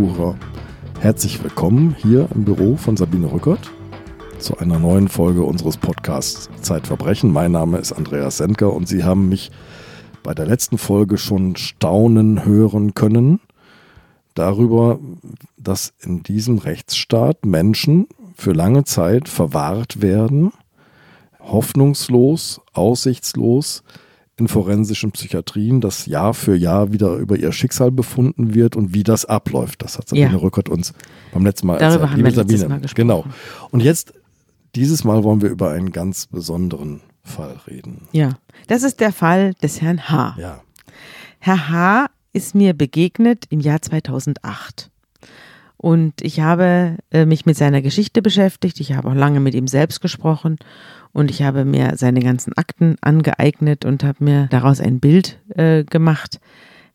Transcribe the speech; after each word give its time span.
Zuhörer, 0.00 0.34
herzlich 0.98 1.44
willkommen 1.44 1.94
hier 1.98 2.26
im 2.34 2.46
Büro 2.46 2.76
von 2.76 2.96
Sabine 2.96 3.30
Rückert 3.30 3.70
zu 4.38 4.56
einer 4.56 4.78
neuen 4.78 5.08
Folge 5.08 5.42
unseres 5.42 5.76
Podcasts 5.76 6.48
Zeitverbrechen. 6.62 7.30
Mein 7.30 7.52
Name 7.52 7.76
ist 7.76 7.92
Andreas 7.92 8.38
Senker 8.38 8.72
und 8.72 8.88
Sie 8.88 9.04
haben 9.04 9.28
mich 9.28 9.50
bei 10.22 10.32
der 10.32 10.46
letzten 10.46 10.78
Folge 10.78 11.18
schon 11.18 11.54
staunen 11.56 12.46
hören 12.46 12.94
können 12.94 13.40
darüber, 14.32 14.98
dass 15.58 15.92
in 16.00 16.22
diesem 16.22 16.56
Rechtsstaat 16.56 17.44
Menschen 17.44 18.08
für 18.34 18.52
lange 18.52 18.84
Zeit 18.84 19.28
verwahrt 19.28 20.00
werden, 20.00 20.50
hoffnungslos, 21.40 22.62
aussichtslos 22.72 23.82
in 24.40 24.48
forensischen 24.48 25.12
Psychiatrien, 25.12 25.80
dass 25.80 26.06
Jahr 26.06 26.34
für 26.34 26.56
Jahr 26.56 26.92
wieder 26.92 27.16
über 27.16 27.36
ihr 27.36 27.52
Schicksal 27.52 27.90
befunden 27.90 28.54
wird 28.54 28.76
und 28.76 28.94
wie 28.94 29.04
das 29.04 29.24
abläuft. 29.24 29.82
Das 29.82 29.98
hat 29.98 30.08
Sabine 30.08 30.32
ja. 30.32 30.36
Rückert 30.36 30.68
uns 30.68 30.92
beim 31.32 31.44
letzten 31.44 31.66
Mal 31.66 31.78
Darüber 31.78 32.04
erzählt. 32.04 32.10
Haben 32.12 32.24
wir 32.24 32.32
Sabine. 32.32 32.68
Mal 32.68 32.80
gesprochen. 32.80 32.96
Genau. 32.96 33.24
Und 33.70 33.82
jetzt, 33.82 34.14
dieses 34.74 35.04
Mal 35.04 35.22
wollen 35.22 35.42
wir 35.42 35.50
über 35.50 35.70
einen 35.70 35.92
ganz 35.92 36.26
besonderen 36.26 37.00
Fall 37.22 37.60
reden. 37.66 38.08
Ja, 38.12 38.38
das 38.66 38.82
ist 38.82 39.00
der 39.00 39.12
Fall 39.12 39.54
des 39.62 39.80
Herrn 39.80 40.08
H. 40.08 40.36
Ja. 40.38 40.60
Herr 41.38 41.70
H. 41.70 42.06
ist 42.32 42.54
mir 42.54 42.74
begegnet 42.74 43.44
im 43.50 43.60
Jahr 43.60 43.80
2008. 43.82 44.90
Und 45.76 46.20
ich 46.20 46.40
habe 46.40 46.98
äh, 47.10 47.24
mich 47.24 47.46
mit 47.46 47.56
seiner 47.56 47.80
Geschichte 47.80 48.20
beschäftigt. 48.20 48.80
Ich 48.80 48.92
habe 48.92 49.08
auch 49.08 49.14
lange 49.14 49.40
mit 49.40 49.54
ihm 49.54 49.66
selbst 49.66 50.02
gesprochen. 50.02 50.58
Und 51.12 51.30
ich 51.30 51.42
habe 51.42 51.64
mir 51.64 51.94
seine 51.96 52.20
ganzen 52.20 52.52
Akten 52.56 52.96
angeeignet 53.00 53.84
und 53.84 54.04
habe 54.04 54.24
mir 54.24 54.46
daraus 54.50 54.80
ein 54.80 55.00
Bild 55.00 55.40
äh, 55.56 55.84
gemacht. 55.84 56.40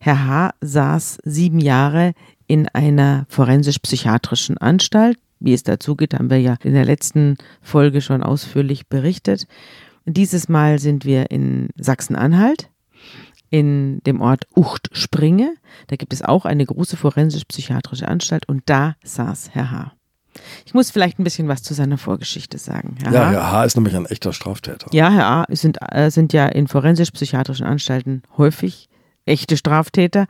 Herr 0.00 0.26
H. 0.26 0.54
saß 0.60 1.18
sieben 1.24 1.58
Jahre 1.58 2.12
in 2.46 2.68
einer 2.68 3.26
forensisch-psychiatrischen 3.28 4.58
Anstalt. 4.58 5.18
Wie 5.40 5.52
es 5.52 5.62
dazu 5.62 5.96
geht, 5.96 6.14
haben 6.14 6.30
wir 6.30 6.40
ja 6.40 6.56
in 6.62 6.72
der 6.72 6.84
letzten 6.84 7.36
Folge 7.60 8.00
schon 8.00 8.22
ausführlich 8.22 8.88
berichtet. 8.88 9.46
Dieses 10.06 10.48
Mal 10.48 10.78
sind 10.78 11.04
wir 11.04 11.30
in 11.30 11.68
Sachsen-Anhalt 11.76 12.70
in 13.50 14.00
dem 14.06 14.20
Ort 14.20 14.46
Ucht-Springe. 14.54 15.54
Da 15.88 15.96
gibt 15.96 16.12
es 16.12 16.22
auch 16.22 16.44
eine 16.44 16.64
große 16.64 16.96
forensisch-psychiatrische 16.96 18.08
Anstalt 18.08 18.48
und 18.48 18.62
da 18.66 18.96
saß 19.04 19.50
Herr 19.52 19.70
H. 19.70 19.95
Ich 20.64 20.74
muss 20.74 20.90
vielleicht 20.90 21.18
ein 21.18 21.24
bisschen 21.24 21.48
was 21.48 21.62
zu 21.62 21.74
seiner 21.74 21.98
Vorgeschichte 21.98 22.58
sagen. 22.58 22.96
Herr 23.02 23.12
ja, 23.12 23.30
Herr 23.30 23.52
H. 23.52 23.64
ist 23.64 23.76
nämlich 23.76 23.96
ein 23.96 24.06
echter 24.06 24.32
Straftäter. 24.32 24.88
Ja, 24.92 25.10
Herr 25.10 25.26
A. 25.26 25.44
sind, 25.50 25.78
äh, 25.80 26.10
sind 26.10 26.32
ja 26.32 26.46
in 26.46 26.68
forensisch-psychiatrischen 26.68 27.66
Anstalten 27.66 28.22
häufig 28.36 28.88
echte 29.24 29.56
Straftäter. 29.56 30.26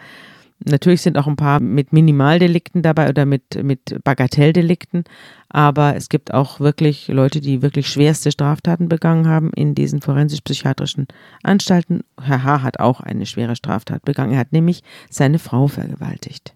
Natürlich 0.64 1.02
sind 1.02 1.18
auch 1.18 1.26
ein 1.26 1.36
paar 1.36 1.60
mit 1.60 1.92
Minimaldelikten 1.92 2.80
dabei 2.80 3.10
oder 3.10 3.26
mit, 3.26 3.62
mit 3.62 4.02
Bagatelldelikten, 4.02 5.04
aber 5.50 5.96
es 5.96 6.08
gibt 6.08 6.32
auch 6.32 6.60
wirklich 6.60 7.08
Leute, 7.08 7.42
die 7.42 7.60
wirklich 7.60 7.88
schwerste 7.88 8.32
Straftaten 8.32 8.88
begangen 8.88 9.28
haben 9.28 9.50
in 9.54 9.74
diesen 9.74 10.00
forensisch-psychiatrischen 10.00 11.08
Anstalten. 11.42 12.00
Herr 12.20 12.42
H. 12.42 12.62
hat 12.62 12.80
auch 12.80 13.00
eine 13.00 13.26
schwere 13.26 13.54
Straftat 13.54 14.02
begangen. 14.04 14.32
Er 14.32 14.38
hat 14.38 14.52
nämlich 14.52 14.82
seine 15.10 15.38
Frau 15.38 15.68
vergewaltigt. 15.68 16.55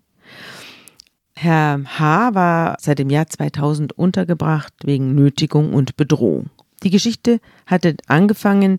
Herr 1.42 1.80
H. 1.86 2.34
war 2.34 2.76
seit 2.80 2.98
dem 2.98 3.08
Jahr 3.08 3.26
2000 3.26 3.96
untergebracht 3.96 4.74
wegen 4.84 5.14
Nötigung 5.14 5.72
und 5.72 5.96
Bedrohung. 5.96 6.50
Die 6.82 6.90
Geschichte 6.90 7.40
hatte 7.64 7.96
angefangen 8.08 8.76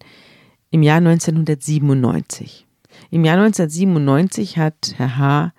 im 0.69 0.84
Jahr 0.84 0.97
1997. 0.97 2.68
Im 3.09 3.25
Jahr 3.25 3.38
1997 3.38 4.59
hat 4.59 4.94
Herr 4.97 5.18
H. 5.18 5.53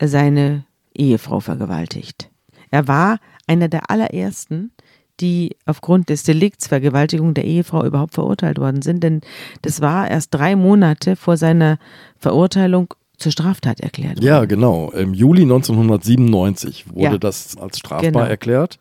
seine 0.00 0.66
Ehefrau 0.94 1.40
vergewaltigt. 1.40 2.30
Er 2.70 2.86
war 2.86 3.18
einer 3.48 3.66
der 3.66 3.90
allerersten, 3.90 4.70
die 5.18 5.56
aufgrund 5.66 6.10
des 6.10 6.22
Delikts 6.22 6.68
Vergewaltigung 6.68 7.34
der 7.34 7.44
Ehefrau 7.44 7.84
überhaupt 7.84 8.14
verurteilt 8.14 8.60
worden 8.60 8.82
sind, 8.82 9.02
denn 9.02 9.20
das 9.62 9.80
war 9.80 10.08
erst 10.08 10.32
drei 10.32 10.54
Monate 10.54 11.16
vor 11.16 11.36
seiner 11.36 11.80
Verurteilung 12.18 12.94
zur 13.20 13.32
Straftat 13.32 13.80
erklärt 13.80 14.16
worden. 14.16 14.26
Ja, 14.26 14.44
genau. 14.44 14.90
Im 14.90 15.14
Juli 15.14 15.42
1997 15.42 16.86
wurde 16.92 17.02
ja. 17.04 17.18
das 17.18 17.56
als 17.56 17.78
strafbar 17.78 18.10
genau. 18.10 18.20
erklärt. 18.20 18.78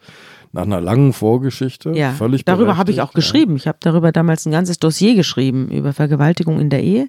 Nach 0.52 0.64
einer 0.64 0.82
langen 0.82 1.14
Vorgeschichte. 1.14 1.92
Ja, 1.92 2.12
völlig 2.12 2.44
darüber 2.44 2.76
habe 2.76 2.92
ich 2.92 3.02
auch 3.02 3.14
geschrieben. 3.14 3.56
Ich 3.56 3.68
habe 3.68 3.78
darüber 3.82 4.12
damals 4.12 4.48
ein 4.48 4.52
ganzes 4.52 4.80
Dossier 4.80 5.14
geschrieben 5.14 5.70
über 5.70 5.94
Vergewaltigung 5.94 6.60
in 6.60 6.72
der 6.72 6.82
Ehe. 6.82 7.08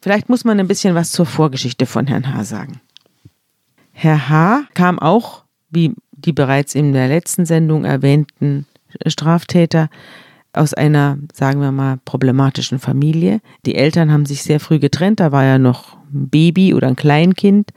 Vielleicht 0.00 0.28
muss 0.28 0.44
man 0.44 0.60
ein 0.60 0.68
bisschen 0.68 0.94
was 0.94 1.10
zur 1.10 1.26
Vorgeschichte 1.26 1.84
von 1.84 2.06
Herrn 2.06 2.32
H. 2.32 2.44
sagen. 2.44 2.80
Herr 3.90 4.28
H. 4.28 4.64
kam 4.74 5.00
auch, 5.00 5.42
wie 5.70 5.94
die 6.12 6.32
bereits 6.32 6.76
in 6.76 6.92
der 6.92 7.08
letzten 7.08 7.44
Sendung 7.44 7.84
erwähnten 7.84 8.66
Straftäter, 9.06 9.88
aus 10.52 10.74
einer, 10.74 11.18
sagen 11.32 11.60
wir 11.60 11.72
mal, 11.72 11.98
problematischen 12.04 12.78
Familie. 12.78 13.40
Die 13.64 13.74
Eltern 13.74 14.12
haben 14.12 14.26
sich 14.26 14.42
sehr 14.42 14.60
früh 14.60 14.78
getrennt, 14.78 15.20
da 15.20 15.32
war 15.32 15.44
er 15.44 15.58
noch 15.58 15.96
ein 16.12 16.28
Baby 16.28 16.74
oder 16.74 16.88
ein 16.88 16.96
Kleinkind. 16.96 17.70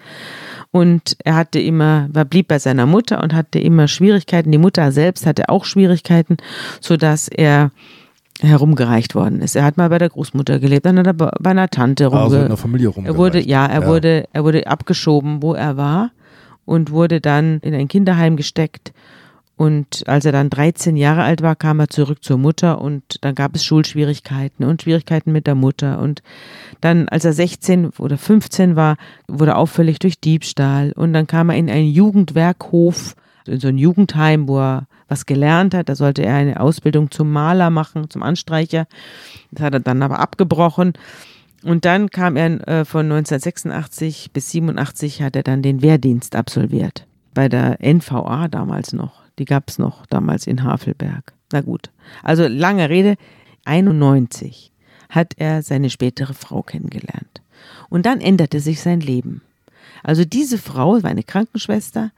Und 0.72 1.16
er 1.24 1.35
hatte 1.35 1.59
immer, 1.59 2.09
war 2.12 2.25
blieb 2.25 2.50
bei 2.50 2.59
seiner 2.59 2.85
Mutter 2.85 3.24
und 3.24 3.34
hatte 3.34 3.59
immer 3.59 3.88
Schwierigkeiten. 3.88 4.52
Die 4.52 4.58
Mutter 4.58 4.91
selbst 4.91 5.25
hatte 5.25 5.47
auch 5.47 5.64
Schwierigkeiten, 5.64 6.35
sodass 6.81 7.30
er 7.30 7.72
herumgereicht 8.41 9.16
worden 9.16 9.41
ist. 9.41 9.56
Er 9.56 9.64
hat 9.64 9.78
mal 9.78 9.90
bei 9.90 9.97
der 9.97 10.09
Großmutter 10.09 10.59
gelebt, 10.59 10.85
dann 10.85 11.00
hat 11.00 11.08
er 11.08 11.14
bei 11.14 11.50
einer 11.50 11.69
Tante 11.69 12.08
rumge 12.08 12.22
also 12.22 12.38
in 12.41 12.47
der 12.50 12.58
Familie 12.58 12.91
Er 13.06 13.16
wurde, 13.16 13.40
ja, 13.40 13.66
er 13.66 13.84
ja. 13.84 13.88
wurde, 13.88 14.25
er 14.34 14.44
wurde 14.44 14.68
abgeschoben, 14.68 15.41
wo 15.41 15.53
er 15.53 15.78
war 15.78 16.12
und 16.66 16.91
wurde 16.91 17.22
dann 17.22 17.59
in 17.62 17.74
ein 17.74 17.88
Kinderheim 17.88 18.35
gesteckt. 18.35 18.91
Und 19.58 20.04
als 20.08 20.26
er 20.26 20.34
dann 20.34 20.50
13 20.50 20.98
Jahre 20.98 21.24
alt 21.24 21.42
war, 21.42 21.56
kam 21.56 21.80
er 21.80 21.88
zurück 21.88 22.24
zur 22.24 22.38
Mutter 22.38 22.82
und 22.82 23.04
dann 23.22 23.36
gab 23.36 23.56
es 23.56 23.64
Schulschwierigkeiten 23.64 24.66
und 24.66 24.82
Schwierigkeiten 24.82 25.32
mit 25.32 25.48
der 25.48 25.56
Mutter. 25.56 26.00
Und 26.00 26.22
dann, 26.82 27.08
als 27.08 27.24
er 27.24 27.32
16 27.32 27.92
oder 27.98 28.18
15 28.18 28.76
war, 28.76 28.98
wurde 29.30 29.56
auffällig 29.56 30.00
durch 30.00 30.20
Diebstahl. 30.20 30.92
Und 30.92 31.14
dann 31.14 31.26
kam 31.26 31.50
er 31.50 31.56
in 31.56 31.70
einen 31.70 31.88
Jugendwerkhof, 31.88 33.16
in 33.46 33.60
so 33.62 33.70
ein 33.70 33.78
Jugendheim, 33.78 34.50
wo 34.50 34.60
er 34.60 34.88
was 35.08 35.26
gelernt 35.26 35.74
hat. 35.74 35.88
Da 35.88 35.96
sollte 35.96 36.24
er 36.24 36.36
eine 36.36 36.60
Ausbildung 36.60 37.10
zum 37.12 37.32
Maler 37.32 37.70
machen, 37.70 38.10
zum 38.10 38.24
Anstreicher. 38.24 38.88
Das 39.52 39.64
hat 39.64 39.74
er 39.74 39.80
dann 39.80 40.04
aber 40.04 40.20
abgebrochen. 40.20 40.94
Und 41.64 41.86
dann 41.86 42.10
kam 42.10 42.36
er 42.36 42.68
äh, 42.68 42.86
von 42.86 43.06
1986 43.06 44.32
bis 44.34 44.52
87 44.52 45.22
hat 45.22 45.36
er 45.36 45.44
dann 45.44 45.62
den 45.62 45.82
Wehrdienst 45.82 46.36
absolviert. 46.36 47.08
Bei 47.34 47.48
der 47.48 47.80
NVA 47.82 48.50
damals 48.50 48.94
noch. 48.94 49.25
Die 49.40 49.46
gab 49.46 49.69
es 49.69 49.79
noch 49.79 50.06
damals 50.06 50.47
in 50.47 50.63
Havelberg. 50.63 51.34
Na 51.51 51.62
gut. 51.62 51.91
Also 52.23 52.47
lange 52.47 52.90
Rede. 52.90 53.16
91 53.66 54.72
hat 55.09 55.34
er 55.38 55.62
seine 55.62 55.90
spätere 55.90 56.34
Frau 56.34 56.62
kennengelernt. 56.62 57.41
Und 57.90 58.06
dann 58.06 58.22
änderte 58.22 58.59
sich 58.59 58.81
sein 58.81 59.00
Leben. 59.00 59.41
Also 60.03 60.23
diese 60.23 60.57
Frau 60.57 61.01
war 61.01 61.09
eine 61.09 61.23
Krankenschwester, 61.23 62.12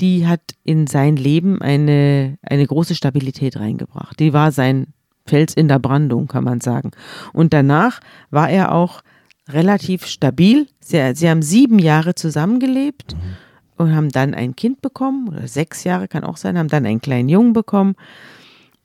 die 0.00 0.26
hat 0.26 0.40
in 0.64 0.86
sein 0.86 1.16
Leben 1.16 1.60
eine, 1.60 2.38
eine 2.42 2.66
große 2.66 2.94
Stabilität 2.94 3.58
reingebracht. 3.58 4.18
Die 4.20 4.32
war 4.32 4.52
sein 4.52 4.88
Fels 5.26 5.54
in 5.54 5.68
der 5.68 5.78
Brandung, 5.78 6.26
kann 6.26 6.44
man 6.44 6.60
sagen. 6.60 6.90
Und 7.32 7.52
danach 7.52 8.00
war 8.30 8.48
er 8.50 8.72
auch 8.72 9.02
relativ 9.48 10.06
stabil. 10.06 10.66
Sie, 10.80 11.14
sie 11.14 11.28
haben 11.28 11.42
sieben 11.42 11.78
Jahre 11.78 12.14
zusammengelebt 12.14 13.14
mhm. 13.14 13.36
Und 13.82 13.94
haben 13.94 14.10
dann 14.10 14.34
ein 14.34 14.56
Kind 14.56 14.80
bekommen, 14.80 15.28
oder 15.28 15.46
sechs 15.46 15.84
Jahre 15.84 16.08
kann 16.08 16.24
auch 16.24 16.36
sein, 16.36 16.58
haben 16.58 16.68
dann 16.68 16.86
einen 16.86 17.00
kleinen 17.00 17.28
Jungen 17.28 17.52
bekommen. 17.52 17.94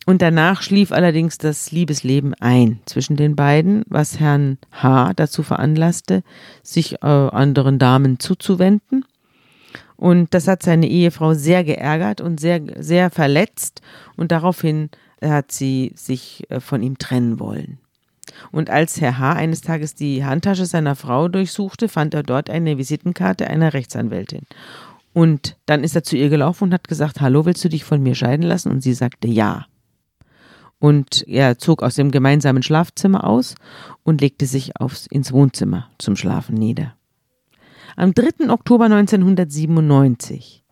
Und 0.06 0.22
danach 0.22 0.62
schlief 0.62 0.92
allerdings 0.92 1.38
das 1.38 1.72
Liebesleben 1.72 2.34
ein 2.36 2.80
zwischen 2.86 3.18
den 3.18 3.36
beiden, 3.36 3.84
was 3.88 4.20
Herrn 4.20 4.58
H. 4.72 5.14
dazu 5.16 5.44
veranlasste, 5.44 6.24
sich 6.64 7.04
äh, 7.04 7.08
anderen 7.08 7.78
Damen 7.78 8.20
zuzuwenden. 8.20 9.04
Und 9.98 10.34
das 10.34 10.48
hat 10.48 10.64
seine 10.64 10.88
Ehefrau 10.88 11.34
sehr 11.34 11.64
geärgert 11.64 12.22
und 12.22 12.40
sehr, 12.40 12.62
sehr 12.80 13.10
verletzt. 13.10 13.82
Und 14.16 14.32
daraufhin 14.32 14.90
hat 15.22 15.52
sie 15.52 15.92
sich 15.96 16.44
äh, 16.50 16.60
von 16.62 16.84
ihm 16.84 16.98
trennen 16.98 17.40
wollen. 17.40 17.80
Und 18.52 18.70
als 18.70 19.02
Herr 19.02 19.18
H. 19.18 19.34
eines 19.34 19.62
Tages 19.62 19.96
die 19.96 20.26
Handtasche 20.26 20.66
seiner 20.66 20.96
Frau 20.96 21.28
durchsuchte, 21.28 21.90
fand 21.90 22.14
er 22.14 22.24
dort 22.24 22.50
eine 22.50 22.78
Visitenkarte 22.78 23.48
einer 23.48 23.74
Rechtsanwältin. 23.74 24.42
Und 25.14 25.58
dann 25.66 25.84
ist 25.84 25.96
er 25.96 26.04
zu 26.04 26.16
ihr 26.16 26.30
gelaufen 26.30 26.66
und 26.66 26.74
hat 26.74 26.88
gesagt, 26.88 27.22
hallo, 27.22 27.46
willst 27.46 27.64
du 27.66 27.70
dich 27.70 27.84
von 27.84 28.04
mir 28.04 28.16
scheiden 28.16 28.46
lassen? 28.46 28.72
Und 28.72 28.82
sie 28.82 28.94
sagte 28.94 29.28
ja. 29.28 29.66
Und 30.80 31.28
er 31.28 31.58
zog 31.58 31.82
aus 31.82 31.96
dem 31.96 32.12
gemeinsamen 32.12 32.62
Schlafzimmer 32.62 33.26
aus 33.26 33.56
und 34.04 34.22
legte 34.22 34.46
sich 34.46 34.80
aufs, 34.80 35.08
ins 35.08 35.34
Wohnzimmer 35.34 35.90
zum 35.98 36.16
Schlafen 36.16 36.56
nieder. 36.56 36.94
Am 37.96 38.14
3. 38.14 38.52
Oktober 38.52 38.86
1997 38.86 40.64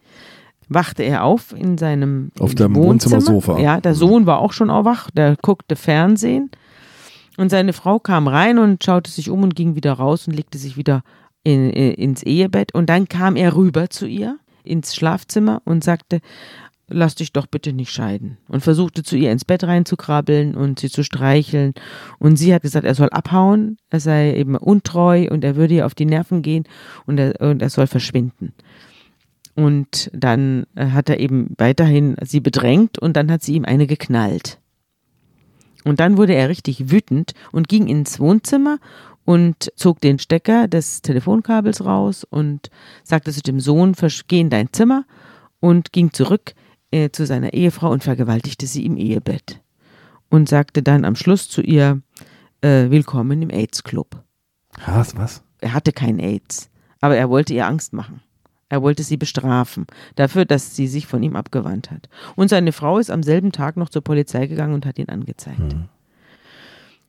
wachte 0.70 1.04
er 1.04 1.24
auf 1.24 1.54
in 1.58 1.78
seinem 1.80 2.32
auf 2.40 2.54
dem 2.54 2.76
Wohnzimmersofa. 2.76 3.60
Ja, 3.60 3.82
der 3.82 3.96
Sohn 3.96 4.28
war 4.28 4.40
auch 4.40 4.54
schon 4.54 4.70
wach, 4.70 5.10
der 5.12 5.36
guckte 5.42 5.76
Fernsehen 5.76 6.52
und 7.38 7.50
seine 7.50 7.74
Frau 7.74 8.00
kam 8.00 8.28
rein 8.28 8.58
und 8.58 8.84
schaute 8.84 9.12
sich 9.12 9.30
um 9.30 9.44
und 9.44 9.56
ging 9.56 9.76
wieder 9.76 9.94
raus 9.94 10.28
und 10.28 10.36
legte 10.36 10.58
sich 10.58 10.78
wieder 10.78 11.04
in, 11.44 11.70
ins 11.70 12.24
Ehebett 12.24 12.74
und 12.74 12.90
dann 12.90 13.08
kam 13.08 13.36
er 13.36 13.56
rüber 13.56 13.90
zu 13.90 14.08
ihr 14.08 14.38
ins 14.64 14.96
Schlafzimmer 14.96 15.62
und 15.66 15.84
sagte, 15.84 16.22
lass 16.88 17.16
dich 17.16 17.34
doch 17.34 17.48
bitte 17.48 17.74
nicht 17.74 17.92
scheiden. 17.92 18.38
Und 18.48 18.62
versuchte 18.62 19.04
zu 19.04 19.16
ihr 19.16 19.32
ins 19.32 19.46
Bett 19.46 19.64
reinzukrabbeln 19.64 20.56
und 20.56 20.80
sie 20.80 20.90
zu 20.90 21.04
streicheln. 21.04 21.74
Und 22.20 22.38
sie 22.38 22.54
hat 22.54 22.62
gesagt, 22.62 22.86
er 22.86 22.96
soll 22.96 23.10
abhauen, 23.10 23.78
er 23.90 24.00
sei 24.00 24.36
eben 24.36 24.56
untreu 24.56 25.28
und 25.30 25.44
er 25.44 25.56
würde 25.56 25.76
ihr 25.76 25.86
auf 25.86 25.96
die 25.96 26.06
Nerven 26.06 26.42
gehen 26.42 26.66
und 27.06 27.20
er, 27.20 27.40
und 27.42 27.62
er 27.62 27.70
soll 27.70 27.88
verschwinden. 27.88 28.54
Und 29.56 30.12
dann 30.14 30.66
äh, 30.76 30.88
hat 30.88 31.10
er 31.10 31.20
eben 31.20 31.54
weiterhin 31.58 32.18
sie 32.22 32.42
bedrängt 32.42 33.00
und 33.00 33.16
dann 33.16 33.32
hat 33.32 33.42
sie 33.42 33.54
ihm 33.54 33.66
eine 33.66 33.88
geknallt. 33.88 34.60
Und 35.86 36.00
dann 36.00 36.18
wurde 36.18 36.34
er 36.34 36.50
richtig 36.50 36.92
wütend 36.92 37.34
und 37.52 37.70
ging 37.70 37.88
ins 37.88 38.20
Wohnzimmer 38.20 38.80
und 39.24 39.72
zog 39.76 40.02
den 40.02 40.20
Stecker 40.20 40.68
des 40.68 41.02
Telefonkabels 41.02 41.86
raus 41.86 42.24
und 42.24 42.70
sagte 43.04 43.32
zu 43.32 43.42
dem 43.42 43.60
Sohn, 43.60 43.96
geh 44.28 44.40
in 44.40 44.50
dein 44.50 44.74
Zimmer 44.74 45.06
und 45.60 45.94
ging 45.94 46.12
zurück 46.12 46.54
äh, 46.92 47.12
zu 47.12 47.26
seiner 47.26 47.54
Ehefrau 47.54 47.92
und 47.92 48.04
vergewaltigte 48.04 48.68
sie 48.68 48.86
im 48.86 48.98
Ehebett. 48.98 49.62
Und 50.30 50.50
sagte 50.50 50.82
dann 50.82 51.06
am 51.06 51.16
Schluss 51.16 51.50
zu 51.50 51.62
ihr, 51.62 52.02
äh, 52.62 52.90
willkommen 52.90 53.42
im 53.44 53.52
AIDS-Club. 53.52 54.24
Was, 54.86 55.16
was? 55.16 55.44
Er 55.62 55.74
hatte 55.74 55.94
kein 55.94 56.20
AIDS, 56.20 56.70
aber 57.00 57.16
er 57.16 57.30
wollte 57.30 57.54
ihr 57.54 57.68
Angst 57.68 57.94
machen. 57.94 58.22
Er 58.70 58.82
wollte 58.82 59.04
sie 59.04 59.18
bestrafen 59.18 59.86
dafür, 60.16 60.46
dass 60.46 60.76
sie 60.76 60.88
sich 60.88 61.06
von 61.06 61.22
ihm 61.22 61.36
abgewandt 61.36 61.92
hat. 61.92 62.10
Und 62.36 62.50
seine 62.50 62.72
Frau 62.72 62.98
ist 62.98 63.12
am 63.12 63.22
selben 63.22 63.52
Tag 63.52 63.78
noch 63.78 63.90
zur 63.90 64.04
Polizei 64.04 64.48
gegangen 64.48 64.74
und 64.74 64.86
hat 64.86 64.98
ihn 64.98 65.10
angezeigt. 65.10 65.60
Mhm. 65.60 65.86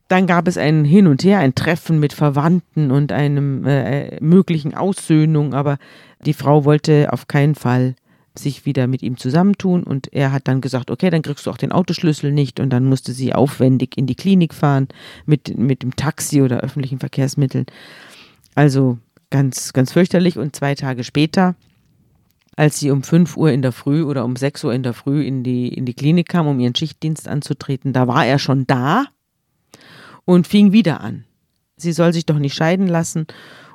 Dann 0.09 0.27
gab 0.27 0.47
es 0.47 0.57
ein 0.57 0.85
Hin 0.85 1.07
und 1.07 1.25
Her, 1.25 1.41
ein 1.41 1.55
Treffen 1.55 1.99
mit 1.99 2.13
Verwandten 2.13 2.91
und 2.91 3.11
einem 3.11 3.65
äh, 3.67 4.21
möglichen 4.21 4.75
Aussöhnung, 4.75 5.53
aber 5.53 5.79
die 6.25 6.35
Frau 6.35 6.65
wollte 6.65 7.13
auf 7.13 7.27
keinen 7.27 7.55
Fall 7.57 7.97
sich 8.39 8.67
wieder 8.67 8.87
mit 8.87 9.03
ihm 9.03 9.17
zusammentun 9.17 9.83
und 9.83 10.13
er 10.13 10.31
hat 10.31 10.47
dann 10.47 10.61
gesagt, 10.61 10.91
okay, 10.91 11.11
dann 11.11 11.23
kriegst 11.23 11.47
du 11.47 11.51
auch 11.51 11.57
den 11.57 11.73
Autoschlüssel 11.73 12.33
nicht 12.33 12.61
und 12.61 12.71
dann 12.71 12.85
musste 12.85 13.13
sie 13.13 13.35
aufwendig 13.35 13.97
in 13.97 14.07
die 14.07 14.15
Klinik 14.15 14.55
fahren 14.55 14.89
mit, 15.25 15.57
mit 15.57 15.83
dem 15.83 15.97
Taxi 15.97 16.43
oder 16.43 16.61
öffentlichen 16.61 16.99
Verkehrsmitteln. 16.99 17.67
Also 18.55 18.99
ganz, 19.31 19.73
ganz 19.73 19.93
fürchterlich 19.93 20.39
und 20.39 20.55
zwei 20.55 20.75
Tage 20.75 21.05
später, 21.05 21.55
als 22.57 22.79
sie 22.79 22.91
um 22.91 23.03
5 23.03 23.37
Uhr 23.37 23.51
in 23.51 23.63
der 23.63 23.73
Früh 23.73 24.03
oder 24.03 24.25
um 24.25 24.37
6 24.37 24.65
Uhr 24.65 24.75
in 24.75 24.83
der 24.83 24.95
Früh 24.95 25.23
in 25.23 25.43
die, 25.43 25.69
in 25.69 25.85
die 25.85 25.95
Klinik 25.95 26.29
kam, 26.29 26.47
um 26.47 26.59
ihren 26.59 26.75
Schichtdienst 26.75 27.29
anzutreten, 27.29 27.93
da 27.93 28.09
war 28.09 28.27
er 28.27 28.39
schon 28.39 28.67
da 28.67 29.07
und 30.25 30.47
fing 30.47 30.73
wieder 30.73 31.01
an. 31.01 31.25
Sie 31.77 31.93
soll 31.93 32.13
sich 32.13 32.27
doch 32.27 32.39
nicht 32.39 32.55
scheiden 32.55 32.89
lassen. 32.89 33.27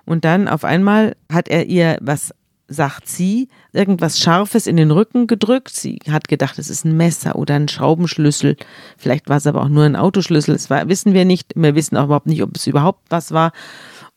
Und 0.06 0.25
dann 0.25 0.48
auf 0.48 0.63
einmal 0.63 1.15
hat 1.31 1.48
er 1.48 1.68
ihr 1.68 1.98
was 2.01 2.33
sagt 2.72 3.08
sie, 3.08 3.50
irgendwas 3.74 4.20
Scharfes 4.20 4.68
in 4.68 4.78
den 4.78 4.92
Rücken 4.92 5.28
gedrückt. 5.28 5.76
Sie 5.76 6.00
hat 6.10 6.28
gedacht, 6.28 6.58
es 6.60 6.70
ist 6.70 6.86
ein 6.86 6.96
Messer 6.96 7.36
oder 7.36 7.56
ein 7.56 7.68
Schraubenschlüssel. 7.68 8.58
Vielleicht 8.98 9.30
war 9.30 9.38
es 9.38 9.48
aber 9.48 9.62
auch 9.62 9.70
nur 9.70 9.84
ein 9.84 9.96
Autoschlüssel. 9.96 10.56
Das 10.56 10.70
war, 10.70 10.88
wissen 10.88 11.14
wir 11.14 11.26
nicht. 11.26 11.54
Wir 11.56 11.76
wissen 11.76 11.98
auch 11.98 12.06
überhaupt 12.06 12.28
nicht, 12.28 12.44
ob 12.44 12.56
es 12.56 12.68
überhaupt 12.68 13.02
was 13.10 13.32
war 13.32 13.52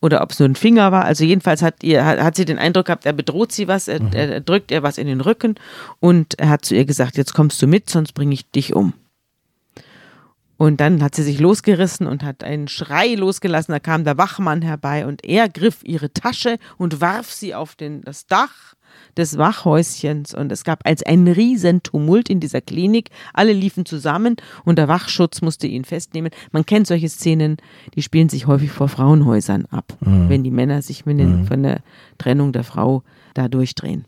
oder 0.01 0.21
ob 0.21 0.31
es 0.31 0.39
nur 0.39 0.49
ein 0.49 0.55
Finger 0.55 0.91
war. 0.91 1.05
Also 1.05 1.23
jedenfalls 1.23 1.61
hat, 1.61 1.83
ihr, 1.83 2.05
hat, 2.05 2.19
hat 2.19 2.35
sie 2.35 2.45
den 2.45 2.59
Eindruck 2.59 2.85
gehabt, 2.85 3.05
er 3.05 3.13
bedroht 3.13 3.51
sie 3.51 3.67
was, 3.67 3.87
er, 3.87 4.01
mhm. 4.01 4.13
er 4.13 4.41
drückt 4.41 4.71
ihr 4.71 4.83
was 4.83 4.97
in 4.97 5.07
den 5.07 5.21
Rücken 5.21 5.55
und 5.99 6.37
er 6.39 6.49
hat 6.49 6.65
zu 6.65 6.75
ihr 6.75 6.85
gesagt, 6.85 7.17
jetzt 7.17 7.33
kommst 7.33 7.61
du 7.61 7.67
mit, 7.67 7.89
sonst 7.89 8.13
bringe 8.13 8.33
ich 8.33 8.49
dich 8.51 8.75
um. 8.75 8.93
Und 10.57 10.79
dann 10.79 11.03
hat 11.03 11.15
sie 11.15 11.23
sich 11.23 11.39
losgerissen 11.39 12.07
und 12.07 12.23
hat 12.23 12.43
einen 12.43 12.67
Schrei 12.67 13.15
losgelassen. 13.15 13.73
Da 13.73 13.79
kam 13.79 14.03
der 14.03 14.17
Wachmann 14.17 14.61
herbei 14.61 15.05
und 15.05 15.25
er 15.25 15.49
griff 15.49 15.79
ihre 15.83 16.11
Tasche 16.13 16.57
und 16.77 17.01
warf 17.01 17.31
sie 17.31 17.53
auf 17.53 17.75
den, 17.75 18.01
das 18.01 18.25
Dach 18.25 18.75
des 19.17 19.37
Wachhäuschens. 19.37 20.33
Und 20.33 20.51
es 20.51 20.63
gab 20.63 20.85
als 20.85 21.03
ein 21.03 21.27
Riesentumult 21.27 22.29
in 22.29 22.39
dieser 22.39 22.61
Klinik. 22.61 23.09
Alle 23.33 23.53
liefen 23.53 23.85
zusammen 23.85 24.37
und 24.63 24.77
der 24.77 24.87
Wachschutz 24.87 25.41
musste 25.41 25.67
ihn 25.67 25.85
festnehmen. 25.85 26.31
Man 26.51 26.65
kennt 26.65 26.87
solche 26.87 27.09
Szenen, 27.09 27.57
die 27.95 28.01
spielen 28.01 28.29
sich 28.29 28.47
häufig 28.47 28.71
vor 28.71 28.87
Frauenhäusern 28.87 29.65
ab, 29.65 29.97
mhm. 29.99 30.29
wenn 30.29 30.43
die 30.43 30.51
Männer 30.51 30.81
sich 30.81 31.05
mhm. 31.05 31.47
von 31.47 31.63
der 31.63 31.81
Trennung 32.17 32.53
der 32.53 32.63
Frau 32.63 33.03
da 33.33 33.47
durchdrehen. 33.47 34.05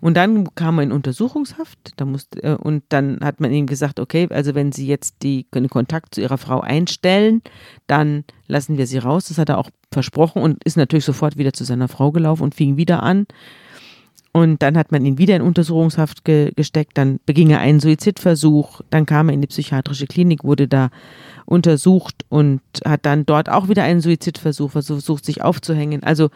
Und 0.00 0.16
dann 0.16 0.52
kam 0.54 0.78
er 0.78 0.84
in 0.84 0.92
Untersuchungshaft, 0.92 1.92
da 1.96 2.04
musste, 2.04 2.42
äh, 2.42 2.56
und 2.56 2.84
dann 2.88 3.20
hat 3.22 3.40
man 3.40 3.52
ihm 3.52 3.66
gesagt, 3.66 4.00
okay, 4.00 4.28
also 4.30 4.54
wenn 4.54 4.72
Sie 4.72 4.86
jetzt 4.86 5.22
die, 5.22 5.46
den 5.54 5.68
Kontakt 5.68 6.14
zu 6.14 6.20
Ihrer 6.20 6.38
Frau 6.38 6.60
einstellen, 6.60 7.42
dann 7.86 8.24
lassen 8.46 8.78
wir 8.78 8.86
Sie 8.86 8.98
raus. 8.98 9.28
Das 9.28 9.38
hat 9.38 9.48
er 9.48 9.58
auch 9.58 9.70
versprochen 9.92 10.42
und 10.42 10.62
ist 10.64 10.76
natürlich 10.76 11.04
sofort 11.04 11.36
wieder 11.36 11.52
zu 11.52 11.64
seiner 11.64 11.88
Frau 11.88 12.12
gelaufen 12.12 12.42
und 12.42 12.54
fing 12.54 12.76
wieder 12.76 13.02
an. 13.02 13.26
Und 14.32 14.62
dann 14.62 14.78
hat 14.78 14.92
man 14.92 15.04
ihn 15.04 15.18
wieder 15.18 15.34
in 15.34 15.42
Untersuchungshaft 15.42 16.24
ge 16.24 16.52
gesteckt, 16.54 16.96
dann 16.96 17.18
beging 17.26 17.50
er 17.50 17.58
einen 17.58 17.80
Suizidversuch, 17.80 18.80
dann 18.88 19.04
kam 19.04 19.28
er 19.28 19.34
in 19.34 19.40
die 19.40 19.48
psychiatrische 19.48 20.06
Klinik, 20.06 20.44
wurde 20.44 20.68
da 20.68 20.90
untersucht 21.46 22.24
und 22.28 22.60
hat 22.84 23.06
dann 23.06 23.26
dort 23.26 23.48
auch 23.48 23.68
wieder 23.68 23.82
einen 23.82 24.00
Suizidversuch 24.00 24.70
versucht, 24.70 25.24
sich 25.24 25.42
aufzuhängen. 25.42 26.04
Also 26.04 26.30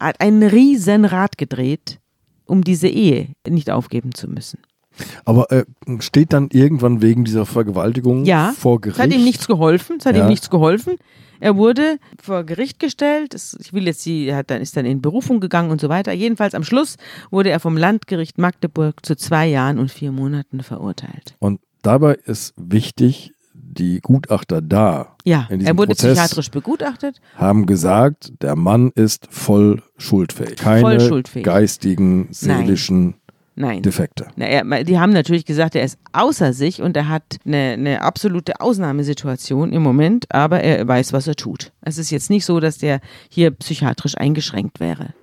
hat 0.00 0.22
einen 0.22 0.42
riesen 0.42 1.04
Rad 1.04 1.36
gedreht 1.36 2.00
um 2.46 2.62
diese 2.62 2.88
Ehe 2.88 3.28
nicht 3.46 3.70
aufgeben 3.70 4.14
zu 4.14 4.28
müssen. 4.28 4.58
Aber 5.24 5.50
äh, 5.52 5.64
steht 6.00 6.32
dann 6.32 6.48
irgendwann 6.50 7.02
wegen 7.02 7.24
dieser 7.24 7.44
Vergewaltigung 7.44 8.24
ja, 8.24 8.54
vor 8.56 8.80
Gericht? 8.80 8.98
Es 8.98 9.04
hat 9.04 9.12
ihm 9.12 9.24
nichts 9.24 9.46
geholfen. 9.46 9.96
Es 9.98 10.06
hat 10.06 10.16
ja. 10.16 10.24
ihm 10.24 10.28
nichts 10.28 10.48
geholfen. 10.48 10.96
Er 11.38 11.56
wurde 11.56 11.98
vor 12.22 12.44
Gericht 12.44 12.78
gestellt. 12.78 13.34
ich 13.34 13.72
will 13.72 13.86
jetzt, 13.86 14.02
sie 14.02 14.34
hat 14.34 14.50
dann 14.50 14.62
ist 14.62 14.76
dann 14.76 14.86
in 14.86 15.02
Berufung 15.02 15.40
gegangen 15.40 15.70
und 15.70 15.80
so 15.80 15.88
weiter. 15.88 16.12
Jedenfalls 16.12 16.54
am 16.54 16.64
Schluss 16.64 16.96
wurde 17.30 17.50
er 17.50 17.60
vom 17.60 17.76
Landgericht 17.76 18.38
Magdeburg 18.38 19.04
zu 19.04 19.16
zwei 19.16 19.46
Jahren 19.46 19.78
und 19.78 19.90
vier 19.90 20.12
Monaten 20.12 20.62
verurteilt. 20.62 21.34
Und 21.38 21.60
dabei 21.82 22.14
ist 22.24 22.54
wichtig, 22.56 23.32
die 23.78 24.00
Gutachter 24.00 24.62
da. 24.62 25.16
Ja, 25.24 25.48
er 25.50 25.76
wurde 25.76 25.88
Prozess 25.88 26.12
psychiatrisch 26.12 26.50
begutachtet. 26.50 27.20
Haben 27.36 27.66
gesagt, 27.66 28.32
der 28.42 28.56
Mann 28.56 28.90
ist 28.94 29.28
voll 29.30 29.82
schuldfähig. 29.98 30.56
Keine 30.56 30.80
voll 30.80 31.00
schuldfähig. 31.00 31.44
geistigen, 31.44 32.28
seelischen 32.30 33.14
Nein. 33.58 33.82
Defekte. 33.82 34.26
Na, 34.36 34.44
er, 34.44 34.84
die 34.84 34.98
haben 34.98 35.12
natürlich 35.14 35.46
gesagt, 35.46 35.74
er 35.74 35.82
ist 35.82 35.98
außer 36.12 36.52
sich 36.52 36.82
und 36.82 36.94
er 36.94 37.08
hat 37.08 37.38
eine, 37.46 37.72
eine, 37.72 38.02
absolute 38.02 38.60
Ausnahmesituation 38.60 39.72
im 39.72 39.82
Moment, 39.82 40.26
aber 40.28 40.60
er 40.60 40.86
weiß, 40.86 41.14
was 41.14 41.26
er 41.26 41.36
tut. 41.36 41.72
Es 41.80 41.96
ist 41.96 42.10
jetzt 42.10 42.28
nicht 42.28 42.44
so, 42.44 42.60
dass 42.60 42.76
der 42.76 43.00
hier 43.30 43.50
psychiatrisch 43.50 44.16
eingeschränkt 44.16 44.78
wäre. 44.78 45.14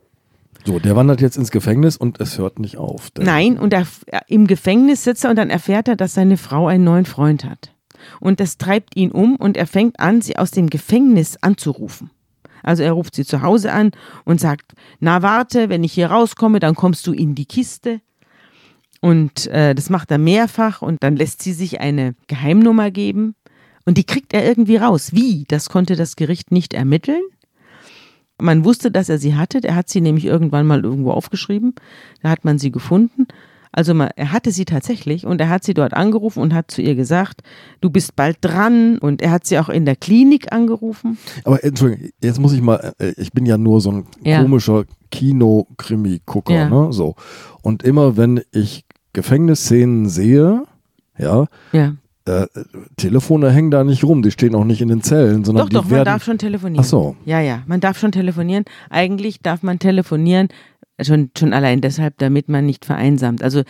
So, 0.66 0.80
der 0.80 0.96
wandert 0.96 1.22
jetzt 1.22 1.38
ins 1.38 1.52
Gefängnis 1.52 1.96
und 1.96 2.20
es 2.22 2.40
hört 2.40 2.58
nicht 2.58 2.78
auf. 2.78 3.10
Nein, 3.20 3.60
und 3.60 3.72
er, 3.72 3.86
im 4.28 4.48
Gefängnis 4.48 5.04
sitzt 5.04 5.26
er 5.26 5.30
und 5.30 5.36
dann 5.36 5.52
erfährt 5.52 5.88
er, 5.88 5.96
dass 5.96 6.16
seine 6.16 6.38
Frau 6.38 6.68
einen 6.68 6.86
neuen 6.86 7.06
Freund 7.06 7.46
hat 7.46 7.73
und 8.20 8.40
das 8.40 8.58
treibt 8.58 8.96
ihn 8.96 9.12
um 9.12 9.36
und 9.36 9.58
er 9.58 9.68
fängt 9.68 10.00
an, 10.00 10.22
sie 10.22 10.38
aus 10.38 10.52
dem 10.52 10.70
Gefängnis 10.70 11.38
anzurufen. 11.42 12.10
Also 12.64 12.84
er 12.84 12.94
ruft 12.94 13.16
sie 13.16 13.26
zu 13.26 13.42
Hause 13.42 13.72
an 13.74 13.92
und 14.24 14.40
sagt, 14.40 14.74
na 15.00 15.22
warte, 15.22 15.70
wenn 15.70 15.84
ich 15.84 15.94
hier 15.94 16.08
rauskomme, 16.08 16.60
dann 16.60 16.76
kommst 16.76 17.06
du 17.06 17.14
in 17.14 17.36
die 17.36 17.46
Kiste. 17.46 18.02
Und 19.02 19.48
äh, 19.48 19.76
das 19.76 19.90
macht 19.90 20.12
er 20.12 20.18
mehrfach 20.18 20.82
und 20.82 21.04
dann 21.04 21.18
lässt 21.18 21.42
sie 21.42 21.52
sich 21.52 21.82
eine 21.82 22.16
Geheimnummer 22.28 22.90
geben 22.90 23.36
und 23.86 23.98
die 23.98 24.06
kriegt 24.06 24.34
er 24.34 24.46
irgendwie 24.46 24.78
raus. 24.78 25.12
Wie? 25.12 25.44
Das 25.50 25.70
konnte 25.70 25.98
das 25.98 26.16
Gericht 26.16 26.52
nicht 26.52 26.74
ermitteln. 26.74 27.22
Man 28.42 28.66
wusste, 28.66 28.92
dass 28.92 29.10
er 29.10 29.18
sie 29.18 29.36
hatte. 29.36 29.60
Er 29.64 29.76
hat 29.76 29.90
sie 29.90 30.02
nämlich 30.02 30.26
irgendwann 30.26 30.66
mal 30.66 30.84
irgendwo 30.84 31.12
aufgeschrieben. 31.12 31.76
Da 32.22 32.30
hat 32.30 32.46
man 32.46 32.60
sie 32.60 32.72
gefunden. 32.72 33.28
Also 33.74 33.94
er 33.94 34.32
hatte 34.32 34.52
sie 34.52 34.66
tatsächlich 34.66 35.26
und 35.26 35.42
er 35.42 35.50
hat 35.50 35.64
sie 35.64 35.74
dort 35.74 35.94
angerufen 35.94 36.40
und 36.40 36.54
hat 36.54 36.70
zu 36.70 36.82
ihr 36.82 36.96
gesagt, 36.96 37.42
du 37.82 37.90
bist 37.90 38.16
bald 38.16 38.38
dran 38.42 39.00
und 39.00 39.22
er 39.22 39.32
hat 39.32 39.46
sie 39.46 39.58
auch 39.58 39.68
in 39.68 39.86
der 39.86 39.96
Klinik 39.96 40.54
angerufen. 40.54 41.18
Aber 41.44 41.64
Entschuldigung, 41.64 42.10
jetzt 42.22 42.40
muss 42.40 42.54
ich 42.54 42.62
mal, 42.62 42.94
äh, 43.00 43.14
ich 43.18 43.32
bin 43.34 43.46
ja 43.46 43.58
nur 43.58 43.82
so 43.82 43.92
ein 43.92 44.06
ja. 44.24 44.42
komischer 44.42 44.86
Kino-Krimi-Gucker, 45.12 46.54
ja. 46.54 46.70
ne? 46.70 46.94
So. 46.94 47.16
Und 47.62 47.84
immer 47.84 48.16
wenn 48.16 48.42
ich 48.52 48.86
Gefängnisszenen 49.14 50.08
sehe, 50.08 50.64
ja, 51.18 51.48
ja. 51.72 51.96
Äh, 52.26 52.48
Telefone 52.96 53.52
hängen 53.52 53.70
da 53.70 53.84
nicht 53.84 54.06
rum, 54.06 54.22
die 54.22 54.32
stehen 54.32 54.56
auch 54.56 54.64
nicht 54.64 54.82
in 54.82 54.88
den 54.88 55.02
Zellen, 55.02 55.44
sondern 55.44 55.66
doch, 55.66 55.70
die 55.70 55.76
doch, 55.76 55.90
werden... 55.90 55.98
man 55.98 56.06
darf 56.06 56.24
schon 56.24 56.38
telefonieren. 56.38 56.86
Ach 56.86 56.88
so. 56.88 57.18
Ja, 57.26 57.42
ja, 57.42 57.64
man 57.66 57.82
darf 57.82 58.00
schon 58.00 58.14
telefonieren. 58.14 58.64
Eigentlich 58.90 59.42
darf 59.42 59.62
man 59.62 59.78
telefonieren, 59.78 60.48
Schon, 61.02 61.32
schon 61.38 61.54
allein 61.54 61.82
deshalb, 61.82 62.18
damit 62.20 62.50
man 62.50 62.66
nicht 62.66 62.86
vereinsamt. 62.86 63.42
Also 63.44 63.64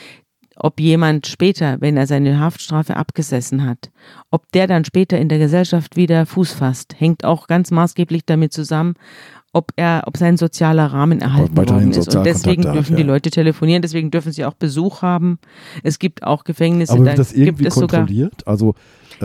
ob 0.55 0.79
jemand 0.79 1.25
später, 1.25 1.81
wenn 1.81 1.97
er 1.97 2.05
seine 2.05 2.39
Haftstrafe 2.39 2.95
abgesessen 2.97 3.65
hat, 3.65 3.91
ob 4.29 4.51
der 4.51 4.67
dann 4.67 4.85
später 4.85 5.17
in 5.17 5.29
der 5.29 5.39
Gesellschaft 5.39 5.95
wieder 5.95 6.25
Fuß 6.25 6.51
fasst, 6.53 6.99
hängt 6.99 7.25
auch 7.25 7.47
ganz 7.47 7.71
maßgeblich 7.71 8.25
damit 8.25 8.53
zusammen, 8.53 8.93
ob 9.51 9.71
er, 9.75 10.03
ob 10.07 10.17
sein 10.17 10.37
sozialer 10.37 10.87
Rahmen 10.87 11.21
erhalten 11.21 11.55
worden 11.55 11.91
ist. 11.91 12.15
Und 12.15 12.25
deswegen 12.25 12.67
hat, 12.67 12.75
dürfen 12.75 12.93
ja. 12.93 12.97
die 12.97 13.03
Leute 13.03 13.29
telefonieren, 13.29 13.81
deswegen 13.81 14.09
dürfen 14.11 14.31
sie 14.31 14.45
auch 14.45 14.55
Besuch 14.55 15.01
haben. 15.01 15.39
Es 15.83 15.99
gibt 15.99 16.23
auch 16.23 16.43
Gefängnisse, 16.43 16.93
Aber 16.93 17.03
da 17.03 17.11
wird 17.11 17.19
das 17.19 17.33
gibt 17.33 17.61
irgendwie 17.61 17.69
kontrolliert? 17.69 18.47
Also 18.47 18.75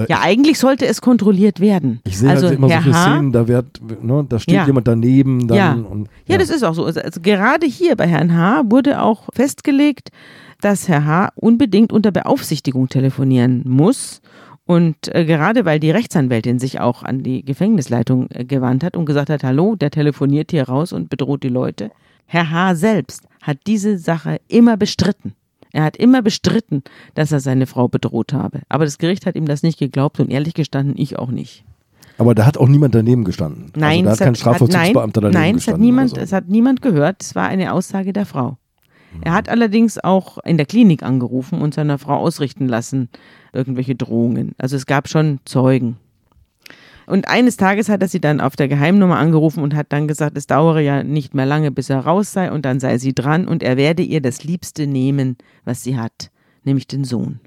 Ja, 0.08 0.20
eigentlich 0.22 0.58
sollte 0.58 0.86
es 0.86 1.00
kontrolliert 1.00 1.60
werden. 1.60 2.00
ich 2.04 2.18
sehe 2.18 2.30
also 2.30 2.48
halt 2.48 2.58
immer 2.58 2.68
Herr 2.68 2.82
solche 2.82 2.98
H. 2.98 3.02
Szenen, 3.04 3.32
da 3.32 3.48
wird, 3.48 3.80
ne, 4.02 4.26
da 4.28 4.38
steht 4.38 4.54
Ja. 4.54 4.66
jemand 4.66 4.86
daneben 4.88 5.48
dann 5.48 5.56
Ja. 5.56 5.72
und 5.72 6.08
Ja, 6.26 6.38
das 6.38 6.50
ist 6.50 6.62
auch 6.62 6.74
so. 6.74 6.84
Also, 6.84 7.00
also 7.00 7.20
gerade 7.20 7.66
hier 7.66 7.96
bei 7.96 8.06
Herrn 8.06 8.36
H. 8.36 8.62
wurde 8.66 9.00
auch 9.02 9.28
festgelegt, 9.34 10.10
dass 10.60 10.88
Herr 10.88 11.04
H. 11.04 11.30
unbedingt 11.36 11.92
unter 11.92 12.10
Beaufsichtigung 12.10 12.88
telefonieren 12.88 13.62
muss. 13.66 14.20
Und 14.66 14.96
äh, 15.14 15.24
gerade 15.24 15.64
weil 15.64 15.80
die 15.80 15.90
Rechtsanwältin 15.90 16.58
sich 16.58 16.78
auch 16.80 17.02
an 17.02 17.22
die 17.22 17.42
Gefängnisleitung 17.44 18.28
äh, 18.30 18.44
gewandt 18.44 18.84
hat 18.84 18.96
und 18.96 19.06
gesagt 19.06 19.30
hat, 19.30 19.42
hallo, 19.42 19.76
der 19.76 19.90
telefoniert 19.90 20.50
hier 20.50 20.64
raus 20.68 20.92
und 20.92 21.08
bedroht 21.08 21.42
die 21.42 21.48
Leute. 21.48 21.90
Herr 22.26 22.50
H. 22.50 22.74
selbst 22.74 23.22
hat 23.40 23.58
diese 23.66 23.96
Sache 23.96 24.38
immer 24.48 24.76
bestritten. 24.76 25.32
Er 25.78 25.84
hat 25.84 25.96
immer 25.96 26.22
bestritten, 26.22 26.82
dass 27.14 27.30
er 27.30 27.38
seine 27.38 27.68
Frau 27.68 27.86
bedroht 27.86 28.32
habe. 28.32 28.62
Aber 28.68 28.84
das 28.84 28.98
Gericht 28.98 29.26
hat 29.26 29.36
ihm 29.36 29.46
das 29.46 29.62
nicht 29.62 29.78
geglaubt 29.78 30.18
und 30.18 30.28
ehrlich 30.28 30.54
gestanden, 30.54 30.96
ich 30.98 31.20
auch 31.20 31.30
nicht. 31.30 31.64
Aber 32.16 32.34
da 32.34 32.46
hat 32.46 32.58
auch 32.58 32.66
niemand 32.66 32.96
daneben 32.96 33.22
gestanden. 33.22 33.70
Nein, 33.76 33.98
also 33.98 34.06
da 34.08 34.10
hat 34.10 34.18
kein 34.18 34.34
Strafvollzugsbeamter 34.34 35.20
nein, 35.20 35.32
daneben 35.32 35.40
nein, 35.44 35.54
gestanden. 35.54 35.84
niemand, 35.84 36.12
oder 36.14 36.22
es 36.22 36.32
hat 36.32 36.48
niemand 36.48 36.82
gehört. 36.82 37.22
Es 37.22 37.36
war 37.36 37.46
eine 37.46 37.72
Aussage 37.72 38.12
der 38.12 38.26
Frau. 38.26 38.58
Er 39.20 39.34
hat 39.34 39.48
allerdings 39.48 40.02
auch 40.02 40.38
in 40.38 40.56
der 40.56 40.66
Klinik 40.66 41.04
angerufen 41.04 41.60
und 41.60 41.74
seiner 41.74 41.98
Frau 41.98 42.16
ausrichten 42.16 42.66
lassen, 42.66 43.08
irgendwelche 43.52 43.94
Drohungen. 43.94 44.56
Also 44.58 44.74
es 44.74 44.84
gab 44.84 45.08
schon 45.08 45.38
Zeugen. 45.44 45.96
Und 47.08 47.26
eines 47.26 47.56
Tages 47.56 47.88
hat 47.88 48.02
er 48.02 48.08
sie 48.08 48.20
dann 48.20 48.40
auf 48.40 48.54
der 48.54 48.68
Geheimnummer 48.68 49.18
angerufen 49.18 49.62
und 49.62 49.74
hat 49.74 49.86
dann 49.90 50.08
gesagt, 50.08 50.36
es 50.36 50.46
dauere 50.46 50.80
ja 50.80 51.02
nicht 51.02 51.34
mehr 51.34 51.46
lange, 51.46 51.70
bis 51.70 51.88
er 51.88 52.00
raus 52.00 52.34
sei 52.34 52.52
und 52.52 52.66
dann 52.66 52.80
sei 52.80 52.98
sie 52.98 53.14
dran 53.14 53.48
und 53.48 53.62
er 53.62 53.78
werde 53.78 54.02
ihr 54.02 54.20
das 54.20 54.44
Liebste 54.44 54.86
nehmen, 54.86 55.38
was 55.64 55.82
sie 55.82 55.98
hat, 55.98 56.30
nämlich 56.64 56.86
den 56.86 57.04
Sohn. 57.04 57.40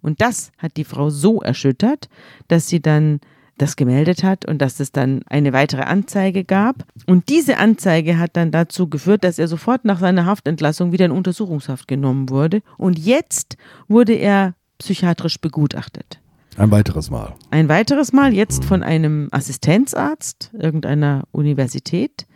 Und 0.00 0.20
das 0.20 0.50
hat 0.58 0.76
die 0.76 0.84
Frau 0.84 1.10
so 1.10 1.40
erschüttert, 1.40 2.08
dass 2.48 2.68
sie 2.68 2.80
dann 2.80 3.20
das 3.56 3.76
gemeldet 3.76 4.24
hat 4.24 4.46
und 4.48 4.58
dass 4.58 4.80
es 4.80 4.90
dann 4.90 5.22
eine 5.26 5.52
weitere 5.52 5.82
Anzeige 5.82 6.42
gab. 6.42 6.84
Und 7.06 7.28
diese 7.28 7.58
Anzeige 7.58 8.18
hat 8.18 8.36
dann 8.36 8.50
dazu 8.50 8.88
geführt, 8.88 9.22
dass 9.22 9.38
er 9.38 9.46
sofort 9.46 9.84
nach 9.84 10.00
seiner 10.00 10.26
Haftentlassung 10.26 10.90
wieder 10.90 11.04
in 11.04 11.12
Untersuchungshaft 11.12 11.86
genommen 11.86 12.30
wurde. 12.30 12.62
Und 12.78 12.98
jetzt 12.98 13.56
wurde 13.86 14.14
er 14.14 14.54
psychiatrisch 14.78 15.40
begutachtet. 15.40 16.21
Ein 16.56 16.70
weiteres 16.70 17.10
Mal. 17.10 17.34
Ein 17.50 17.68
weiteres 17.68 18.12
Mal 18.12 18.34
jetzt 18.34 18.64
von 18.64 18.82
einem 18.82 19.28
Assistenzarzt 19.30 20.50
irgendeiner 20.52 21.24
Universität. 21.32 22.26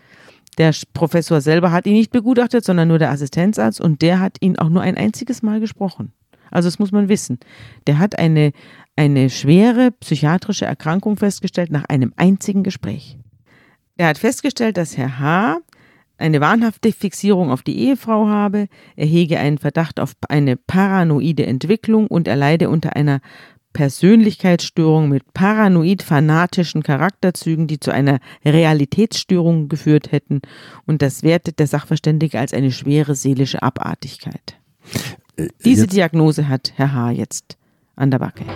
Der 0.57 0.75
Professor 0.95 1.43
selber 1.43 1.71
hat 1.71 1.87
ihn 1.87 1.93
nicht 1.93 2.13
begutachtet, 2.13 2.65
sondern 2.65 2.89
nur 2.89 2.99
der 2.99 3.11
Assistenzarzt 3.11 3.81
und 3.81 4.01
der 4.01 4.21
hat 4.21 4.39
ihn 4.41 4.59
auch 4.59 4.71
nur 4.71 4.81
ein 4.81 4.97
einziges 4.97 5.43
Mal 5.43 5.61
gesprochen. 5.61 6.13
Also 6.51 6.69
das 6.69 6.79
muss 6.79 6.93
man 6.93 7.11
wissen. 7.11 7.39
Der 7.87 7.99
hat 7.99 8.19
eine, 8.19 8.53
eine 8.97 9.29
schwere 9.29 9.91
psychiatrische 9.91 10.65
Erkrankung 10.65 11.17
festgestellt 11.19 11.71
nach 11.71 11.85
einem 11.85 12.15
einzigen 12.17 12.63
Gespräch. 12.63 13.19
Er 13.99 14.09
hat 14.09 14.19
festgestellt, 14.19 14.79
dass 14.79 14.97
Herr 14.97 15.19
H. 15.19 15.59
eine 16.17 16.41
wahnhafte 16.41 16.93
Fixierung 16.93 17.51
auf 17.51 17.63
die 17.63 17.79
Ehefrau 17.79 18.29
habe, 18.29 18.69
er 18.95 19.07
hege 19.07 19.39
einen 19.39 19.59
Verdacht 19.59 20.01
auf 20.01 20.15
eine 20.29 20.57
paranoide 20.57 21.45
Entwicklung 21.45 22.07
und 22.07 22.29
er 22.29 22.37
leide 22.37 22.71
unter 22.71 22.97
einer 22.97 23.21
Persönlichkeitsstörung 23.77 25.11
mit 25.11 25.35
paranoid-fanatischen 25.35 26.83
Charakterzügen, 26.83 27.67
die 27.67 27.79
zu 27.79 27.93
einer 27.93 28.21
Realitätsstörung 28.43 29.69
geführt 29.69 30.13
hätten. 30.13 30.41
Und 30.87 31.03
das 31.03 31.23
wertet 31.23 31.59
der 31.59 31.67
Sachverständige 31.67 32.41
als 32.41 32.55
eine 32.55 32.73
schwere 32.73 33.15
seelische 33.15 33.63
Abartigkeit. 33.63 34.57
Äh, 35.37 35.49
Diese 35.63 35.87
Diagnose 35.87 36.49
hat 36.49 36.73
Herr 36.77 36.95
H. 36.95 37.11
jetzt 37.11 37.59
an 37.97 38.11
der 38.11 38.19
Backe. 38.19 38.47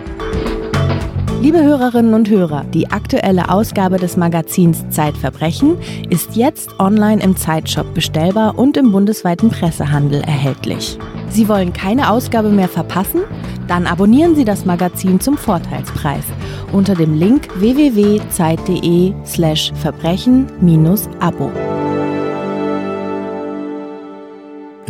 Liebe 1.40 1.62
Hörerinnen 1.62 2.12
und 2.12 2.28
Hörer, 2.28 2.64
die 2.64 2.90
aktuelle 2.90 3.48
Ausgabe 3.48 3.96
des 3.96 4.18
Magazins 4.18 4.84
Zeitverbrechen 4.90 5.78
ist 6.10 6.36
jetzt 6.36 6.78
online 6.78 7.22
im 7.22 7.34
Zeitshop 7.34 7.94
bestellbar 7.94 8.58
und 8.58 8.76
im 8.76 8.92
bundesweiten 8.92 9.48
Pressehandel 9.48 10.20
erhältlich. 10.20 10.98
Sie 11.30 11.48
wollen 11.48 11.72
keine 11.72 12.10
Ausgabe 12.10 12.50
mehr 12.50 12.68
verpassen? 12.68 13.22
Dann 13.68 13.86
abonnieren 13.86 14.36
Sie 14.36 14.44
das 14.44 14.66
Magazin 14.66 15.18
zum 15.18 15.38
Vorteilspreis 15.38 16.24
unter 16.72 16.94
dem 16.94 17.18
Link 17.18 17.48
www.zeit.de 17.58 19.14
slash 19.24 19.72
verbrechen-abo. 19.80 21.50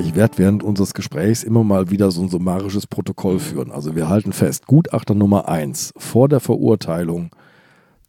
Ich 0.01 0.15
werde 0.15 0.39
während 0.39 0.63
unseres 0.63 0.95
Gesprächs 0.95 1.43
immer 1.43 1.63
mal 1.63 1.91
wieder 1.91 2.11
so 2.11 2.23
ein 2.23 2.29
summarisches 2.29 2.87
Protokoll 2.87 3.39
führen. 3.39 3.71
Also 3.71 3.95
wir 3.95 4.09
halten 4.09 4.33
fest, 4.33 4.67
Gutachter 4.67 5.15
Nummer 5.15 5.49
1 5.49 5.93
vor 5.97 6.29
der 6.29 6.41
Verurteilung 6.41 7.31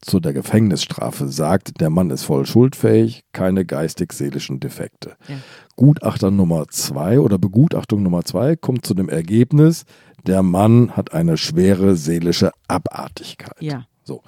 zu 0.01 0.19
der 0.19 0.33
Gefängnisstrafe 0.33 1.27
sagt, 1.27 1.79
der 1.79 1.91
Mann 1.91 2.10
ist 2.10 2.24
voll 2.24 2.48
schuldfähig, 2.48 3.24
keine 3.33 3.65
geistig-seelischen 3.65 4.60
Defekte. 4.60 5.15
Ja. 5.27 5.36
Gutachter 5.75 6.31
Nummer 6.31 6.67
2 6.67 7.19
oder 7.19 7.38
Begutachtung 7.38 8.01
Nummer 8.01 8.24
2 8.24 8.55
kommt 8.55 8.86
zu 8.86 8.95
dem 8.95 9.10
Ergebnis, 9.10 9.86
der 10.25 10.41
Mann 10.41 10.91
hat 10.95 11.13
eine 11.13 11.38
schwere 11.38 11.95
seelische 11.95 12.51
Abartigkeit. 12.67 13.62
Ja. 13.62 13.86
So, 14.03 14.24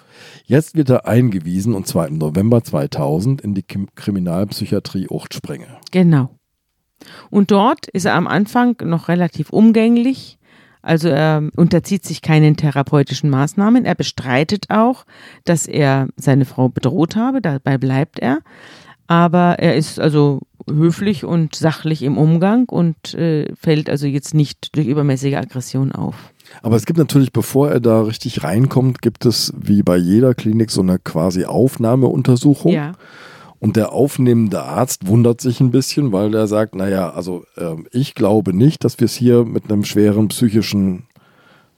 jetzt 0.45 0.75
wird 0.75 0.91
er 0.91 1.07
eingewiesen 1.07 1.73
und 1.73 1.87
zwar 1.87 2.07
im 2.07 2.19
November 2.19 2.63
2000 2.63 3.41
in 3.41 3.55
die 3.55 3.63
Kriminalpsychiatrie 3.63 5.07
Uchtspringe. 5.09 5.65
Genau. 5.91 6.29
Und 7.29 7.51
dort 7.51 7.87
ist 7.87 8.05
er 8.05 8.15
am 8.15 8.27
Anfang 8.27 8.75
noch 8.83 9.07
relativ 9.07 9.49
umgänglich. 9.49 10.37
Also 10.81 11.07
er 11.07 11.49
unterzieht 11.55 12.05
sich 12.05 12.21
keinen 12.21 12.57
therapeutischen 12.57 13.29
Maßnahmen. 13.29 13.85
Er 13.85 13.95
bestreitet 13.95 14.65
auch, 14.69 15.05
dass 15.45 15.65
er 15.65 16.07
seine 16.17 16.45
Frau 16.45 16.67
bedroht 16.67 17.15
habe. 17.15 17.41
Dabei 17.41 17.77
bleibt 17.77 18.19
er. 18.19 18.39
Aber 19.07 19.59
er 19.59 19.75
ist 19.75 19.99
also 19.99 20.41
höflich 20.69 21.23
und 21.23 21.55
sachlich 21.55 22.03
im 22.03 22.17
Umgang 22.17 22.67
und 22.69 23.13
äh, 23.13 23.53
fällt 23.55 23.89
also 23.89 24.07
jetzt 24.07 24.33
nicht 24.33 24.75
durch 24.75 24.87
übermäßige 24.87 25.35
Aggression 25.35 25.91
auf. 25.91 26.15
Aber 26.61 26.75
es 26.75 26.85
gibt 26.85 26.99
natürlich, 26.99 27.33
bevor 27.33 27.69
er 27.69 27.79
da 27.79 28.01
richtig 28.01 28.43
reinkommt, 28.43 29.01
gibt 29.01 29.25
es 29.25 29.53
wie 29.57 29.83
bei 29.83 29.97
jeder 29.97 30.33
Klinik 30.33 30.71
so 30.71 30.81
eine 30.81 30.99
quasi 30.99 31.45
Aufnahmeuntersuchung. 31.45 32.71
Ja. 32.71 32.93
Und 33.63 33.77
der 33.77 33.93
aufnehmende 33.93 34.61
Arzt 34.61 35.07
wundert 35.07 35.39
sich 35.39 35.61
ein 35.61 35.71
bisschen, 35.71 36.11
weil 36.11 36.31
der 36.31 36.47
sagt, 36.47 36.75
naja, 36.75 37.11
also 37.11 37.45
ähm, 37.57 37.87
ich 37.93 38.13
glaube 38.13 38.53
nicht, 38.53 38.83
dass 38.83 38.99
wir 38.99 39.05
es 39.05 39.15
hier 39.15 39.45
mit 39.45 39.71
einem 39.71 39.85
schweren 39.85 40.27
psychischen 40.27 41.07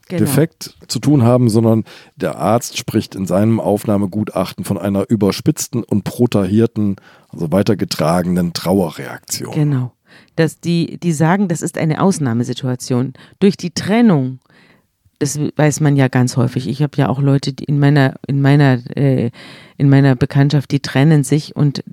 Genau. 0.07 0.19
Defekt 0.19 0.75
zu 0.87 0.99
tun 0.99 1.23
haben, 1.23 1.49
sondern 1.49 1.83
der 2.15 2.37
Arzt 2.37 2.77
spricht 2.77 3.15
in 3.15 3.25
seinem 3.25 3.59
Aufnahmegutachten 3.59 4.63
von 4.63 4.77
einer 4.77 5.09
überspitzten 5.09 5.83
und 5.83 6.03
protahierten, 6.03 6.97
also 7.29 7.51
weitergetragenen 7.51 8.53
Trauerreaktion. 8.53 9.53
Genau. 9.53 9.93
Dass 10.35 10.59
die, 10.59 10.99
die 10.99 11.11
sagen, 11.11 11.47
das 11.47 11.63
ist 11.63 11.77
eine 11.79 12.01
Ausnahmesituation. 12.01 13.13
Durch 13.39 13.57
die 13.57 13.71
Trennung, 13.71 14.39
das 15.19 15.39
weiß 15.55 15.79
man 15.79 15.95
ja 15.95 16.07
ganz 16.07 16.37
häufig. 16.37 16.67
Ich 16.67 16.81
habe 16.81 16.97
ja 16.97 17.09
auch 17.09 17.21
Leute 17.21 17.53
die 17.53 17.63
in 17.65 17.79
meiner, 17.79 18.15
in 18.27 18.41
meiner, 18.41 18.79
äh, 18.95 19.31
in 19.77 19.89
meiner 19.89 20.15
Bekanntschaft, 20.15 20.71
die 20.71 20.81
trennen 20.81 21.23
sich 21.23 21.55
und 21.55 21.83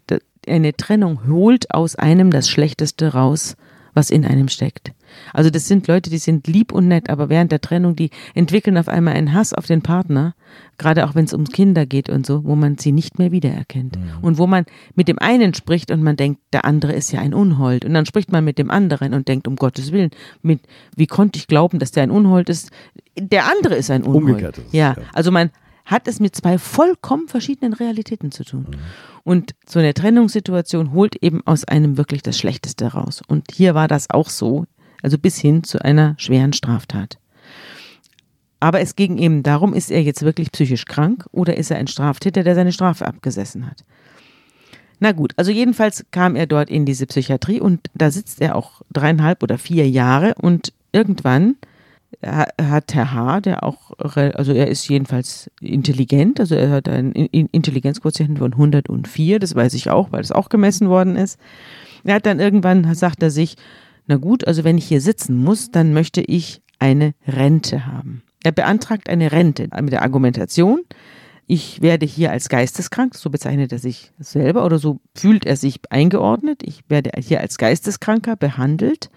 eine 0.46 0.76
Trennung 0.76 1.26
holt 1.28 1.72
aus 1.72 1.96
einem 1.96 2.30
das 2.30 2.48
Schlechteste 2.48 3.12
raus, 3.12 3.56
was 3.94 4.10
in 4.10 4.24
einem 4.24 4.48
steckt. 4.48 4.92
Also 5.32 5.50
das 5.50 5.68
sind 5.68 5.86
Leute, 5.88 6.10
die 6.10 6.18
sind 6.18 6.46
lieb 6.46 6.72
und 6.72 6.88
nett, 6.88 7.10
aber 7.10 7.28
während 7.28 7.52
der 7.52 7.60
Trennung, 7.60 7.96
die 7.96 8.10
entwickeln 8.34 8.76
auf 8.76 8.88
einmal 8.88 9.14
einen 9.14 9.32
Hass 9.32 9.52
auf 9.52 9.66
den 9.66 9.82
Partner, 9.82 10.34
gerade 10.78 11.06
auch 11.06 11.14
wenn 11.14 11.24
es 11.24 11.32
um 11.32 11.44
Kinder 11.44 11.86
geht 11.86 12.08
und 12.08 12.26
so, 12.26 12.44
wo 12.44 12.54
man 12.54 12.78
sie 12.78 12.92
nicht 12.92 13.18
mehr 13.18 13.32
wiedererkennt. 13.32 13.98
Und 14.20 14.38
wo 14.38 14.46
man 14.46 14.64
mit 14.94 15.08
dem 15.08 15.18
einen 15.18 15.54
spricht 15.54 15.90
und 15.90 16.02
man 16.02 16.16
denkt, 16.16 16.40
der 16.52 16.64
andere 16.64 16.92
ist 16.92 17.12
ja 17.12 17.20
ein 17.20 17.34
Unhold. 17.34 17.84
Und 17.84 17.94
dann 17.94 18.06
spricht 18.06 18.32
man 18.32 18.44
mit 18.44 18.58
dem 18.58 18.70
anderen 18.70 19.14
und 19.14 19.28
denkt, 19.28 19.48
um 19.48 19.56
Gottes 19.56 19.92
Willen, 19.92 20.10
mit, 20.42 20.60
wie 20.96 21.06
konnte 21.06 21.38
ich 21.38 21.46
glauben, 21.46 21.78
dass 21.78 21.92
der 21.92 22.02
ein 22.02 22.10
Unhold 22.10 22.48
ist? 22.48 22.70
Der 23.18 23.50
andere 23.50 23.76
ist 23.76 23.90
ein 23.90 24.02
Unhold. 24.02 24.24
Umgekehrt 24.24 24.58
ist 24.58 24.66
es, 24.68 24.72
ja, 24.72 24.94
ja. 24.96 25.02
also 25.12 25.30
man 25.30 25.50
hat 25.84 26.08
es 26.08 26.20
mit 26.20 26.36
zwei 26.36 26.58
vollkommen 26.58 27.28
verschiedenen 27.28 27.72
Realitäten 27.72 28.30
zu 28.30 28.44
tun. 28.44 28.66
Mhm. 28.70 28.78
Und 29.24 29.54
so 29.66 29.78
eine 29.78 29.94
Trennungssituation 29.94 30.92
holt 30.92 31.16
eben 31.16 31.42
aus 31.46 31.64
einem 31.64 31.96
wirklich 31.96 32.22
das 32.22 32.38
Schlechteste 32.38 32.86
raus. 32.86 33.22
Und 33.26 33.52
hier 33.52 33.74
war 33.74 33.88
das 33.88 34.10
auch 34.10 34.28
so, 34.28 34.66
also 35.02 35.18
bis 35.18 35.38
hin 35.38 35.64
zu 35.64 35.84
einer 35.84 36.14
schweren 36.16 36.52
Straftat. 36.52 37.18
Aber 38.60 38.80
es 38.80 38.94
ging 38.94 39.18
eben 39.18 39.42
darum, 39.42 39.74
ist 39.74 39.90
er 39.90 40.02
jetzt 40.02 40.22
wirklich 40.22 40.52
psychisch 40.52 40.84
krank 40.84 41.26
oder 41.32 41.56
ist 41.56 41.70
er 41.70 41.78
ein 41.78 41.88
Straftäter, 41.88 42.44
der 42.44 42.54
seine 42.54 42.72
Strafe 42.72 43.06
abgesessen 43.06 43.66
hat? 43.66 43.84
Na 45.00 45.10
gut, 45.10 45.32
also 45.36 45.50
jedenfalls 45.50 46.06
kam 46.12 46.36
er 46.36 46.46
dort 46.46 46.70
in 46.70 46.86
diese 46.86 47.06
Psychiatrie 47.06 47.60
und 47.60 47.80
da 47.92 48.12
sitzt 48.12 48.40
er 48.40 48.54
auch 48.54 48.82
dreieinhalb 48.92 49.42
oder 49.42 49.58
vier 49.58 49.90
Jahre 49.90 50.34
und 50.36 50.72
irgendwann 50.92 51.56
hat 52.22 52.94
Herr 52.94 53.12
H., 53.12 53.40
der 53.40 53.64
auch, 53.64 53.90
also 53.98 54.52
er 54.52 54.68
ist 54.68 54.88
jedenfalls 54.88 55.50
intelligent, 55.60 56.38
also 56.38 56.54
er 56.54 56.70
hat 56.70 56.88
einen 56.88 57.12
Intelligenzquotienten 57.14 58.36
von 58.36 58.52
104, 58.52 59.40
das 59.40 59.56
weiß 59.56 59.74
ich 59.74 59.90
auch, 59.90 60.12
weil 60.12 60.20
es 60.20 60.30
auch 60.30 60.50
gemessen 60.50 60.88
worden 60.88 61.16
ist. 61.16 61.36
Er 62.04 62.14
hat 62.16 62.26
dann 62.26 62.38
irgendwann, 62.38 62.94
sagt 62.94 63.24
er 63.24 63.30
sich, 63.30 63.56
na 64.06 64.16
gut, 64.16 64.46
also 64.46 64.64
wenn 64.64 64.78
ich 64.78 64.86
hier 64.86 65.00
sitzen 65.00 65.36
muss, 65.36 65.70
dann 65.70 65.92
möchte 65.92 66.20
ich 66.20 66.62
eine 66.78 67.14
Rente 67.26 67.86
haben. 67.86 68.22
Er 68.44 68.52
beantragt 68.52 69.08
eine 69.08 69.32
Rente 69.32 69.68
mit 69.80 69.92
der 69.92 70.02
Argumentation, 70.02 70.80
ich 71.46 71.82
werde 71.82 72.06
hier 72.06 72.30
als 72.30 72.48
geisteskrank, 72.48 73.14
so 73.14 73.28
bezeichnet 73.28 73.72
er 73.72 73.78
sich 73.78 74.12
selber 74.18 74.64
oder 74.64 74.78
so 74.78 75.00
fühlt 75.14 75.44
er 75.44 75.56
sich 75.56 75.80
eingeordnet, 75.90 76.62
ich 76.62 76.80
werde 76.88 77.10
hier 77.20 77.40
als 77.40 77.58
Geisteskranker 77.58 78.36
behandelt 78.36 79.10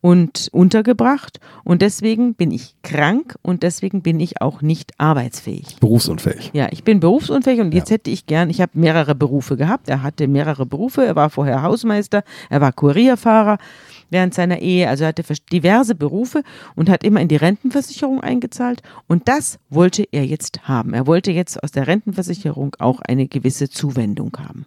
und 0.00 0.48
untergebracht 0.52 1.38
und 1.64 1.82
deswegen 1.82 2.34
bin 2.34 2.50
ich 2.50 2.74
krank 2.82 3.36
und 3.42 3.62
deswegen 3.62 4.02
bin 4.02 4.18
ich 4.20 4.40
auch 4.40 4.62
nicht 4.62 4.98
arbeitsfähig. 4.98 5.76
Berufsunfähig. 5.78 6.50
Ja, 6.54 6.68
ich 6.70 6.82
bin 6.82 6.98
berufsunfähig 6.98 7.60
und 7.60 7.72
jetzt 7.72 7.90
ja. 7.90 7.94
hätte 7.94 8.10
ich 8.10 8.26
gern, 8.26 8.50
ich 8.50 8.60
habe 8.60 8.72
mehrere 8.74 9.14
Berufe 9.14 9.56
gehabt, 9.56 9.88
er 9.88 10.02
hatte 10.02 10.28
mehrere 10.28 10.66
Berufe, 10.66 11.04
er 11.04 11.14
war 11.14 11.30
vorher 11.30 11.62
Hausmeister, 11.62 12.24
er 12.50 12.60
war 12.60 12.72
Kurierfahrer, 12.72 13.58
während 14.10 14.34
seiner 14.34 14.60
Ehe. 14.60 14.88
Also 14.88 15.04
er 15.04 15.08
hatte 15.08 15.24
diverse 15.52 15.94
Berufe 15.94 16.42
und 16.74 16.88
hat 16.88 17.04
immer 17.04 17.20
in 17.20 17.28
die 17.28 17.36
Rentenversicherung 17.36 18.20
eingezahlt. 18.20 18.82
Und 19.06 19.28
das 19.28 19.58
wollte 19.70 20.06
er 20.12 20.24
jetzt 20.24 20.68
haben. 20.68 20.94
Er 20.94 21.06
wollte 21.06 21.32
jetzt 21.32 21.62
aus 21.62 21.72
der 21.72 21.86
Rentenversicherung 21.86 22.76
auch 22.78 23.00
eine 23.00 23.28
gewisse 23.28 23.68
Zuwendung 23.68 24.36
haben. 24.38 24.66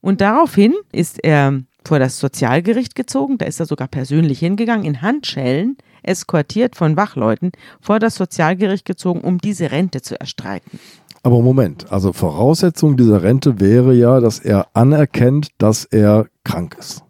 Und 0.00 0.20
daraufhin 0.20 0.74
ist 0.92 1.22
er 1.22 1.60
vor 1.84 1.98
das 1.98 2.18
Sozialgericht 2.18 2.94
gezogen. 2.94 3.38
Da 3.38 3.46
ist 3.46 3.60
er 3.60 3.66
sogar 3.66 3.88
persönlich 3.88 4.38
hingegangen, 4.38 4.84
in 4.84 5.02
Handschellen, 5.02 5.76
eskortiert 6.02 6.76
von 6.76 6.96
Wachleuten, 6.96 7.52
vor 7.80 7.98
das 7.98 8.14
Sozialgericht 8.14 8.84
gezogen, 8.84 9.20
um 9.20 9.38
diese 9.38 9.70
Rente 9.70 10.00
zu 10.00 10.18
erstreiten. 10.18 10.78
Aber 11.22 11.42
Moment, 11.42 11.92
also 11.92 12.12
Voraussetzung 12.14 12.96
dieser 12.96 13.22
Rente 13.22 13.60
wäre 13.60 13.94
ja, 13.94 14.20
dass 14.20 14.38
er 14.38 14.68
anerkennt, 14.72 15.48
dass 15.58 15.84
er 15.84 16.26
krank 16.44 16.76
ist. 16.78 17.04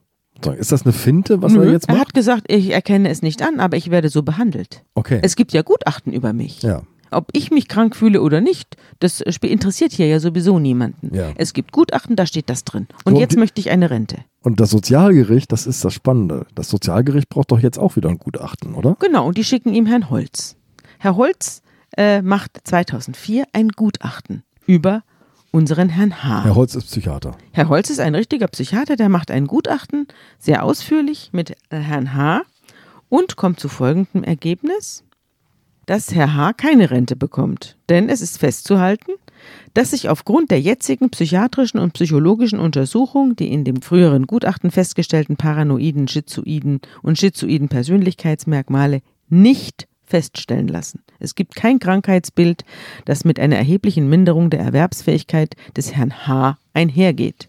Ist 0.46 0.72
das 0.72 0.84
eine 0.84 0.92
Finte, 0.92 1.42
was 1.42 1.52
Nö, 1.52 1.64
er 1.64 1.72
jetzt 1.72 1.88
macht? 1.88 1.96
Er 1.96 2.00
hat 2.00 2.14
gesagt, 2.14 2.44
ich 2.48 2.70
erkenne 2.70 3.08
es 3.08 3.22
nicht 3.22 3.42
an, 3.42 3.60
aber 3.60 3.76
ich 3.76 3.90
werde 3.90 4.08
so 4.08 4.22
behandelt. 4.22 4.84
Okay. 4.94 5.20
Es 5.22 5.36
gibt 5.36 5.52
ja 5.52 5.62
Gutachten 5.62 6.12
über 6.12 6.32
mich. 6.32 6.62
Ja. 6.62 6.82
Ob 7.10 7.28
ich 7.32 7.50
mich 7.50 7.66
krank 7.66 7.96
fühle 7.96 8.22
oder 8.22 8.40
nicht, 8.40 8.76
das 9.00 9.20
interessiert 9.20 9.92
hier 9.92 10.06
ja 10.06 10.20
sowieso 10.20 10.58
niemanden. 10.58 11.14
Ja. 11.14 11.32
Es 11.36 11.52
gibt 11.52 11.72
Gutachten, 11.72 12.14
da 12.14 12.24
steht 12.24 12.48
das 12.48 12.64
drin. 12.64 12.86
Und 13.04 13.14
so, 13.14 13.20
jetzt 13.20 13.36
möchte 13.36 13.60
ich 13.60 13.70
eine 13.70 13.90
Rente. 13.90 14.18
Und 14.42 14.60
das 14.60 14.70
Sozialgericht, 14.70 15.50
das 15.50 15.66
ist 15.66 15.84
das 15.84 15.92
Spannende. 15.92 16.46
Das 16.54 16.68
Sozialgericht 16.68 17.28
braucht 17.28 17.50
doch 17.50 17.58
jetzt 17.58 17.78
auch 17.78 17.96
wieder 17.96 18.08
ein 18.08 18.18
Gutachten, 18.18 18.74
oder? 18.74 18.96
Genau, 19.00 19.26
und 19.26 19.36
die 19.36 19.44
schicken 19.44 19.74
ihm 19.74 19.86
Herrn 19.86 20.08
Holz. 20.08 20.56
Herr 20.98 21.16
Holz 21.16 21.62
äh, 21.96 22.22
macht 22.22 22.60
2004 22.64 23.44
ein 23.52 23.70
Gutachten 23.70 24.44
über 24.66 25.02
unseren 25.50 25.88
Herrn 25.88 26.22
H. 26.22 26.44
Herr 26.44 26.54
Holz 26.54 26.74
ist 26.74 26.86
Psychiater. 26.86 27.36
Herr 27.52 27.68
Holz 27.68 27.90
ist 27.90 28.00
ein 28.00 28.14
richtiger 28.14 28.48
Psychiater, 28.48 28.96
der 28.96 29.08
macht 29.08 29.30
ein 29.30 29.46
Gutachten, 29.46 30.06
sehr 30.38 30.64
ausführlich 30.64 31.30
mit 31.32 31.56
Herrn 31.70 32.14
H. 32.14 32.42
und 33.08 33.36
kommt 33.36 33.60
zu 33.60 33.68
folgendem 33.68 34.24
Ergebnis, 34.24 35.04
dass 35.86 36.14
Herr 36.14 36.34
H. 36.34 36.52
keine 36.52 36.90
Rente 36.90 37.16
bekommt. 37.16 37.76
Denn 37.88 38.08
es 38.08 38.20
ist 38.20 38.38
festzuhalten, 38.38 39.12
dass 39.74 39.90
sich 39.90 40.08
aufgrund 40.08 40.50
der 40.50 40.60
jetzigen 40.60 41.10
psychiatrischen 41.10 41.80
und 41.80 41.94
psychologischen 41.94 42.58
Untersuchung 42.58 43.36
die 43.36 43.52
in 43.52 43.64
dem 43.64 43.82
früheren 43.82 44.26
Gutachten 44.26 44.70
festgestellten 44.70 45.36
paranoiden, 45.36 46.08
schizoiden 46.08 46.80
und 47.02 47.18
schizoiden 47.18 47.68
Persönlichkeitsmerkmale 47.68 49.00
nicht 49.28 49.88
feststellen 50.10 50.68
lassen. 50.68 51.02
Es 51.18 51.34
gibt 51.34 51.54
kein 51.54 51.78
Krankheitsbild, 51.78 52.64
das 53.04 53.24
mit 53.24 53.38
einer 53.40 53.56
erheblichen 53.56 54.08
Minderung 54.08 54.50
der 54.50 54.60
Erwerbsfähigkeit 54.60 55.54
des 55.76 55.94
Herrn 55.94 56.26
H. 56.26 56.58
einhergeht. 56.74 57.48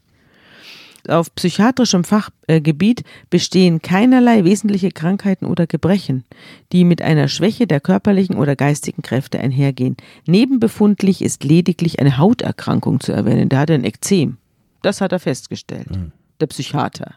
Auf 1.08 1.34
psychiatrischem 1.34 2.03
Fachgebiet 2.03 3.03
bestehen 3.30 3.82
keinerlei 3.82 4.43
wesentliche 4.43 4.91
Krankheiten 4.91 5.45
oder 5.45 5.65
Gebrechen, 5.65 6.26
die 6.71 6.86
mit 6.86 7.02
einer 7.02 7.28
Schwäche 7.28 7.65
der 7.65 7.80
körperlichen 7.80 8.36
oder 8.36 8.56
geistigen 8.56 9.02
Kräfte 9.02 9.39
einhergehen. 9.39 9.97
Nebenbefundlich 10.28 11.24
ist 11.24 11.43
lediglich 11.43 12.00
eine 12.00 12.19
Hauterkrankung 12.19 13.00
zu 13.00 13.12
erwähnen. 13.13 13.50
Der 13.50 13.60
hatte 13.60 13.74
ein 13.74 13.84
Ekzem. 13.84 14.38
Das 14.84 15.02
hat 15.02 15.12
er 15.12 15.19
festgestellt, 15.19 15.89
mhm. 15.89 16.12
der 16.39 16.47
Psychiater. 16.47 17.15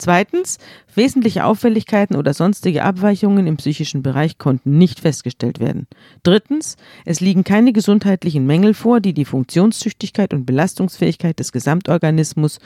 Zweitens, 0.00 0.56
wesentliche 0.94 1.44
Auffälligkeiten 1.44 2.16
oder 2.16 2.32
sonstige 2.32 2.84
Abweichungen 2.84 3.46
im 3.46 3.58
psychischen 3.58 4.02
Bereich 4.02 4.38
konnten 4.38 4.78
nicht 4.78 4.98
festgestellt 4.98 5.60
werden. 5.60 5.86
Drittens, 6.22 6.76
es 7.04 7.20
liegen 7.20 7.44
keine 7.44 7.74
gesundheitlichen 7.74 8.46
Mängel 8.46 8.72
vor, 8.72 9.00
die 9.00 9.12
die 9.12 9.26
Funktionstüchtigkeit 9.26 10.32
und 10.32 10.46
Belastungsfähigkeit 10.46 11.38
des 11.38 11.52
Gesamtorganismus 11.52 12.60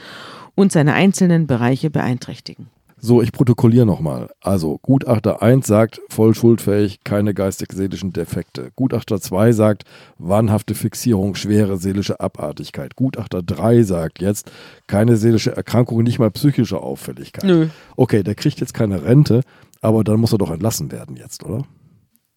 und 0.55 0.71
seiner 0.71 0.95
einzelnen 0.95 1.49
Bereiche 1.49 1.91
beeinträchtigen. 1.91 2.69
So, 3.07 3.21
ich 3.21 3.33
protokolliere 3.33 3.85
nochmal. 3.85 4.31
Also, 4.41 4.79
Gutachter 4.81 5.43
1 5.43 5.67
sagt, 5.67 6.01
voll 6.09 6.35
schuldfähig, 6.35 7.01
keine 7.05 7.35
geistig-seelischen 7.35 8.15
Defekte. 8.15 8.71
Gutachter 8.77 9.21
2 9.21 9.53
sagt, 9.53 9.85
wahnhafte 10.17 10.75
Fixierung, 10.75 11.35
schwere 11.35 11.77
seelische 11.77 12.19
Abartigkeit. 12.19 12.97
Gutachter 12.97 13.43
3 13.43 13.83
sagt 13.83 14.23
jetzt, 14.23 14.51
keine 14.87 15.19
seelische 15.19 15.55
Erkrankung, 15.55 16.03
nicht 16.03 16.19
mal 16.19 16.31
psychische 16.31 16.81
Auffälligkeit. 16.81 17.45
Nö. 17.45 17.67
Okay, 17.95 18.23
der 18.23 18.37
kriegt 18.37 18.59
jetzt 18.61 18.73
keine 18.73 19.05
Rente, 19.05 19.43
aber 19.83 20.03
dann 20.03 20.19
muss 20.19 20.33
er 20.33 20.39
doch 20.39 20.51
entlassen 20.51 20.91
werden 20.91 21.17
jetzt, 21.17 21.45
oder? 21.45 21.67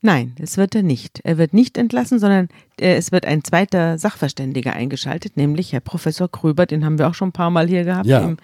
Nein, 0.01 0.35
es 0.39 0.57
wird 0.57 0.75
er 0.75 0.83
nicht. 0.83 1.21
Er 1.23 1.39
wird 1.39 1.55
nicht 1.55 1.75
entlassen, 1.75 2.19
sondern 2.19 2.49
äh, 2.79 2.95
es 2.95 3.11
wird 3.11 3.25
ein 3.25 3.43
zweiter 3.43 3.97
Sachverständiger 3.97 4.73
eingeschaltet, 4.73 5.37
nämlich 5.37 5.73
Herr 5.73 5.79
Professor 5.79 6.29
Kröber, 6.29 6.67
den 6.67 6.85
haben 6.85 6.99
wir 6.99 7.07
auch 7.07 7.15
schon 7.15 7.29
ein 7.29 7.33
paar 7.33 7.49
Mal 7.49 7.67
hier 7.67 7.83
gehabt 7.83 8.05
ja. 8.05 8.19
im, 8.19 8.37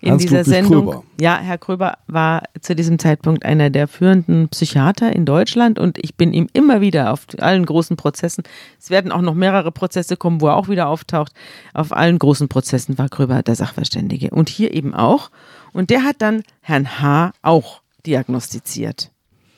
in 0.00 0.18
dieser 0.18 0.44
Sendung. 0.44 0.86
Kröber. 0.86 1.02
Ja, 1.20 1.38
Herr 1.38 1.58
Kröber 1.58 1.98
war 2.06 2.44
zu 2.60 2.76
diesem 2.76 3.00
Zeitpunkt 3.00 3.44
einer 3.44 3.68
der 3.68 3.88
führenden 3.88 4.48
Psychiater 4.50 5.12
in 5.12 5.24
Deutschland 5.24 5.80
und 5.80 5.98
ich 5.98 6.14
bin 6.14 6.32
ihm 6.32 6.48
immer 6.52 6.80
wieder 6.80 7.12
auf 7.12 7.26
allen 7.38 7.66
großen 7.66 7.96
Prozessen, 7.96 8.44
es 8.78 8.88
werden 8.88 9.10
auch 9.10 9.22
noch 9.22 9.34
mehrere 9.34 9.72
Prozesse 9.72 10.16
kommen, 10.16 10.40
wo 10.40 10.46
er 10.46 10.56
auch 10.56 10.68
wieder 10.68 10.86
auftaucht, 10.86 11.32
auf 11.74 11.90
allen 11.90 12.20
großen 12.20 12.46
Prozessen 12.48 12.96
war 12.96 13.08
Kröber 13.08 13.42
der 13.42 13.56
Sachverständige 13.56 14.30
und 14.30 14.48
hier 14.48 14.72
eben 14.72 14.94
auch. 14.94 15.32
Und 15.72 15.90
der 15.90 16.04
hat 16.04 16.16
dann 16.20 16.44
Herrn 16.60 17.00
H. 17.00 17.32
auch 17.42 17.80
diagnostiziert 18.06 19.10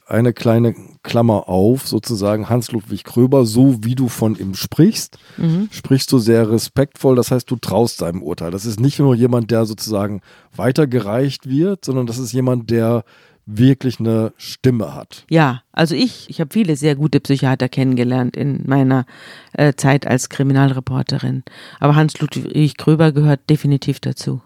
eine 0.07 0.33
kleine 0.33 0.75
Klammer 1.03 1.49
auf, 1.49 1.87
sozusagen 1.87 2.49
Hans-Ludwig 2.49 3.05
Kröber, 3.05 3.47
so 3.47 3.85
wie 3.85 3.95
du 3.95 4.09
von 4.09 4.37
ihm 4.37 4.55
sprichst, 4.55 5.19
mhm. 5.37 5.69
sprichst 5.71 6.11
du 6.13 6.19
sehr 6.19 6.51
respektvoll, 6.51 7.17
das 7.17 7.31
heißt, 7.31 7.51
du 7.51 7.57
traust 7.57 7.99
seinem 7.99 8.23
Urteil. 8.23 8.51
Das 8.51 8.67
ist 8.67 8.81
nicht 8.81 8.99
nur 8.99 9.15
jemand, 9.15 9.51
der 9.51 9.65
sozusagen 9.65 10.21
weitergereicht 10.55 11.49
wird, 11.49 11.85
sondern 11.85 12.07
das 12.07 12.19
ist 12.19 12.33
jemand, 12.33 12.71
der 12.71 13.05
wirklich 13.47 14.01
eine 14.01 14.33
Stimme 14.37 14.95
hat. 14.95 15.25
Ja, 15.29 15.63
also 15.73 15.95
ich, 15.95 16.31
ich 16.31 16.41
habe 16.41 16.53
viele 16.53 16.77
sehr 16.77 16.97
gute 16.97 17.21
Psychiater 17.21 17.69
kennengelernt 17.69 18.37
in 18.37 18.63
meiner 18.67 19.05
äh, 19.53 19.75
Zeit 19.75 20.07
als 20.07 20.29
Kriminalreporterin. 20.29 21.43
Aber 21.79 21.95
Hans-Ludwig 21.95 22.77
Kröber 22.77 23.13
gehört 23.13 23.51
definitiv 23.51 24.01
dazu. 24.01 24.41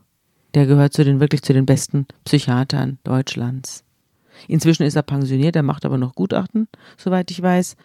Der 0.54 0.66
gehört 0.66 0.94
zu 0.94 1.04
den 1.04 1.20
wirklich 1.20 1.42
zu 1.42 1.52
den 1.52 1.66
besten 1.66 2.06
Psychiatern 2.24 2.98
Deutschlands. 3.04 3.84
Inzwischen 4.46 4.84
ist 4.84 4.96
er 4.96 5.02
pensioniert, 5.02 5.56
er 5.56 5.62
macht 5.62 5.84
aber 5.84 5.98
noch 5.98 6.14
Gutachten, 6.14 6.68
soweit 6.96 7.30
ich 7.30 7.42
weiß. 7.42 7.76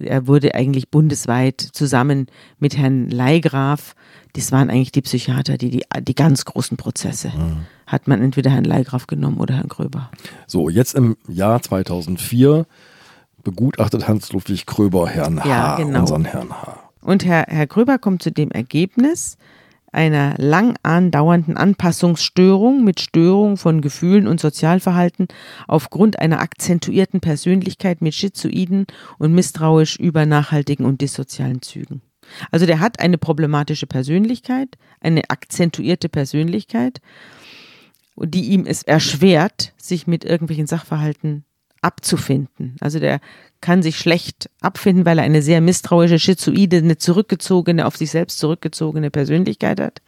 Er 0.00 0.26
wurde 0.28 0.54
eigentlich 0.54 0.90
bundesweit 0.90 1.60
zusammen 1.60 2.26
mit 2.58 2.76
Herrn 2.76 3.10
Leigraf, 3.10 3.96
das 4.34 4.52
waren 4.52 4.70
eigentlich 4.70 4.92
die 4.92 5.02
Psychiater, 5.02 5.58
die 5.58 5.70
die, 5.70 5.84
die 6.02 6.14
ganz 6.14 6.44
großen 6.44 6.76
Prozesse, 6.76 7.28
mhm. 7.28 7.66
hat 7.86 8.06
man 8.06 8.22
entweder 8.22 8.50
Herrn 8.50 8.64
Leigraf 8.64 9.06
genommen 9.06 9.38
oder 9.38 9.56
Herrn 9.56 9.68
Gröber. 9.68 10.10
So, 10.46 10.68
jetzt 10.68 10.94
im 10.94 11.16
Jahr 11.26 11.60
2004 11.60 12.66
begutachtet 13.42 14.06
Hans-Ludwig 14.06 14.66
Kröber 14.66 15.08
Herrn 15.08 15.42
H., 15.42 15.48
ja, 15.48 15.76
genau. 15.76 16.00
unseren 16.00 16.24
Herrn 16.24 16.50
H. 16.50 16.78
Und 17.00 17.24
Herr, 17.24 17.46
Herr 17.48 17.66
Gröber 17.66 17.98
kommt 17.98 18.22
zu 18.22 18.30
dem 18.30 18.50
Ergebnis, 18.50 19.38
einer 19.92 20.34
lang 20.38 20.76
andauernden 20.82 21.56
Anpassungsstörung 21.56 22.84
mit 22.84 23.00
Störung 23.00 23.56
von 23.56 23.80
Gefühlen 23.80 24.26
und 24.26 24.40
Sozialverhalten 24.40 25.28
aufgrund 25.66 26.18
einer 26.18 26.40
akzentuierten 26.40 27.20
Persönlichkeit 27.20 28.02
mit 28.02 28.14
schizoiden 28.14 28.86
und 29.18 29.32
misstrauisch 29.32 29.96
übernachhaltigen 29.96 30.84
und 30.84 31.00
dissozialen 31.00 31.62
Zügen. 31.62 32.02
Also 32.50 32.66
der 32.66 32.80
hat 32.80 33.00
eine 33.00 33.18
problematische 33.18 33.86
Persönlichkeit, 33.86 34.76
eine 35.00 35.22
akzentuierte 35.30 36.08
Persönlichkeit, 36.08 37.00
die 38.16 38.50
ihm 38.50 38.66
es 38.66 38.82
erschwert, 38.82 39.72
sich 39.76 40.06
mit 40.06 40.24
irgendwelchen 40.24 40.66
Sachverhalten 40.66 41.44
abzufinden. 41.82 42.76
Also 42.80 42.98
der 42.98 43.20
kann 43.60 43.82
sich 43.82 43.98
schlecht 43.98 44.50
abfinden, 44.60 45.04
weil 45.04 45.18
er 45.18 45.24
eine 45.24 45.42
sehr 45.42 45.60
misstrauische, 45.60 46.18
schizoide, 46.18 46.78
eine 46.78 46.98
zurückgezogene, 46.98 47.86
auf 47.86 47.96
sich 47.96 48.10
selbst 48.10 48.38
zurückgezogene 48.38 49.10
Persönlichkeit 49.10 49.80
hat. 49.80 50.00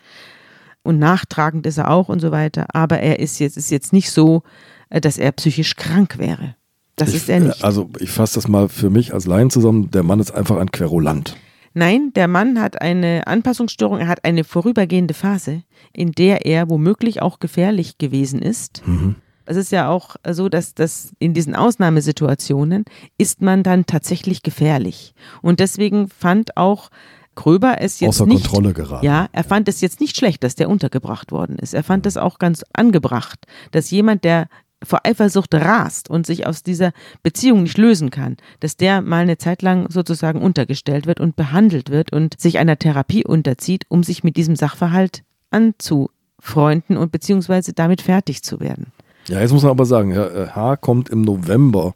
Und 0.82 0.98
nachtragend 0.98 1.66
ist 1.66 1.78
er 1.78 1.90
auch 1.90 2.08
und 2.08 2.20
so 2.20 2.30
weiter. 2.30 2.66
Aber 2.72 3.00
er 3.00 3.18
ist 3.18 3.38
jetzt, 3.38 3.56
ist 3.56 3.70
jetzt 3.70 3.92
nicht 3.92 4.10
so, 4.10 4.42
äh, 4.88 5.00
dass 5.00 5.18
er 5.18 5.32
psychisch 5.32 5.76
krank 5.76 6.18
wäre. 6.18 6.54
Das 6.96 7.10
ich, 7.10 7.16
ist 7.16 7.28
er 7.28 7.40
nicht. 7.40 7.64
Also 7.64 7.90
ich 7.98 8.10
fasse 8.10 8.34
das 8.34 8.48
mal 8.48 8.68
für 8.68 8.90
mich 8.90 9.12
als 9.12 9.26
Laien 9.26 9.50
zusammen. 9.50 9.90
Der 9.90 10.02
Mann 10.02 10.20
ist 10.20 10.30
einfach 10.30 10.58
ein 10.58 10.70
Querulant. 10.70 11.36
Nein, 11.72 12.12
der 12.14 12.28
Mann 12.28 12.60
hat 12.60 12.82
eine 12.82 13.26
Anpassungsstörung, 13.26 13.98
er 13.98 14.08
hat 14.08 14.24
eine 14.24 14.42
vorübergehende 14.42 15.14
Phase, 15.14 15.62
in 15.92 16.10
der 16.12 16.44
er 16.44 16.68
womöglich 16.68 17.22
auch 17.22 17.38
gefährlich 17.38 17.96
gewesen 17.96 18.42
ist. 18.42 18.82
Mhm. 18.86 19.16
Es 19.50 19.56
ist 19.56 19.72
ja 19.72 19.88
auch 19.88 20.14
so, 20.30 20.48
dass 20.48 20.74
das 20.74 21.12
in 21.18 21.34
diesen 21.34 21.56
Ausnahmesituationen 21.56 22.84
ist 23.18 23.42
man 23.42 23.64
dann 23.64 23.84
tatsächlich 23.84 24.44
gefährlich. 24.44 25.12
Und 25.42 25.58
deswegen 25.58 26.08
fand 26.08 26.56
auch 26.56 26.88
Gröber 27.34 27.80
es 27.80 27.98
jetzt 27.98 28.10
Außer 28.10 28.26
nicht, 28.26 28.44
Kontrolle 28.44 28.74
geraten. 28.74 29.04
Ja, 29.04 29.28
er 29.32 29.42
fand 29.42 29.68
es 29.68 29.80
jetzt 29.80 30.00
nicht 30.00 30.16
schlecht, 30.16 30.44
dass 30.44 30.54
der 30.54 30.68
untergebracht 30.68 31.32
worden 31.32 31.58
ist. 31.58 31.74
Er 31.74 31.82
fand 31.82 32.06
es 32.06 32.16
auch 32.16 32.38
ganz 32.38 32.64
angebracht, 32.72 33.40
dass 33.72 33.90
jemand, 33.90 34.22
der 34.22 34.46
vor 34.84 35.00
Eifersucht 35.04 35.52
rast 35.54 36.08
und 36.10 36.26
sich 36.26 36.46
aus 36.46 36.62
dieser 36.62 36.92
Beziehung 37.24 37.64
nicht 37.64 37.76
lösen 37.76 38.10
kann, 38.10 38.36
dass 38.60 38.76
der 38.76 39.02
mal 39.02 39.22
eine 39.22 39.38
Zeit 39.38 39.62
lang 39.62 39.90
sozusagen 39.90 40.42
untergestellt 40.42 41.06
wird 41.06 41.18
und 41.18 41.34
behandelt 41.34 41.90
wird 41.90 42.12
und 42.12 42.40
sich 42.40 42.58
einer 42.58 42.78
Therapie 42.78 43.24
unterzieht, 43.24 43.84
um 43.88 44.04
sich 44.04 44.22
mit 44.22 44.36
diesem 44.36 44.54
Sachverhalt 44.54 45.24
anzufreunden 45.50 46.96
und 46.96 47.10
beziehungsweise 47.10 47.72
damit 47.72 48.00
fertig 48.00 48.42
zu 48.44 48.60
werden. 48.60 48.92
Ja, 49.30 49.40
jetzt 49.40 49.52
muss 49.52 49.62
man 49.62 49.70
aber 49.70 49.86
sagen, 49.86 50.10
Herr 50.12 50.54
H. 50.56 50.76
kommt 50.76 51.08
im 51.08 51.22
November 51.22 51.94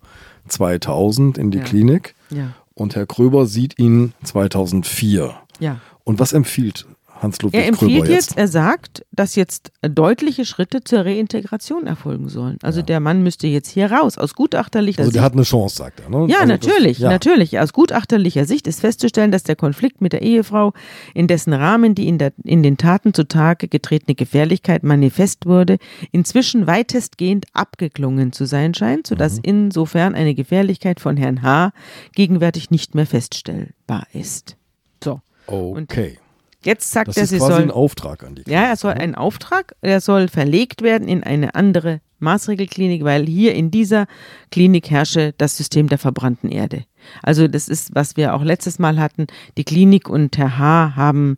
2000 0.48 1.36
in 1.38 1.50
die 1.50 1.58
Ja. 1.58 1.64
Klinik 1.64 2.14
Ja. 2.30 2.50
und 2.74 2.94
Herr 2.96 3.06
Kröber 3.06 3.46
sieht 3.46 3.78
ihn 3.78 4.12
2004. 4.22 5.34
Ja. 5.58 5.80
Und 6.04 6.20
was 6.20 6.32
empfiehlt 6.32 6.86
Hans-Ludwig 7.20 7.58
Er 7.60 7.66
empfiehlt 7.68 8.08
jetzt, 8.08 8.36
er 8.36 8.48
sagt, 8.48 9.04
dass 9.12 9.34
jetzt 9.36 9.72
deutliche 9.82 10.44
Schritte 10.44 10.82
zur 10.84 11.04
Reintegration 11.06 11.86
erfolgen 11.86 12.28
sollen. 12.28 12.58
Also 12.62 12.82
der 12.82 13.00
Mann 13.00 13.22
müsste 13.22 13.46
jetzt 13.46 13.68
hier 13.70 13.90
raus, 13.90 14.18
aus 14.18 14.34
gutachterlicher 14.34 15.00
Also 15.00 15.10
Sicht. 15.10 15.16
der 15.16 15.22
hat 15.22 15.32
eine 15.34 15.42
Chance, 15.44 15.76
sagt 15.76 16.00
er. 16.00 16.10
Ne? 16.10 16.26
Ja, 16.30 16.40
also 16.40 16.48
natürlich, 16.48 16.98
das, 16.98 17.04
ja. 17.04 17.10
natürlich. 17.10 17.58
Aus 17.60 17.72
gutachterlicher 17.72 18.44
Sicht 18.44 18.66
ist 18.66 18.80
festzustellen, 18.80 19.30
dass 19.30 19.42
der 19.44 19.56
Konflikt 19.56 20.00
mit 20.00 20.12
der 20.12 20.22
Ehefrau, 20.22 20.72
in 21.14 21.26
dessen 21.26 21.52
Rahmen 21.52 21.94
die 21.94 22.08
in, 22.08 22.18
der, 22.18 22.32
in 22.44 22.62
den 22.62 22.76
Taten 22.76 23.14
zutage 23.14 23.68
getretene 23.68 24.14
Gefährlichkeit 24.14 24.82
manifest 24.82 25.46
wurde, 25.46 25.78
inzwischen 26.12 26.66
weitestgehend 26.66 27.46
abgeklungen 27.52 28.32
zu 28.32 28.44
sein 28.44 28.74
scheint, 28.74 29.06
sodass 29.06 29.36
Mhm. 29.36 29.42
insofern 29.44 30.14
eine 30.14 30.34
Gefährlichkeit 30.34 31.00
von 31.00 31.16
Herrn 31.16 31.42
H. 31.42 31.72
gegenwärtig 32.14 32.70
nicht 32.70 32.94
mehr 32.94 33.06
feststellbar 33.06 34.06
ist. 34.12 34.56
So, 35.02 35.20
Okay. 35.46 36.18
Jetzt 36.64 36.90
sagt 36.90 37.08
Das 37.08 37.16
er, 37.16 37.22
ist 37.24 37.30
sie 37.30 37.38
quasi 37.38 37.52
soll 37.52 37.62
ein 37.62 37.70
Auftrag 37.70 38.24
an 38.24 38.34
die 38.34 38.50
ja, 38.50 38.64
er 38.64 38.76
soll 38.76 38.92
einen 38.92 39.14
Auftrag, 39.14 39.74
er 39.80 40.00
soll 40.00 40.28
verlegt 40.28 40.82
werden 40.82 41.08
in 41.08 41.22
eine 41.22 41.54
andere 41.54 42.00
Maßregelklinik, 42.18 43.04
weil 43.04 43.26
hier 43.26 43.54
in 43.54 43.70
dieser 43.70 44.06
Klinik 44.50 44.90
herrsche 44.90 45.34
das 45.38 45.56
System 45.56 45.88
der 45.88 45.98
verbrannten 45.98 46.50
Erde. 46.50 46.84
Also 47.22 47.48
das 47.48 47.68
ist, 47.68 47.94
was 47.94 48.16
wir 48.16 48.34
auch 48.34 48.42
letztes 48.42 48.78
Mal 48.78 48.98
hatten. 48.98 49.26
Die 49.56 49.64
Klinik 49.64 50.08
und 50.08 50.36
Herr 50.38 50.58
H. 50.58 50.96
haben 50.96 51.36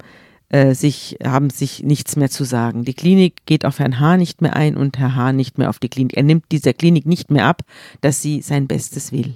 äh, 0.48 0.74
sich, 0.74 1.18
haben 1.24 1.50
sich 1.50 1.82
nichts 1.82 2.16
mehr 2.16 2.30
zu 2.30 2.44
sagen. 2.44 2.84
Die 2.84 2.94
Klinik 2.94 3.44
geht 3.46 3.64
auf 3.64 3.78
Herrn 3.78 3.98
H. 4.00 4.16
nicht 4.16 4.42
mehr 4.42 4.54
ein 4.54 4.76
und 4.76 4.98
Herr 4.98 5.16
H. 5.16 5.32
nicht 5.32 5.58
mehr 5.58 5.68
auf 5.68 5.78
die 5.78 5.88
Klinik. 5.88 6.16
Er 6.16 6.22
nimmt 6.22 6.44
dieser 6.52 6.72
Klinik 6.72 7.04
nicht 7.04 7.30
mehr 7.30 7.46
ab, 7.46 7.62
dass 8.00 8.22
sie 8.22 8.40
sein 8.42 8.68
Bestes 8.68 9.12
will. 9.12 9.34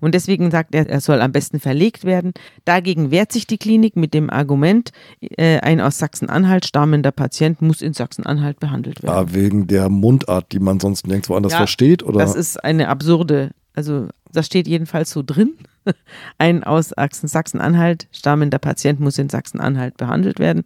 Und 0.00 0.14
deswegen 0.14 0.50
sagt 0.50 0.74
er, 0.74 0.88
er 0.88 1.00
soll 1.00 1.20
am 1.20 1.32
besten 1.32 1.58
verlegt 1.60 2.04
werden. 2.04 2.32
Dagegen 2.64 3.10
wehrt 3.10 3.32
sich 3.32 3.46
die 3.46 3.58
Klinik 3.58 3.96
mit 3.96 4.14
dem 4.14 4.30
Argument, 4.30 4.92
äh, 5.20 5.58
ein 5.60 5.80
aus 5.80 5.98
Sachsen-Anhalt 5.98 6.66
stammender 6.66 7.10
Patient 7.10 7.60
muss 7.60 7.82
in 7.82 7.92
Sachsen-Anhalt 7.94 8.60
behandelt 8.60 9.02
werden. 9.02 9.14
Ah, 9.14 9.34
wegen 9.34 9.66
der 9.66 9.88
Mundart, 9.88 10.52
die 10.52 10.60
man 10.60 10.78
sonst 10.80 11.06
nirgendwo 11.06 11.34
anders 11.34 11.52
Ja, 11.52 11.58
versteht? 11.58 12.02
Oder? 12.02 12.18
Das 12.20 12.34
ist 12.34 12.62
eine 12.62 12.88
absurde, 12.88 13.50
also 13.74 14.08
das 14.32 14.46
steht 14.46 14.68
jedenfalls 14.68 15.10
so 15.10 15.22
drin. 15.24 15.54
Ein 16.38 16.62
aus 16.64 16.90
Sachsen- 16.90 17.28
Sachsen-Anhalt 17.28 18.08
stammender 18.12 18.58
Patient 18.58 19.00
muss 19.00 19.18
in 19.18 19.28
Sachsen-Anhalt 19.28 19.96
behandelt 19.96 20.38
werden. 20.38 20.64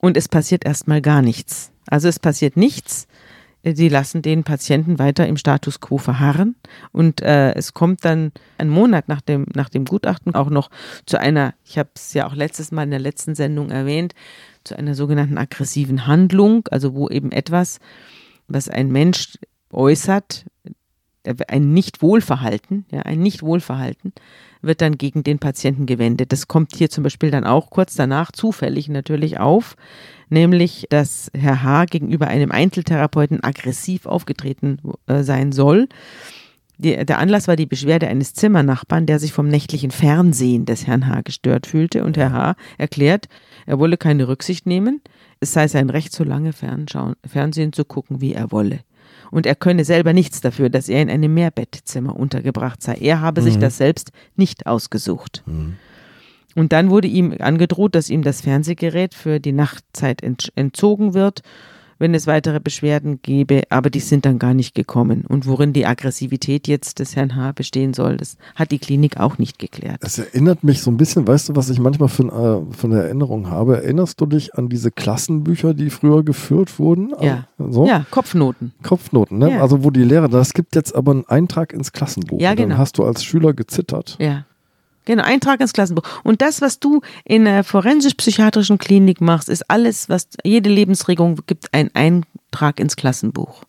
Und 0.00 0.16
es 0.16 0.28
passiert 0.28 0.64
erstmal 0.64 1.00
gar 1.00 1.22
nichts. 1.22 1.70
Also 1.86 2.08
es 2.08 2.18
passiert 2.18 2.56
nichts. 2.56 3.06
Sie 3.74 3.88
lassen 3.88 4.22
den 4.22 4.44
Patienten 4.44 4.98
weiter 4.98 5.26
im 5.26 5.36
Status 5.36 5.80
quo 5.80 5.98
verharren. 5.98 6.56
Und 6.92 7.20
äh, 7.22 7.54
es 7.54 7.74
kommt 7.74 8.04
dann 8.04 8.32
einen 8.58 8.70
Monat 8.70 9.08
nach 9.08 9.20
dem, 9.20 9.46
nach 9.54 9.68
dem 9.68 9.84
Gutachten 9.84 10.34
auch 10.34 10.50
noch 10.50 10.70
zu 11.06 11.18
einer, 11.18 11.54
ich 11.64 11.78
habe 11.78 11.90
es 11.94 12.14
ja 12.14 12.26
auch 12.26 12.34
letztes 12.34 12.72
Mal 12.72 12.84
in 12.84 12.90
der 12.90 12.98
letzten 12.98 13.34
Sendung 13.34 13.70
erwähnt, 13.70 14.14
zu 14.64 14.76
einer 14.76 14.94
sogenannten 14.94 15.38
aggressiven 15.38 16.06
Handlung, 16.06 16.68
also 16.70 16.94
wo 16.94 17.08
eben 17.08 17.32
etwas, 17.32 17.78
was 18.48 18.68
ein 18.68 18.90
Mensch 18.90 19.38
äußert, 19.72 20.44
ein 21.48 21.72
Nicht-Wohlverhalten, 21.72 22.86
ja, 22.90 23.02
ein 23.02 23.20
Nicht-Wohlverhalten 23.20 24.12
wird 24.62 24.80
dann 24.80 24.98
gegen 24.98 25.22
den 25.22 25.38
Patienten 25.38 25.86
gewendet. 25.86 26.32
Das 26.32 26.48
kommt 26.48 26.74
hier 26.74 26.90
zum 26.90 27.04
Beispiel 27.04 27.30
dann 27.30 27.44
auch 27.44 27.70
kurz 27.70 27.94
danach 27.94 28.32
zufällig 28.32 28.88
natürlich 28.88 29.38
auf, 29.38 29.76
nämlich, 30.30 30.86
dass 30.90 31.30
Herr 31.34 31.62
H. 31.62 31.86
gegenüber 31.86 32.28
einem 32.28 32.50
Einzeltherapeuten 32.50 33.42
aggressiv 33.42 34.06
aufgetreten 34.06 34.78
äh, 35.06 35.22
sein 35.22 35.52
soll. 35.52 35.88
Die, 36.78 37.04
der 37.04 37.18
Anlass 37.18 37.48
war 37.48 37.56
die 37.56 37.66
Beschwerde 37.66 38.06
eines 38.06 38.34
Zimmernachbarn, 38.34 39.06
der 39.06 39.18
sich 39.18 39.32
vom 39.32 39.48
nächtlichen 39.48 39.90
Fernsehen 39.90 40.64
des 40.64 40.86
Herrn 40.86 41.08
H. 41.08 41.22
gestört 41.22 41.66
fühlte. 41.66 42.04
Und 42.04 42.16
Herr 42.16 42.32
H. 42.32 42.56
erklärt, 42.78 43.26
er 43.66 43.78
wolle 43.78 43.96
keine 43.96 44.28
Rücksicht 44.28 44.66
nehmen. 44.66 45.00
Es 45.40 45.52
sei 45.52 45.66
sein 45.68 45.90
Recht, 45.90 46.12
so 46.12 46.24
lange 46.24 46.52
Fernschauen, 46.52 47.14
Fernsehen 47.26 47.72
zu 47.72 47.84
gucken, 47.84 48.20
wie 48.20 48.32
er 48.32 48.52
wolle. 48.52 48.80
Und 49.30 49.46
er 49.46 49.54
könne 49.54 49.84
selber 49.84 50.12
nichts 50.12 50.40
dafür, 50.40 50.70
dass 50.70 50.88
er 50.88 51.02
in 51.02 51.10
einem 51.10 51.34
Mehrbettzimmer 51.34 52.16
untergebracht 52.16 52.82
sei. 52.82 52.94
Er 52.94 53.20
habe 53.20 53.42
sich 53.42 53.58
das 53.58 53.76
selbst 53.76 54.12
nicht 54.36 54.66
ausgesucht. 54.66 55.42
Und 56.54 56.72
dann 56.72 56.90
wurde 56.90 57.08
ihm 57.08 57.34
angedroht, 57.38 57.94
dass 57.94 58.10
ihm 58.10 58.22
das 58.22 58.40
Fernsehgerät 58.40 59.14
für 59.14 59.38
die 59.38 59.52
Nachtzeit 59.52 60.22
ent 60.22 60.50
entzogen 60.56 61.14
wird, 61.14 61.42
wenn 62.00 62.14
es 62.14 62.26
weitere 62.26 62.60
Beschwerden 62.60 63.20
gäbe, 63.22 63.62
aber 63.70 63.90
die 63.90 64.00
sind 64.00 64.24
dann 64.24 64.38
gar 64.38 64.54
nicht 64.54 64.74
gekommen. 64.74 65.24
Und 65.26 65.46
worin 65.46 65.72
die 65.72 65.84
Aggressivität 65.84 66.68
jetzt 66.68 67.00
des 67.00 67.16
Herrn 67.16 67.34
H. 67.34 67.52
bestehen 67.52 67.92
soll, 67.92 68.16
das 68.16 68.36
hat 68.54 68.70
die 68.70 68.78
Klinik 68.78 69.18
auch 69.18 69.38
nicht 69.38 69.58
geklärt. 69.58 69.98
Es 70.02 70.18
erinnert 70.18 70.62
mich 70.62 70.80
so 70.80 70.90
ein 70.90 70.96
bisschen, 70.96 71.26
weißt 71.26 71.48
du, 71.48 71.56
was 71.56 71.70
ich 71.70 71.80
manchmal 71.80 72.08
für, 72.08 72.24
äh, 72.24 72.74
für 72.74 72.86
eine 72.86 73.02
Erinnerung 73.02 73.50
habe? 73.50 73.82
Erinnerst 73.82 74.20
du 74.20 74.26
dich 74.26 74.54
an 74.54 74.68
diese 74.68 74.90
Klassenbücher, 74.90 75.74
die 75.74 75.90
früher 75.90 76.22
geführt 76.22 76.78
wurden? 76.78 77.12
Ja. 77.20 77.48
So? 77.58 77.86
Ja, 77.86 78.06
Kopfnoten. 78.10 78.72
Kopfnoten, 78.82 79.38
ne? 79.38 79.50
Ja. 79.52 79.60
Also 79.60 79.82
wo 79.82 79.90
die 79.90 80.04
Lehrer, 80.04 80.28
das 80.28 80.54
gibt 80.54 80.76
jetzt 80.76 80.94
aber 80.94 81.10
einen 81.12 81.24
Eintrag 81.26 81.72
ins 81.72 81.92
Klassenbuch. 81.92 82.40
Ja, 82.40 82.50
Und 82.52 82.60
Dann 82.60 82.68
genau. 82.68 82.78
hast 82.78 82.98
du 82.98 83.04
als 83.04 83.24
Schüler 83.24 83.54
gezittert. 83.54 84.16
Ja. 84.20 84.44
Genau, 85.08 85.22
Eintrag 85.24 85.62
ins 85.62 85.72
Klassenbuch. 85.72 86.02
Und 86.22 86.42
das, 86.42 86.60
was 86.60 86.80
du 86.80 87.00
in 87.24 87.46
der 87.46 87.64
forensisch-psychiatrischen 87.64 88.76
Klinik 88.76 89.22
machst, 89.22 89.48
ist 89.48 89.70
alles, 89.70 90.10
was 90.10 90.28
jede 90.44 90.68
Lebensregung 90.68 91.40
gibt, 91.46 91.72
ein 91.72 91.90
Eintrag 91.94 92.78
ins 92.78 92.94
Klassenbuch. 92.94 93.62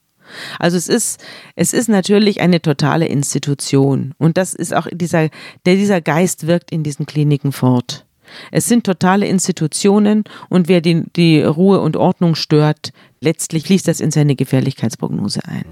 Also 0.60 0.76
es 0.76 0.90
ist, 0.90 1.24
es 1.56 1.72
ist 1.72 1.88
natürlich 1.88 2.42
eine 2.42 2.62
totale 2.62 3.08
Institution. 3.08 4.14
Und 4.18 4.36
das 4.36 4.54
ist 4.54 4.76
auch 4.76 4.88
dieser, 4.92 5.30
der, 5.66 5.76
dieser 5.76 6.02
Geist 6.02 6.46
wirkt 6.46 6.74
in 6.74 6.84
diesen 6.84 7.06
Kliniken 7.06 7.54
fort. 7.54 8.06
Es 8.52 8.68
sind 8.68 8.84
totale 8.84 9.26
Institutionen 9.26 10.26
und 10.50 10.68
wer 10.68 10.82
die, 10.82 11.06
die 11.16 11.42
Ruhe 11.42 11.80
und 11.80 11.96
Ordnung 11.96 12.36
stört, 12.36 12.92
letztlich 13.22 13.64
fließt 13.64 13.88
das 13.88 14.02
in 14.02 14.12
seine 14.12 14.36
Gefährlichkeitsprognose 14.36 15.40
ein. 15.46 15.64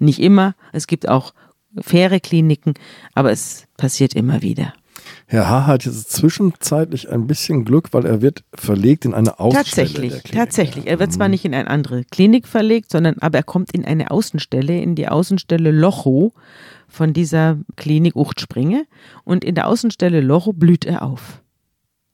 Nicht 0.00 0.18
immer, 0.18 0.56
es 0.72 0.88
gibt 0.88 1.08
auch 1.08 1.34
faire 1.80 2.18
Kliniken, 2.18 2.74
aber 3.14 3.30
es 3.30 3.66
passiert 3.76 4.14
immer 4.14 4.42
wieder. 4.42 4.74
Herr 5.26 5.48
H. 5.48 5.66
hat 5.66 5.84
jetzt 5.84 6.10
zwischenzeitlich 6.12 7.10
ein 7.10 7.26
bisschen 7.26 7.64
Glück, 7.64 7.92
weil 7.92 8.04
er 8.04 8.20
wird 8.20 8.44
verlegt 8.54 9.04
in 9.04 9.14
eine 9.14 9.38
Außenstelle 9.38 9.86
Tatsächlich, 9.86 10.12
der 10.12 10.20
Klinik. 10.20 10.38
tatsächlich. 10.38 10.86
Er 10.86 10.98
wird 10.98 11.12
zwar 11.12 11.28
nicht 11.28 11.44
in 11.44 11.54
eine 11.54 11.68
andere 11.68 12.04
Klinik 12.04 12.46
verlegt, 12.46 12.90
sondern 12.90 13.16
aber 13.20 13.38
er 13.38 13.44
kommt 13.44 13.72
in 13.72 13.84
eine 13.84 14.10
Außenstelle, 14.10 14.80
in 14.80 14.94
die 14.94 15.08
Außenstelle 15.08 15.70
Lochow 15.70 16.32
von 16.88 17.12
dieser 17.12 17.58
Klinik 17.76 18.16
Uchtspringe. 18.16 18.84
Und 19.24 19.44
in 19.44 19.54
der 19.54 19.66
Außenstelle 19.68 20.20
Lochow 20.20 20.52
blüht 20.52 20.84
er 20.84 21.02
auf. 21.02 21.42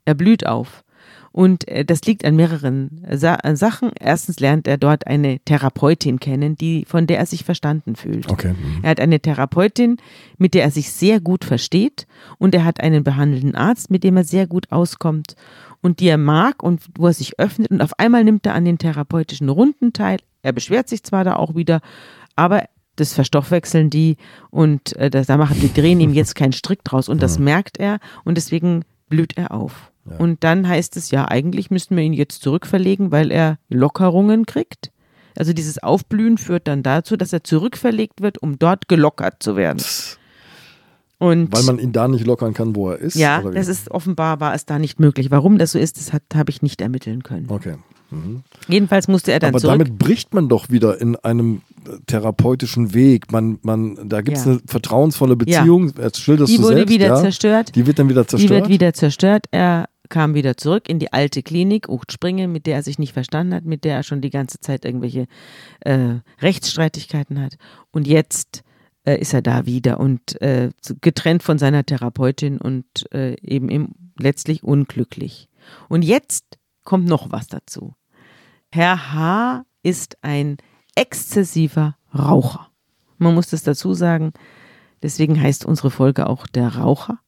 Er 0.05 0.15
blüht 0.15 0.47
auf. 0.47 0.85
Und 1.33 1.69
äh, 1.69 1.85
das 1.85 2.03
liegt 2.03 2.25
an 2.25 2.37
mehreren 2.37 3.07
Sa 3.13 3.37
äh, 3.43 3.55
Sachen. 3.55 3.91
Erstens 3.99 4.41
lernt 4.41 4.67
er 4.67 4.79
dort 4.79 5.07
eine 5.07 5.39
Therapeutin 5.41 6.19
kennen, 6.19 6.57
die, 6.57 6.85
von 6.87 7.07
der 7.07 7.19
er 7.19 7.27
sich 7.27 7.45
verstanden 7.45 7.95
fühlt. 7.95 8.29
Okay. 8.29 8.53
mhm. 8.53 8.81
Er 8.83 8.91
hat 8.91 9.01
eine 9.01 9.21
Therapeutin, 9.21 9.99
mit 10.39 10.55
der 10.55 10.65
er 10.65 10.71
sich 10.71 10.91
sehr 10.91 11.21
gut 11.21 11.45
versteht 11.45 12.07
und 12.39 12.55
er 12.55 12.65
hat 12.65 12.81
einen 12.81 13.05
behandelnden 13.05 13.55
Arzt, 13.55 13.91
mit 13.91 14.03
dem 14.03 14.17
er 14.17 14.25
sehr 14.25 14.47
gut 14.47 14.73
auskommt 14.73 15.37
und 15.83 16.01
die 16.01 16.09
er 16.09 16.19
mag 16.19 16.63
und 16.63 16.83
wo 16.97 17.07
er 17.07 17.13
sich 17.13 17.39
öffnet 17.39 17.71
und 17.71 17.81
auf 17.81 17.99
einmal 17.99 18.25
nimmt 18.25 18.47
er 18.47 18.55
an 18.55 18.65
den 18.65 18.79
therapeutischen 18.79 19.49
Runden 19.49 19.93
teil. 19.93 20.19
Er 20.43 20.53
beschwert 20.53 20.89
sich 20.89 21.03
zwar 21.03 21.25
da 21.25 21.37
auch 21.37 21.55
wieder, 21.55 21.81
aber 22.35 22.65
das 22.97 23.15
verstoffwechseln 23.15 23.89
die 23.89 24.17
und 24.51 24.97
äh, 24.97 25.11
das, 25.11 25.29
da 25.29 25.37
machen 25.37 25.61
die 25.61 25.73
drehen 25.73 26.01
ihm 26.01 26.13
jetzt 26.13 26.35
keinen 26.35 26.53
Strick 26.53 26.83
draus 26.85 27.09
und 27.09 27.23
das 27.23 27.39
merkt 27.39 27.79
er 27.79 27.99
und 28.25 28.37
deswegen 28.37 28.85
blüht 29.09 29.37
er 29.37 29.53
auf. 29.53 29.90
Und 30.19 30.43
dann 30.45 30.67
heißt 30.67 30.97
es 30.97 31.11
ja, 31.11 31.29
eigentlich 31.29 31.71
müssten 31.71 31.95
wir 31.97 32.03
ihn 32.03 32.13
jetzt 32.13 32.43
zurückverlegen, 32.43 33.13
weil 33.13 33.31
er 33.31 33.59
Lockerungen 33.69 34.47
kriegt. 34.47 34.91
Also 35.37 35.53
dieses 35.53 35.83
Aufblühen 35.83 36.39
führt 36.39 36.67
dann 36.67 36.83
dazu, 36.83 37.17
dass 37.17 37.33
er 37.33 37.45
zurückverlegt 37.45 38.21
wird, 38.21 38.39
um 38.43 38.59
dort 38.59 38.89
gelockert 38.89 39.43
zu 39.43 39.57
werden. 39.57 39.83
Und 41.19 41.53
Weil 41.53 41.65
man 41.65 41.79
ihn 41.79 41.93
da 41.93 42.09
nicht 42.09 42.27
lockern 42.27 42.55
kann, 42.55 42.75
wo 42.75 42.91
er 42.91 42.99
ist? 42.99 43.15
ja, 43.15 43.43
das 43.43 43.69
ist 43.69 43.91
offenbar 43.91 44.41
war 44.41 44.55
es 44.55 44.65
da 44.65 44.79
nicht 44.79 44.99
möglich. 44.99 45.31
Warum 45.31 45.59
das 45.59 45.73
so 45.73 45.79
ist, 45.79 45.99
das 45.99 46.13
habe 46.13 46.51
ich 46.51 46.63
nicht 46.63 46.81
ermitteln 46.81 47.23
können. 47.23 47.47
Okay. 47.51 47.77
Mhm. 48.11 48.43
Jedenfalls 48.69 49.07
musste 49.07 49.31
er 49.31 49.39
dann 49.39 49.51
Aber 49.51 49.61
zurück. 49.61 49.79
damit 49.79 49.99
bricht 49.99 50.33
man 50.35 50.49
doch 50.49 50.71
wieder 50.71 51.01
in 51.01 51.17
einem 51.17 51.61
therapeutischen 52.07 52.95
Weg. 52.95 53.33
Man, 53.33 53.59
man, 53.63 54.09
da 54.09 54.21
gibt 54.21 54.37
es 54.39 54.45
Ja. 54.45 54.53
eine 54.53 54.61
vertrauensvolle 54.67 55.37
Beziehung. 55.37 55.93
Jetzt 56.01 56.21
schilderst 56.21 56.53
die 56.53 56.59
wurde 56.63 56.77
selbst, 56.77 56.95
wieder 56.95 57.07
ja? 57.07 57.17
zerstört. 57.17 57.75
Die 57.75 57.87
wird 57.87 57.99
dann 57.99 58.09
wieder 58.09 58.23
Die 58.23 58.29
zerstört. 58.29 58.61
wird 58.63 58.69
wieder 58.69 58.93
zerstört. 58.93 59.47
Er 59.51 59.89
kam 60.09 60.35
wieder 60.35 60.57
zurück 60.57 60.89
in 60.89 60.99
die 60.99 61.13
alte 61.13 61.43
Klinik, 61.43 61.89
Uchtspringe, 61.89 62.49
mit 62.49 62.67
der 62.67 62.77
er 62.77 62.83
sich 62.83 62.99
nicht 62.99 63.13
verstanden 63.13 63.55
hat, 63.55 63.65
mit 63.65 63.85
der 63.85 63.97
er 63.97 64.03
schon 64.03 64.21
die 64.21 64.31
ganze 64.31 64.59
Zeit 64.61 64.85
irgendwelche 64.85 65.27
äh, 65.81 66.17
Rechtsstreitigkeiten 66.43 67.41
hat. 67.41 67.57
Und 67.93 68.07
jetzt 68.09 68.63
äh, 69.05 69.19
ist 69.21 69.33
er 69.33 69.43
da 69.43 69.67
wieder 69.67 70.01
und 70.01 70.41
äh, 70.43 70.71
getrennt 71.01 71.43
von 71.43 71.59
seiner 71.59 71.85
Therapeutin 71.87 72.59
und 72.59 72.85
äh, 73.13 73.37
eben 73.41 73.69
im, 73.69 73.91
letztlich 74.19 74.65
unglücklich. 74.65 75.49
Und 75.89 76.03
jetzt 76.03 76.45
kommt 76.85 77.07
noch 77.07 77.31
was 77.31 77.47
dazu. 77.47 77.95
Herr 78.73 79.13
H. 79.13 79.65
ist 79.83 80.17
ein 80.23 80.57
exzessiver 81.01 81.97
Raucher. 82.17 82.69
Man 83.19 83.35
muss 83.35 83.49
das 83.49 83.63
dazu 83.63 83.95
sagen. 83.95 84.33
Deswegen 85.03 85.41
heißt 85.41 85.65
unsere 85.65 85.91
Folge 85.91 86.29
auch 86.29 86.47
der 86.47 86.77
Raucher. 86.77 87.21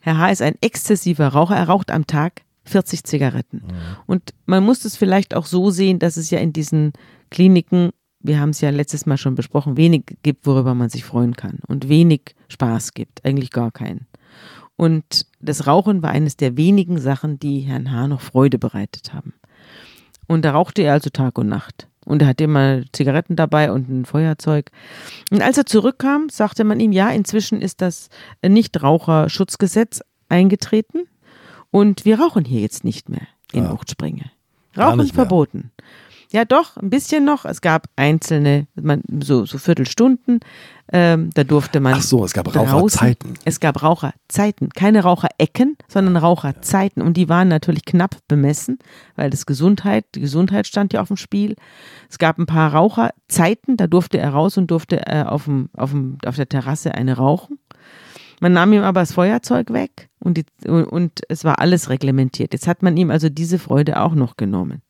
Herr 0.00 0.18
H. 0.18 0.30
ist 0.30 0.42
ein 0.42 0.56
exzessiver 0.60 1.28
Raucher. 1.28 1.56
Er 1.56 1.68
raucht 1.68 1.90
am 1.90 2.06
Tag 2.06 2.42
40 2.64 3.04
Zigaretten. 3.04 3.62
Und 4.06 4.34
man 4.44 4.62
muss 4.62 4.84
es 4.84 4.96
vielleicht 4.96 5.34
auch 5.34 5.46
so 5.46 5.70
sehen, 5.70 5.98
dass 5.98 6.18
es 6.18 6.30
ja 6.30 6.38
in 6.38 6.52
diesen 6.52 6.92
Kliniken, 7.30 7.90
wir 8.20 8.40
haben 8.40 8.50
es 8.50 8.60
ja 8.60 8.68
letztes 8.68 9.06
Mal 9.06 9.16
schon 9.16 9.34
besprochen, 9.34 9.78
wenig 9.78 10.04
gibt, 10.22 10.46
worüber 10.46 10.74
man 10.74 10.90
sich 10.90 11.04
freuen 11.04 11.34
kann. 11.34 11.60
Und 11.66 11.88
wenig 11.88 12.34
Spaß 12.48 12.92
gibt. 12.92 13.24
Eigentlich 13.24 13.50
gar 13.50 13.70
keinen. 13.70 14.06
Und 14.76 15.26
das 15.40 15.66
Rauchen 15.66 16.02
war 16.02 16.10
eines 16.10 16.36
der 16.36 16.58
wenigen 16.58 16.98
Sachen, 16.98 17.38
die 17.38 17.60
Herrn 17.60 17.90
H. 17.90 18.08
noch 18.08 18.20
Freude 18.20 18.58
bereitet 18.58 19.14
haben. 19.14 19.32
Und 20.26 20.44
da 20.44 20.52
rauchte 20.52 20.82
er 20.82 20.92
also 20.92 21.08
Tag 21.08 21.38
und 21.38 21.48
Nacht. 21.48 21.88
Und 22.08 22.22
er 22.22 22.28
hatte 22.28 22.44
immer 22.44 22.80
Zigaretten 22.92 23.36
dabei 23.36 23.70
und 23.70 23.88
ein 23.90 24.04
Feuerzeug. 24.06 24.70
Und 25.30 25.42
als 25.42 25.58
er 25.58 25.66
zurückkam, 25.66 26.30
sagte 26.30 26.64
man 26.64 26.80
ihm, 26.80 26.90
ja, 26.90 27.10
inzwischen 27.10 27.60
ist 27.60 27.82
das 27.82 28.08
Nichtraucherschutzgesetz 28.42 30.00
eingetreten 30.30 31.06
und 31.70 32.06
wir 32.06 32.18
rauchen 32.18 32.46
hier 32.46 32.62
jetzt 32.62 32.82
nicht 32.82 33.10
mehr 33.10 33.26
in. 33.52 33.66
Uchtspringe. 33.66 34.30
Gar 34.74 34.92
Rauchen 34.92 35.06
verboten. 35.08 35.70
Ja, 36.30 36.44
doch, 36.44 36.76
ein 36.76 36.90
bisschen 36.90 37.24
noch. 37.24 37.46
Es 37.46 37.62
gab 37.62 37.86
einzelne, 37.96 38.66
man, 38.74 39.02
so, 39.22 39.46
so 39.46 39.56
Viertelstunden, 39.56 40.40
ähm, 40.92 41.30
da 41.32 41.42
durfte 41.42 41.80
man. 41.80 41.94
Ach 41.94 42.02
so, 42.02 42.22
es 42.24 42.34
gab 42.34 42.54
Raucherzeiten. 42.54 43.34
Es 43.44 43.60
gab 43.60 43.82
Raucherzeiten, 43.82 44.68
keine 44.70 45.02
Raucherecken, 45.02 45.76
sondern 45.88 46.16
Raucherzeiten. 46.16 47.02
Und 47.02 47.16
die 47.16 47.30
waren 47.30 47.48
natürlich 47.48 47.86
knapp 47.86 48.16
bemessen, 48.28 48.78
weil 49.16 49.30
das 49.30 49.46
Gesundheit, 49.46 50.04
die 50.14 50.20
Gesundheit 50.20 50.66
stand 50.66 50.92
ja 50.92 51.00
auf 51.00 51.08
dem 51.08 51.16
Spiel. 51.16 51.56
Es 52.10 52.18
gab 52.18 52.38
ein 52.38 52.46
paar 52.46 52.74
Raucherzeiten, 52.74 53.78
da 53.78 53.86
durfte 53.86 54.18
er 54.18 54.30
raus 54.30 54.58
und 54.58 54.70
durfte 54.70 55.06
äh, 55.06 55.22
auf, 55.22 55.44
dem, 55.44 55.70
auf, 55.74 55.90
dem, 55.90 56.18
auf 56.26 56.36
der 56.36 56.48
Terrasse 56.48 56.94
eine 56.94 57.16
rauchen. 57.16 57.58
Man 58.40 58.52
nahm 58.52 58.72
ihm 58.72 58.82
aber 58.82 59.00
das 59.00 59.12
Feuerzeug 59.12 59.72
weg 59.72 60.10
und, 60.20 60.36
die, 60.36 60.68
und 60.68 61.22
es 61.28 61.44
war 61.44 61.58
alles 61.58 61.88
reglementiert. 61.88 62.52
Jetzt 62.52 62.68
hat 62.68 62.82
man 62.82 62.96
ihm 62.96 63.10
also 63.10 63.28
diese 63.30 63.58
Freude 63.58 64.00
auch 64.00 64.14
noch 64.14 64.36
genommen. 64.36 64.82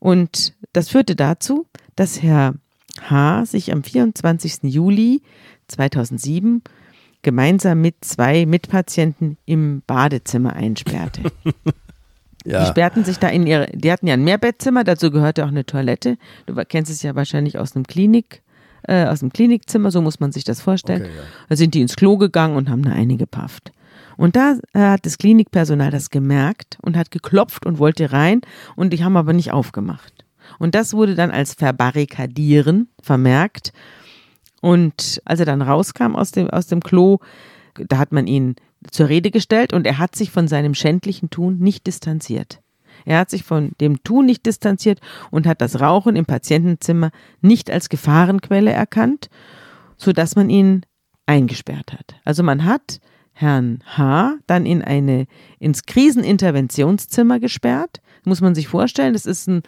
Und 0.00 0.54
das 0.72 0.88
führte 0.90 1.16
dazu, 1.16 1.66
dass 1.96 2.22
Herr 2.22 2.54
H. 3.08 3.46
sich 3.46 3.72
am 3.72 3.82
24. 3.84 4.64
Juli 4.64 5.22
2007 5.68 6.62
gemeinsam 7.22 7.80
mit 7.80 7.96
zwei 8.02 8.46
Mitpatienten 8.46 9.38
im 9.44 9.82
Badezimmer 9.86 10.54
einsperrte. 10.54 11.22
Die 12.44 12.50
Ja. 12.52 12.64
sperrten 12.66 13.04
sich 13.04 13.18
da 13.18 13.28
in 13.28 13.46
ihre, 13.46 13.66
die 13.74 13.90
hatten 13.92 14.06
ja 14.06 14.14
ein 14.14 14.24
Mehrbettzimmer, 14.24 14.84
dazu 14.84 15.10
gehörte 15.10 15.44
auch 15.44 15.48
eine 15.48 15.66
Toilette. 15.66 16.16
Du 16.46 16.54
kennst 16.54 16.90
es 16.90 17.02
ja 17.02 17.14
wahrscheinlich 17.14 17.58
aus 17.58 17.74
einem 17.74 17.84
Klinik, 17.86 18.42
äh, 18.84 19.04
aus 19.06 19.20
dem 19.20 19.32
Klinikzimmer, 19.32 19.90
so 19.90 20.00
muss 20.00 20.20
man 20.20 20.32
sich 20.32 20.44
das 20.44 20.60
vorstellen. 20.62 21.02
Okay, 21.02 21.10
ja. 21.16 21.22
Da 21.48 21.56
sind 21.56 21.74
die 21.74 21.82
ins 21.82 21.96
Klo 21.96 22.16
gegangen 22.16 22.56
und 22.56 22.70
haben 22.70 22.82
da 22.82 22.92
eingepafft. 22.92 23.72
Und 24.16 24.36
da 24.36 24.56
äh, 24.72 24.78
hat 24.78 25.04
das 25.04 25.18
Klinikpersonal 25.18 25.90
das 25.90 26.08
gemerkt 26.10 26.78
und 26.80 26.96
hat 26.96 27.10
geklopft 27.10 27.66
und 27.66 27.78
wollte 27.78 28.12
rein 28.12 28.40
und 28.76 28.92
die 28.92 29.04
haben 29.04 29.16
aber 29.16 29.32
nicht 29.32 29.52
aufgemacht. 29.52 30.17
Und 30.58 30.74
das 30.74 30.94
wurde 30.94 31.14
dann 31.14 31.30
als 31.30 31.54
Verbarrikadieren 31.54 32.88
vermerkt. 33.00 33.72
Und 34.60 35.22
als 35.24 35.40
er 35.40 35.46
dann 35.46 35.62
rauskam 35.62 36.16
aus 36.16 36.32
dem, 36.32 36.50
aus 36.50 36.66
dem 36.66 36.82
Klo, 36.82 37.18
da 37.74 37.98
hat 37.98 38.12
man 38.12 38.26
ihn 38.26 38.56
zur 38.90 39.08
Rede 39.08 39.30
gestellt 39.30 39.72
und 39.72 39.86
er 39.86 39.98
hat 39.98 40.16
sich 40.16 40.30
von 40.30 40.48
seinem 40.48 40.74
schändlichen 40.74 41.30
Tun 41.30 41.58
nicht 41.58 41.86
distanziert. 41.86 42.60
Er 43.04 43.20
hat 43.20 43.30
sich 43.30 43.44
von 43.44 43.72
dem 43.80 44.02
Tun 44.02 44.26
nicht 44.26 44.44
distanziert 44.46 45.00
und 45.30 45.46
hat 45.46 45.60
das 45.60 45.80
Rauchen 45.80 46.16
im 46.16 46.26
Patientenzimmer 46.26 47.10
nicht 47.40 47.70
als 47.70 47.88
Gefahrenquelle 47.88 48.72
erkannt, 48.72 49.30
sodass 49.96 50.36
man 50.36 50.50
ihn 50.50 50.82
eingesperrt 51.26 51.92
hat. 51.92 52.16
Also 52.24 52.42
man 52.42 52.64
hat 52.64 53.00
Herrn 53.32 53.84
H. 53.96 54.36
dann 54.46 54.66
in 54.66 54.82
eine, 54.82 55.26
ins 55.60 55.84
Kriseninterventionszimmer 55.84 57.38
gesperrt. 57.38 58.00
Muss 58.24 58.40
man 58.40 58.54
sich 58.54 58.68
vorstellen, 58.68 59.12
das 59.12 59.26
ist 59.26 59.48
ein, 59.48 59.62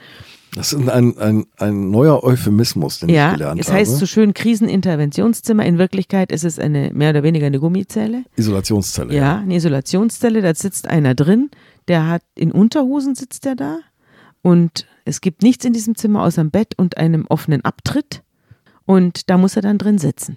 Das 0.54 0.72
ist 0.72 0.88
ein, 0.88 1.16
ein, 1.18 1.46
ein 1.56 1.90
neuer 1.90 2.22
Euphemismus, 2.24 2.98
den 3.00 3.08
ich 3.08 3.14
ja, 3.16 3.32
gelernt 3.32 3.60
es 3.60 3.68
habe. 3.68 3.78
heißt 3.78 3.96
so 3.98 4.06
schön 4.06 4.34
Kriseninterventionszimmer. 4.34 5.64
In 5.64 5.78
Wirklichkeit 5.78 6.32
ist 6.32 6.44
es 6.44 6.58
eine 6.58 6.90
mehr 6.92 7.10
oder 7.10 7.22
weniger 7.22 7.46
eine 7.46 7.60
Gummizelle. 7.60 8.24
Isolationszelle. 8.36 9.14
Ja, 9.14 9.38
eine 9.38 9.54
Isolationszelle, 9.56 10.42
da 10.42 10.54
sitzt 10.54 10.88
einer 10.88 11.14
drin, 11.14 11.50
der 11.88 12.06
hat 12.06 12.22
in 12.34 12.52
Unterhosen 12.52 13.14
sitzt 13.14 13.46
er 13.46 13.56
da 13.56 13.78
und 14.42 14.86
es 15.04 15.20
gibt 15.20 15.42
nichts 15.42 15.64
in 15.64 15.72
diesem 15.72 15.94
Zimmer 15.96 16.22
außer 16.24 16.40
einem 16.40 16.50
Bett 16.50 16.74
und 16.76 16.96
einem 16.98 17.26
offenen 17.28 17.64
Abtritt 17.64 18.22
und 18.86 19.30
da 19.30 19.38
muss 19.38 19.56
er 19.56 19.62
dann 19.62 19.78
drin 19.78 19.98
sitzen. 19.98 20.36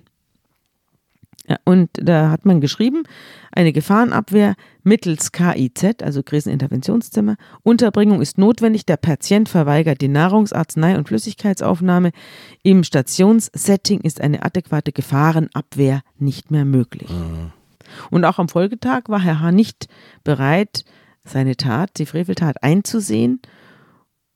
Und 1.65 1.89
da 1.95 2.29
hat 2.29 2.45
man 2.45 2.61
geschrieben, 2.61 3.03
eine 3.51 3.73
Gefahrenabwehr 3.73 4.55
mittels 4.83 5.33
KIZ, 5.33 6.01
also 6.01 6.23
Kriseninterventionszimmer. 6.23 7.35
Unterbringung 7.63 8.21
ist 8.21 8.37
notwendig. 8.37 8.85
Der 8.85 8.95
Patient 8.95 9.49
verweigert 9.49 9.99
die 9.99 10.07
Nahrungs-, 10.07 10.53
Arznei- 10.53 10.97
und 10.97 11.07
Flüssigkeitsaufnahme. 11.07 12.11
Im 12.63 12.85
Stationssetting 12.85 14.01
ist 14.01 14.21
eine 14.21 14.43
adäquate 14.43 14.93
Gefahrenabwehr 14.93 16.01
nicht 16.17 16.49
mehr 16.49 16.63
möglich. 16.63 17.09
Und 18.09 18.23
auch 18.23 18.39
am 18.39 18.47
Folgetag 18.47 19.03
war 19.07 19.19
Herr 19.19 19.41
H. 19.41 19.51
nicht 19.51 19.87
bereit, 20.23 20.85
seine 21.25 21.57
Tat, 21.57 21.91
die 21.97 22.05
Freveltat 22.05 22.63
einzusehen 22.63 23.41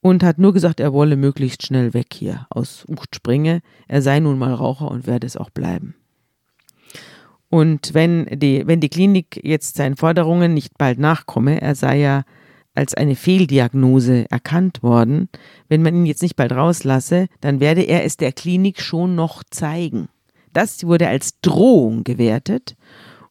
und 0.02 0.24
hat 0.24 0.40
nur 0.40 0.54
gesagt, 0.54 0.80
er 0.80 0.94
wolle 0.94 1.16
möglichst 1.16 1.66
schnell 1.66 1.94
weg 1.94 2.08
hier 2.14 2.48
aus 2.50 2.86
Uchtspringe. 2.88 3.62
Er 3.88 4.02
sei 4.02 4.20
nun 4.20 4.38
mal 4.38 4.54
Raucher 4.54 4.92
und 4.92 5.08
werde 5.08 5.28
es 5.28 5.38
auch 5.38 5.50
bleiben. 5.50 5.96
Und 7.50 7.94
wenn 7.94 8.26
die, 8.26 8.68
wenn 8.68 8.80
die 8.80 8.90
Klinik 8.90 9.40
jetzt 9.44 9.78
seinen 9.78 9.96
Forderungen 9.96 10.54
nicht 10.54 10.78
bald 10.78 11.00
nachkomme, 11.00 11.62
er 11.62 11.76
sei 11.76 12.00
ja 12.00 12.24
als 12.76 12.94
eine 12.94 13.16
Fehldiagnose 13.16 14.30
erkannt 14.30 14.84
worden, 14.84 15.30
wenn 15.68 15.82
man 15.82 15.96
ihn 15.96 16.06
jetzt 16.06 16.22
nicht 16.22 16.36
bald 16.36 16.52
rauslasse, 16.52 17.28
dann 17.42 17.60
werde 17.60 17.82
er 17.82 18.04
es 18.04 18.18
der 18.18 18.32
Klinik 18.32 18.82
schon 18.82 19.16
noch 19.16 19.44
zeigen. 19.50 20.10
Das 20.54 20.86
wurde 20.86 21.08
als 21.08 21.40
Drohung 21.42 22.04
gewertet 22.04 22.76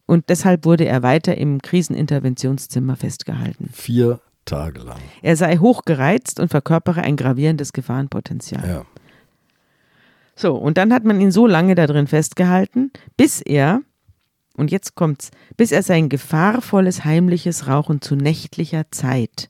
und 0.05 0.29
deshalb 0.29 0.65
wurde 0.65 0.85
er 0.85 1.03
weiter 1.03 1.37
im 1.37 1.61
Kriseninterventionszimmer 1.61 2.95
festgehalten. 2.95 3.69
Vier 3.71 4.19
Tage 4.45 4.79
lang. 4.79 4.97
Er 5.21 5.35
sei 5.35 5.57
hochgereizt 5.57 6.39
und 6.39 6.49
verkörpere 6.49 7.01
ein 7.01 7.17
gravierendes 7.17 7.73
Gefahrenpotenzial. 7.73 8.67
Ja. 8.67 8.85
So, 10.35 10.55
und 10.55 10.77
dann 10.77 10.93
hat 10.93 11.03
man 11.03 11.19
ihn 11.19 11.31
so 11.31 11.47
lange 11.47 11.75
da 11.75 11.87
drin 11.87 12.07
festgehalten, 12.07 12.91
bis 13.17 13.41
er, 13.41 13.81
und 14.57 14.71
jetzt 14.71 14.95
kommt's, 14.95 15.31
bis 15.55 15.71
er 15.71 15.83
sein 15.83 16.09
gefahrvolles 16.09 17.05
heimliches 17.05 17.67
Rauchen 17.67 18.01
zu 18.01 18.15
nächtlicher 18.15 18.91
Zeit 18.91 19.49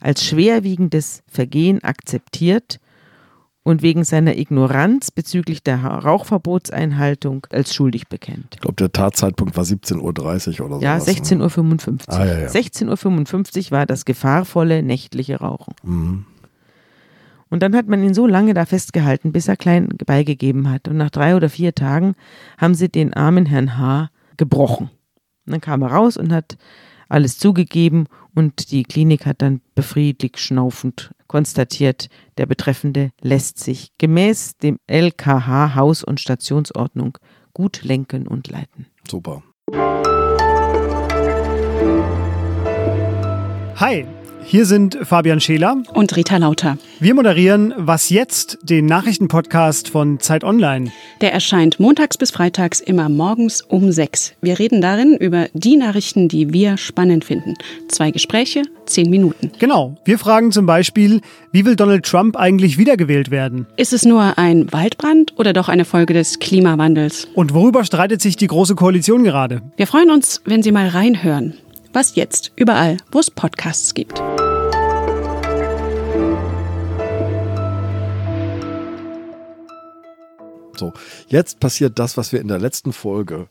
als 0.00 0.24
schwerwiegendes 0.24 1.22
Vergehen 1.26 1.82
akzeptiert 1.82 2.80
und 3.62 3.82
wegen 3.82 4.04
seiner 4.04 4.36
Ignoranz 4.36 5.10
bezüglich 5.10 5.62
der 5.64 5.82
Rauchverbotseinhaltung 5.84 7.46
als 7.50 7.74
schuldig 7.74 8.06
bekennt. 8.06 8.46
Ich 8.54 8.60
glaube, 8.60 8.76
der 8.76 8.92
Tatzeitpunkt 8.92 9.56
war 9.56 9.64
17.30 9.64 10.60
Uhr 10.60 10.66
oder 10.66 10.76
so. 10.76 10.82
Ja, 10.82 10.98
16.55 10.98 12.08
Uhr. 12.08 12.14
Ah, 12.14 12.24
ja, 12.24 12.38
ja. 12.40 12.48
16.55 12.48 13.66
Uhr 13.66 13.70
war 13.72 13.86
das 13.86 14.04
gefahrvolle 14.04 14.84
nächtliche 14.84 15.40
Rauchen. 15.40 15.74
Mhm. 15.82 16.26
Und 17.48 17.62
dann 17.62 17.74
hat 17.74 17.88
man 17.88 18.02
ihn 18.02 18.14
so 18.14 18.26
lange 18.26 18.54
da 18.54 18.66
festgehalten, 18.66 19.32
bis 19.32 19.48
er 19.48 19.56
klein 19.56 19.88
beigegeben 20.04 20.70
hat. 20.70 20.88
Und 20.88 20.96
nach 20.96 21.10
drei 21.10 21.34
oder 21.34 21.48
vier 21.48 21.74
Tagen 21.74 22.14
haben 22.58 22.74
sie 22.74 22.88
den 22.88 23.14
armen 23.14 23.46
Herrn 23.46 23.78
H. 23.78 24.10
gebrochen. 24.36 24.90
Und 25.46 25.52
dann 25.52 25.60
kam 25.60 25.82
er 25.82 25.92
raus 25.92 26.16
und 26.16 26.32
hat 26.32 26.56
alles 27.08 27.38
zugegeben 27.38 28.06
und 28.34 28.70
die 28.72 28.82
Klinik 28.82 29.26
hat 29.26 29.42
dann 29.42 29.60
befriedigt 29.74 30.38
schnaufend 30.38 31.12
konstatiert, 31.28 32.08
der 32.38 32.46
Betreffende 32.46 33.10
lässt 33.20 33.58
sich 33.58 33.92
gemäß 33.98 34.56
dem 34.58 34.78
LKH 34.86 35.74
Haus- 35.74 36.04
und 36.04 36.20
Stationsordnung 36.20 37.18
gut 37.52 37.82
lenken 37.82 38.28
und 38.28 38.48
leiten. 38.48 38.86
Super. 39.08 39.42
Hi, 43.76 44.06
hier 44.46 44.64
sind 44.64 44.96
Fabian 45.02 45.40
Scheler 45.40 45.82
und 45.92 46.14
Rita 46.14 46.36
Lauter. 46.36 46.78
Wir 47.00 47.14
moderieren 47.14 47.74
Was 47.76 48.10
jetzt, 48.10 48.58
den 48.62 48.86
Nachrichtenpodcast 48.86 49.88
von 49.88 50.20
Zeit 50.20 50.44
Online. 50.44 50.92
Der 51.20 51.32
erscheint 51.32 51.80
montags 51.80 52.16
bis 52.16 52.30
freitags 52.30 52.80
immer 52.80 53.08
morgens 53.08 53.60
um 53.60 53.90
sechs. 53.90 54.34
Wir 54.40 54.60
reden 54.60 54.80
darin 54.80 55.16
über 55.16 55.48
die 55.52 55.76
Nachrichten, 55.76 56.28
die 56.28 56.52
wir 56.52 56.76
spannend 56.76 57.24
finden. 57.24 57.54
Zwei 57.88 58.12
Gespräche, 58.12 58.62
zehn 58.86 59.10
Minuten. 59.10 59.50
Genau. 59.58 59.96
Wir 60.04 60.18
fragen 60.18 60.52
zum 60.52 60.64
Beispiel, 60.64 61.22
wie 61.50 61.64
will 61.64 61.74
Donald 61.74 62.06
Trump 62.06 62.36
eigentlich 62.36 62.78
wiedergewählt 62.78 63.32
werden? 63.32 63.66
Ist 63.76 63.92
es 63.92 64.04
nur 64.04 64.38
ein 64.38 64.72
Waldbrand 64.72 65.34
oder 65.38 65.52
doch 65.52 65.68
eine 65.68 65.84
Folge 65.84 66.14
des 66.14 66.38
Klimawandels? 66.38 67.26
Und 67.34 67.52
worüber 67.52 67.84
streitet 67.84 68.22
sich 68.22 68.36
die 68.36 68.46
Große 68.46 68.76
Koalition 68.76 69.24
gerade? 69.24 69.62
Wir 69.76 69.88
freuen 69.88 70.10
uns, 70.10 70.40
wenn 70.44 70.62
Sie 70.62 70.70
mal 70.70 70.86
reinhören. 70.86 71.54
Was 71.96 72.14
jetzt? 72.14 72.52
Überall, 72.56 72.98
wo 73.10 73.20
es 73.20 73.30
Podcasts 73.30 73.94
gibt. 73.94 74.18
So, 80.76 80.92
jetzt 81.28 81.58
passiert 81.58 81.98
das, 81.98 82.18
was 82.18 82.32
wir 82.32 82.42
in 82.42 82.48
der 82.48 82.58
letzten 82.58 82.92
Folge 82.92 83.48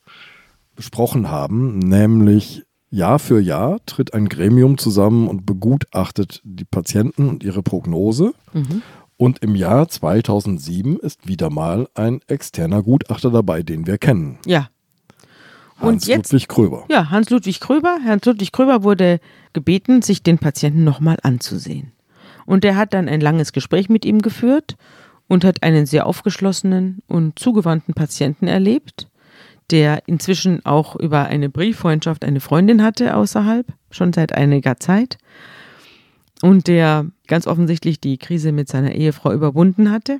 besprochen 0.75 1.31
haben, 1.31 1.79
nämlich 1.79 2.61
Jahr 2.91 3.17
für 3.17 3.39
Jahr 3.39 3.79
tritt 3.87 4.13
ein 4.13 4.29
Gremium 4.29 4.77
zusammen 4.77 5.27
und 5.27 5.47
begutachtet 5.47 6.41
die 6.43 6.65
Patienten 6.65 7.27
und 7.27 7.43
ihre 7.43 7.63
Prognose. 7.63 8.35
Mhm. 8.53 8.83
Und 9.17 9.39
im 9.39 9.55
Jahr 9.55 9.87
2007 9.87 10.97
ist 10.97 11.27
wieder 11.27 11.49
mal 11.49 11.87
ein 11.95 12.19
externer 12.27 12.83
Gutachter 12.83 13.31
dabei, 13.31 13.63
den 13.63 13.87
wir 13.87 13.97
kennen. 13.97 14.37
Ja. 14.45 14.69
Hans-Ludwig 15.79 16.47
Kröber. 16.47 16.85
Ja, 16.89 17.09
Hans-Ludwig 17.09 17.59
Kröber. 17.59 17.99
Hans-Ludwig 18.05 18.51
Kröber 18.51 18.83
wurde 18.83 19.19
gebeten, 19.53 20.01
sich 20.01 20.23
den 20.23 20.37
Patienten 20.37 20.83
nochmal 20.83 21.17
anzusehen. 21.21 21.91
Und 22.45 22.63
er 22.63 22.75
hat 22.75 22.93
dann 22.93 23.09
ein 23.09 23.21
langes 23.21 23.53
Gespräch 23.53 23.89
mit 23.89 24.05
ihm 24.05 24.21
geführt 24.21 24.77
und 25.27 25.43
hat 25.43 25.63
einen 25.63 25.85
sehr 25.85 26.05
aufgeschlossenen 26.05 26.99
und 27.07 27.39
zugewandten 27.39 27.93
Patienten 27.93 28.47
erlebt, 28.47 29.09
der 29.71 30.03
inzwischen 30.07 30.63
auch 30.65 30.95
über 30.95 31.25
eine 31.25 31.49
Brieffreundschaft 31.49 32.23
eine 32.23 32.39
Freundin 32.39 32.83
hatte 32.83 33.15
außerhalb, 33.15 33.65
schon 33.89 34.13
seit 34.13 34.33
einiger 34.33 34.77
Zeit, 34.77 35.17
und 36.41 36.67
der 36.67 37.07
ganz 37.27 37.47
offensichtlich 37.47 37.99
die 37.99 38.17
Krise 38.17 38.51
mit 38.51 38.67
seiner 38.67 38.91
Ehefrau 38.91 39.31
überwunden 39.31 39.89
hatte. 39.89 40.19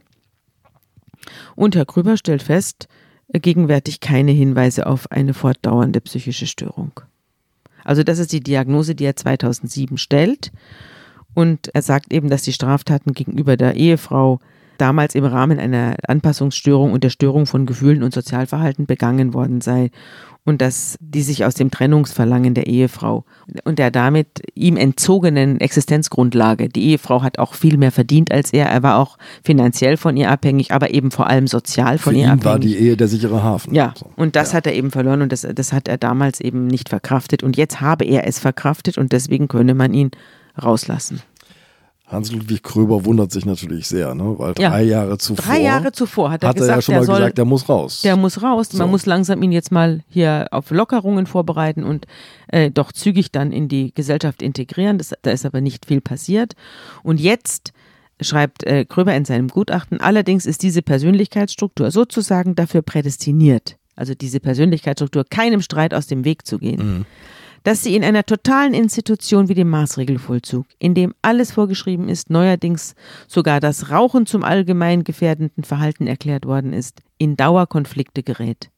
Und 1.55 1.75
Herr 1.75 1.85
Krüber 1.85 2.17
stellt 2.17 2.41
fest, 2.41 2.87
gegenwärtig 3.33 3.99
keine 3.99 4.31
Hinweise 4.31 4.87
auf 4.87 5.11
eine 5.11 5.33
fortdauernde 5.33 6.01
psychische 6.01 6.47
Störung. 6.47 6.91
Also 7.83 8.03
das 8.03 8.19
ist 8.19 8.31
die 8.31 8.41
Diagnose, 8.41 8.95
die 8.95 9.05
er 9.05 9.15
2007 9.15 9.97
stellt. 9.97 10.51
Und 11.33 11.69
er 11.73 11.81
sagt 11.81 12.13
eben, 12.13 12.29
dass 12.29 12.43
die 12.43 12.53
Straftaten 12.53 13.13
gegenüber 13.13 13.57
der 13.57 13.75
Ehefrau 13.75 14.39
damals 14.77 15.15
im 15.15 15.25
Rahmen 15.25 15.59
einer 15.59 15.95
Anpassungsstörung 16.07 16.91
und 16.91 17.03
der 17.03 17.09
Störung 17.09 17.45
von 17.45 17.65
Gefühlen 17.65 18.03
und 18.03 18.13
Sozialverhalten 18.13 18.85
begangen 18.85 19.33
worden 19.33 19.61
sei 19.61 19.91
und 20.47 20.61
dass 20.61 20.95
die 20.99 21.23
sich 21.23 21.43
aus 21.43 21.55
dem 21.55 21.71
Trennungsverlangen 21.71 22.53
der 22.53 22.67
Ehefrau 22.67 23.25
und 23.63 23.79
der 23.79 23.89
damit 23.89 24.43
ihm 24.53 24.77
entzogenen 24.77 25.59
Existenzgrundlage, 25.59 26.69
die 26.69 26.89
Ehefrau 26.91 27.23
hat 27.23 27.39
auch 27.39 27.55
viel 27.55 27.77
mehr 27.77 27.91
verdient 27.91 28.31
als 28.31 28.53
er, 28.53 28.67
er 28.67 28.83
war 28.83 28.97
auch 28.99 29.17
finanziell 29.43 29.97
von 29.97 30.15
ihr 30.17 30.29
abhängig, 30.29 30.71
aber 30.71 30.93
eben 30.93 31.09
vor 31.09 31.27
allem 31.27 31.47
sozial 31.47 31.97
von 31.97 32.13
Für 32.13 32.19
ihr 32.19 32.25
ihn 32.25 32.29
abhängig. 32.29 32.45
war 32.45 32.59
die 32.59 32.75
Ehe 32.77 32.95
der 32.95 33.07
sichere 33.07 33.41
Hafen. 33.41 33.73
Ja, 33.73 33.93
So. 33.97 34.05
und 34.17 34.35
das 34.35 34.51
Ja. 34.51 34.57
hat 34.57 34.67
er 34.67 34.75
eben 34.75 34.91
verloren 34.91 35.23
und 35.23 35.31
das, 35.31 35.47
das 35.51 35.73
hat 35.73 35.87
er 35.87 35.97
damals 35.97 36.39
eben 36.41 36.67
nicht 36.67 36.89
verkraftet 36.89 37.41
und 37.41 37.57
jetzt 37.57 37.81
habe 37.81 38.05
er 38.05 38.27
es 38.27 38.37
verkraftet 38.39 38.99
und 38.99 39.13
deswegen 39.13 39.47
könne 39.47 39.73
man 39.73 39.95
ihn 39.95 40.11
rauslassen. 40.61 41.21
Hans-Ludwig 42.07 42.61
Kröber 42.61 43.03
wundert 43.05 43.31
sich 43.31 43.45
natürlich 43.45 43.87
sehr, 43.87 44.13
ne? 44.13 44.35
weil 44.37 44.53
Ja. 44.59 44.69
drei 44.69 44.83
Jahre 44.83 45.17
zuvor 45.17 45.43
Drei 45.43 45.61
Jahre 45.61 45.91
zuvor 45.91 46.29
hat 46.31 46.43
er 46.43 46.49
hat 46.49 46.55
er 46.57 46.59
gesagt, 46.59 46.77
ja 46.77 46.81
schon 46.83 46.95
mal 46.95 47.03
soll 47.05 47.15
gesagt, 47.17 47.37
der 47.39 47.45
muss 47.45 47.67
raus. 47.67 48.01
Der 48.03 48.15
muss 48.15 48.43
raus. 48.43 48.73
Man 48.73 48.87
So. 48.87 48.91
muss 48.91 49.05
langsam 49.07 49.41
ihn 49.41 49.51
jetzt 49.51 49.71
mal 49.71 50.01
hier 50.07 50.47
auf 50.51 50.69
Lockerungen 50.69 51.25
vorbereiten 51.25 51.83
und 51.83 52.05
äh, 52.47 52.69
doch 52.69 52.91
zügig 52.91 53.31
dann 53.31 53.51
in 53.51 53.67
die 53.67 53.91
Gesellschaft 53.93 54.41
integrieren. 54.43 54.99
Das, 54.99 55.13
da 55.23 55.31
ist 55.31 55.45
aber 55.45 55.61
nicht 55.61 55.85
viel 55.87 55.99
passiert. 55.99 56.53
Und 57.01 57.19
jetzt 57.19 57.73
schreibt 58.21 58.63
äh, 58.63 58.85
Kröber 58.85 59.15
in 59.15 59.25
seinem 59.25 59.47
Gutachten, 59.47 59.99
allerdings 59.99 60.45
ist 60.45 60.61
diese 60.61 60.81
Persönlichkeitsstruktur 60.83 61.89
sozusagen 61.91 62.55
dafür 62.55 62.81
prädestiniert, 62.81 63.77
also 63.95 64.13
diese 64.13 64.39
Persönlichkeitsstruktur 64.39 65.25
keinem 65.29 65.61
Streit 65.61 65.93
aus 65.93 66.07
dem 66.07 66.23
Weg 66.23 66.45
zu 66.45 66.59
gehen. 66.59 67.05
Dass 67.65 67.81
sie 67.81 67.95
in 67.95 68.03
einer 68.03 68.23
totalen 68.23 68.75
Institution 68.75 69.49
wie 69.49 69.55
dem 69.55 69.71
Maßregelvollzug, 69.71 70.67
in 70.77 70.93
dem 70.93 71.15
alles 71.23 71.51
vorgeschrieben 71.51 72.09
ist, 72.09 72.29
neuerdings 72.29 72.93
sogar 73.27 73.59
das 73.59 73.89
Rauchen 73.89 74.27
zum 74.27 74.43
allgemein 74.43 75.03
gefährdenden 75.03 75.63
Verhalten 75.63 76.05
erklärt 76.05 76.45
worden 76.45 76.73
ist, 76.73 77.01
in 77.17 77.35
Dauerkonflikte 77.35 78.21
gerät. 78.21 78.69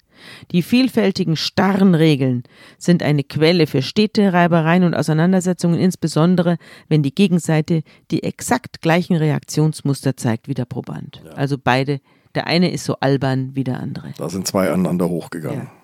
Die 0.51 0.61
vielfältigen 0.61 1.35
starren 1.35 1.95
Regeln 1.95 2.43
sind 2.77 3.03
eine 3.03 3.25
Quelle 3.25 3.67
für 3.67 3.81
stete 3.81 4.31
Reibereien 4.31 4.85
und 4.85 4.95
Auseinandersetzungen, 4.95 5.79
insbesondere 5.79 6.57
wenn 6.87 7.03
die 7.03 7.13
Gegenseite 7.13 7.83
die 8.09 8.23
exakt 8.23 8.81
gleichen 8.81 9.17
Reaktionsmuster 9.17 10.15
zeigt 10.15 10.47
wie 10.47 10.53
der 10.53 10.65
Proband. 10.65 11.21
Also 11.35 11.57
beide, 11.61 11.99
der 12.35 12.47
eine 12.47 12.71
ist 12.71 12.85
so 12.85 12.95
albern 13.01 13.51
wie 13.53 13.65
der 13.65 13.81
andere. 13.81 14.13
Da 14.17 14.29
sind 14.29 14.47
zwei 14.47 14.71
aneinander 14.71 15.09
hochgegangen. 15.09 15.63
Ja. 15.63 15.76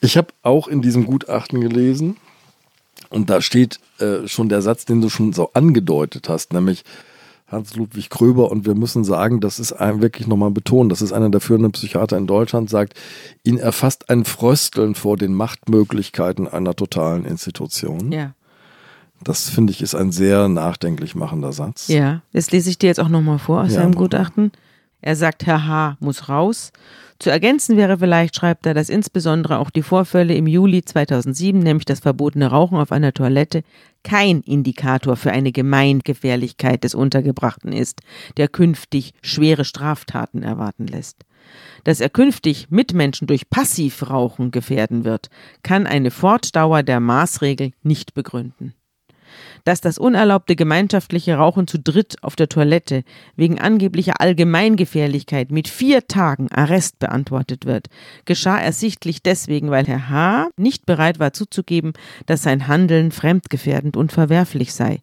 Ich 0.00 0.16
habe 0.16 0.28
auch 0.42 0.68
in 0.68 0.82
diesem 0.82 1.06
Gutachten 1.06 1.60
gelesen, 1.60 2.16
und 3.10 3.30
da 3.30 3.40
steht 3.40 3.78
äh, 3.98 4.26
schon 4.26 4.48
der 4.48 4.62
Satz, 4.62 4.84
den 4.84 5.00
du 5.00 5.08
schon 5.08 5.32
so 5.32 5.50
angedeutet 5.52 6.28
hast, 6.28 6.52
nämlich 6.52 6.82
Hans-Ludwig 7.46 8.10
Kröber, 8.10 8.50
und 8.50 8.66
wir 8.66 8.74
müssen 8.74 9.04
sagen, 9.04 9.40
das 9.40 9.60
ist 9.60 9.72
ein, 9.72 10.02
wirklich 10.02 10.26
nochmal 10.26 10.50
betonen, 10.50 10.88
das 10.88 11.02
ist 11.02 11.12
einer 11.12 11.30
der 11.30 11.40
führenden 11.40 11.70
Psychiater 11.70 12.16
in 12.16 12.26
Deutschland, 12.26 12.68
sagt, 12.68 12.94
ihn 13.44 13.58
erfasst 13.58 14.10
ein 14.10 14.24
Frösteln 14.24 14.96
vor 14.96 15.16
den 15.16 15.34
Machtmöglichkeiten 15.34 16.48
einer 16.48 16.74
totalen 16.74 17.24
Institution. 17.24 18.10
Ja. 18.10 18.32
Das 19.22 19.48
finde 19.48 19.72
ich 19.72 19.80
ist 19.80 19.94
ein 19.94 20.12
sehr 20.12 20.48
nachdenklich 20.48 21.14
machender 21.14 21.52
Satz. 21.52 21.88
Ja, 21.88 22.22
das 22.32 22.50
lese 22.50 22.68
ich 22.68 22.78
dir 22.78 22.88
jetzt 22.88 23.00
auch 23.00 23.08
nochmal 23.08 23.38
vor 23.38 23.62
aus 23.62 23.72
Ja, 23.72 23.82
seinem. 23.82 23.94
Gutachten. 23.94 24.52
Er 25.00 25.16
sagt, 25.16 25.46
Herr 25.46 25.66
H. 25.66 25.96
muss 26.00 26.28
raus. 26.28 26.72
Zu 27.18 27.30
ergänzen 27.30 27.76
wäre 27.76 27.98
vielleicht, 27.98 28.36
schreibt 28.36 28.66
er, 28.66 28.74
dass 28.74 28.90
insbesondere 28.90 29.58
auch 29.58 29.70
die 29.70 29.82
Vorfälle 29.82 30.34
im 30.34 30.46
Juli 30.46 30.84
2007, 30.84 31.60
nämlich 31.60 31.86
das 31.86 32.00
verbotene 32.00 32.48
Rauchen 32.48 32.76
auf 32.76 32.92
einer 32.92 33.12
Toilette, 33.14 33.62
kein 34.02 34.40
Indikator 34.40 35.16
für 35.16 35.32
eine 35.32 35.52
Gemeingefährlichkeit 35.52 36.84
des 36.84 36.94
Untergebrachten 36.94 37.72
ist, 37.72 38.00
der 38.36 38.48
künftig 38.48 39.12
schwere 39.22 39.64
Straftaten 39.64 40.42
erwarten 40.42 40.86
lässt. 40.86 41.24
Dass 41.84 42.00
er 42.00 42.10
künftig 42.10 42.66
Mitmenschen 42.70 43.26
durch 43.26 43.48
Passivrauchen 43.48 44.50
gefährden 44.50 45.04
wird, 45.04 45.28
kann 45.62 45.86
eine 45.86 46.10
Fortdauer 46.10 46.82
der 46.82 47.00
Maßregel 47.00 47.72
nicht 47.82 48.14
begründen 48.14 48.74
dass 49.66 49.80
das 49.80 49.98
unerlaubte 49.98 50.54
gemeinschaftliche 50.54 51.34
Rauchen 51.34 51.66
zu 51.66 51.78
dritt 51.78 52.22
auf 52.22 52.36
der 52.36 52.48
Toilette 52.48 53.02
wegen 53.34 53.60
angeblicher 53.60 54.20
Allgemeingefährlichkeit 54.20 55.50
mit 55.50 55.66
vier 55.66 56.06
Tagen 56.06 56.48
Arrest 56.52 57.00
beantwortet 57.00 57.66
wird, 57.66 57.88
geschah 58.26 58.58
ersichtlich 58.58 59.24
deswegen, 59.24 59.70
weil 59.70 59.84
Herr 59.86 60.08
H. 60.08 60.48
nicht 60.56 60.86
bereit 60.86 61.18
war 61.18 61.32
zuzugeben, 61.32 61.94
dass 62.26 62.44
sein 62.44 62.68
Handeln 62.68 63.10
fremdgefährdend 63.10 63.96
und 63.96 64.12
verwerflich 64.12 64.72
sei. 64.72 65.00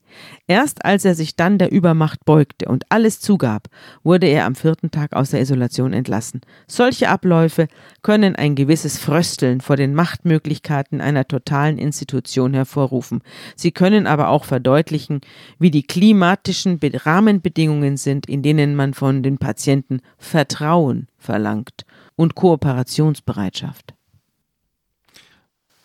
Erst 0.48 0.86
als 0.86 1.04
er 1.04 1.16
sich 1.16 1.36
dann 1.36 1.58
der 1.58 1.72
Übermacht 1.72 2.24
beugte 2.24 2.68
und 2.68 2.86
alles 2.90 3.20
zugab, 3.20 3.68
wurde 4.02 4.28
er 4.28 4.46
am 4.46 4.56
vierten 4.56 4.92
Tag 4.92 5.14
aus 5.14 5.32
der 5.32 5.42
Isolation 5.42 5.92
entlassen. 5.92 6.40
Solche 6.68 7.10
Abläufe 7.10 7.68
können 8.02 8.36
ein 8.38 8.56
gewisses 8.56 8.98
Frösteln 8.98 9.60
vor 9.60 9.76
den 9.76 9.94
Machtmöglichkeiten 9.94 11.02
einer 11.02 11.28
totalen 11.28 11.78
Institution 11.78 12.54
hervorrufen. 12.54 13.22
Sie 13.58 13.72
können 13.72 14.08
aber 14.08 14.30
auch 14.30 14.46
verdeutlichen, 14.54 15.22
wie 15.58 15.72
die 15.72 15.82
klimatischen 15.82 16.78
Be- 16.78 16.92
Rahmenbedingungen 16.94 17.98
sind, 17.98 18.28
in 18.28 18.44
denen 18.44 18.76
man 18.76 18.94
von 18.94 19.24
den 19.24 19.40
Patienten 19.40 20.00
Vertrauen 20.20 21.08
verlangt 21.18 21.86
und 22.16 22.36
Kooperationsbereitschaft. 22.36 23.96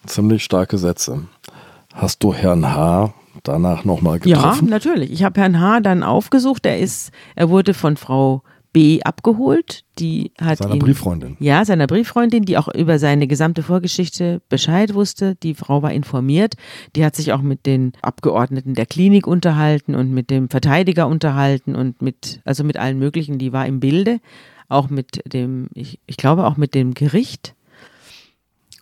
Ziemlich 0.06 0.44
starke 0.44 0.76
Sätze. 0.76 1.26
Hast 1.94 2.22
du 2.22 2.34
Herrn 2.34 2.66
H. 2.66 3.14
danach 3.42 3.84
nochmal 3.84 4.20
Ja, 4.24 4.36
getroffen? 4.36 4.68
natürlich. 4.68 5.10
Ich 5.12 5.22
habe 5.24 5.40
Herrn 5.40 5.58
H. 5.60 5.80
dann 5.80 6.02
aufgesucht. 6.02 6.66
Er 6.66 6.78
ist, 6.78 7.10
er 7.36 7.48
wurde 7.48 7.72
von 7.72 7.96
Frau 7.96 8.42
B 8.72 9.02
abgeholt. 9.02 9.84
Die 9.98 10.32
hat 10.40 10.58
Seiner 10.58 10.74
ihn, 10.74 10.80
Brieffreundin. 10.80 11.36
Ja, 11.40 11.64
seiner 11.64 11.86
Brieffreundin, 11.86 12.44
die 12.44 12.56
auch 12.56 12.68
über 12.68 12.98
seine 12.98 13.26
gesamte 13.26 13.62
Vorgeschichte 13.62 14.40
Bescheid 14.48 14.94
wusste. 14.94 15.36
Die 15.36 15.54
Frau 15.54 15.82
war 15.82 15.92
informiert. 15.92 16.54
Die 16.94 17.04
hat 17.04 17.16
sich 17.16 17.32
auch 17.32 17.42
mit 17.42 17.66
den 17.66 17.92
Abgeordneten 18.02 18.74
der 18.74 18.86
Klinik 18.86 19.26
unterhalten 19.26 19.94
und 19.94 20.12
mit 20.12 20.30
dem 20.30 20.50
Verteidiger 20.50 21.06
unterhalten 21.08 21.74
und 21.74 22.02
mit, 22.02 22.40
also 22.44 22.64
mit 22.64 22.76
allen 22.76 22.98
möglichen. 22.98 23.38
Die 23.38 23.52
war 23.52 23.66
im 23.66 23.80
Bilde. 23.80 24.20
Auch 24.68 24.90
mit 24.90 25.22
dem, 25.24 25.68
ich, 25.74 25.98
ich 26.06 26.18
glaube 26.18 26.46
auch 26.46 26.56
mit 26.56 26.74
dem 26.74 26.94
Gericht. 26.94 27.54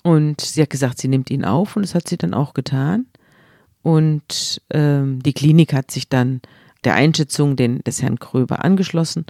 Und 0.03 0.41
sie 0.41 0.63
hat 0.63 0.71
gesagt, 0.71 0.99
sie 0.99 1.09
nimmt 1.09 1.31
ihn 1.31 1.45
auf 1.45 1.77
und 1.77 1.83
das 1.83 1.95
hat 1.95 2.09
sie 2.09 2.17
dann 2.17 2.35
auch 2.35 2.55
getan. 2.55 3.07
Und 3.83 4.63
ähm, 4.71 5.23
die 5.23 5.33
Klinik 5.33 5.73
hat 5.73 5.93
sich 5.93 6.09
dann 6.09 6.41
der 6.85 6.95
Einschätzung 6.95 7.57
den, 7.57 7.85
des 7.85 8.03
Herrn 8.03 8.19
Kröber 8.19 8.65
angeschlossen, 8.65 9.27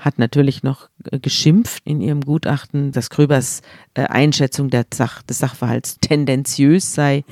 hat 0.00 0.18
natürlich 0.18 0.62
noch 0.62 0.88
geschimpft 1.22 1.82
in 1.84 2.00
ihrem 2.00 2.22
Gutachten, 2.22 2.90
dass 2.90 3.10
Kröbers 3.10 3.62
äh, 3.94 4.02
Einschätzung 4.04 4.70
der 4.70 4.86
Sach, 4.92 5.22
des 5.22 5.38
Sachverhalts 5.38 5.98
tendenziös 6.00 6.94
sei 6.94 7.24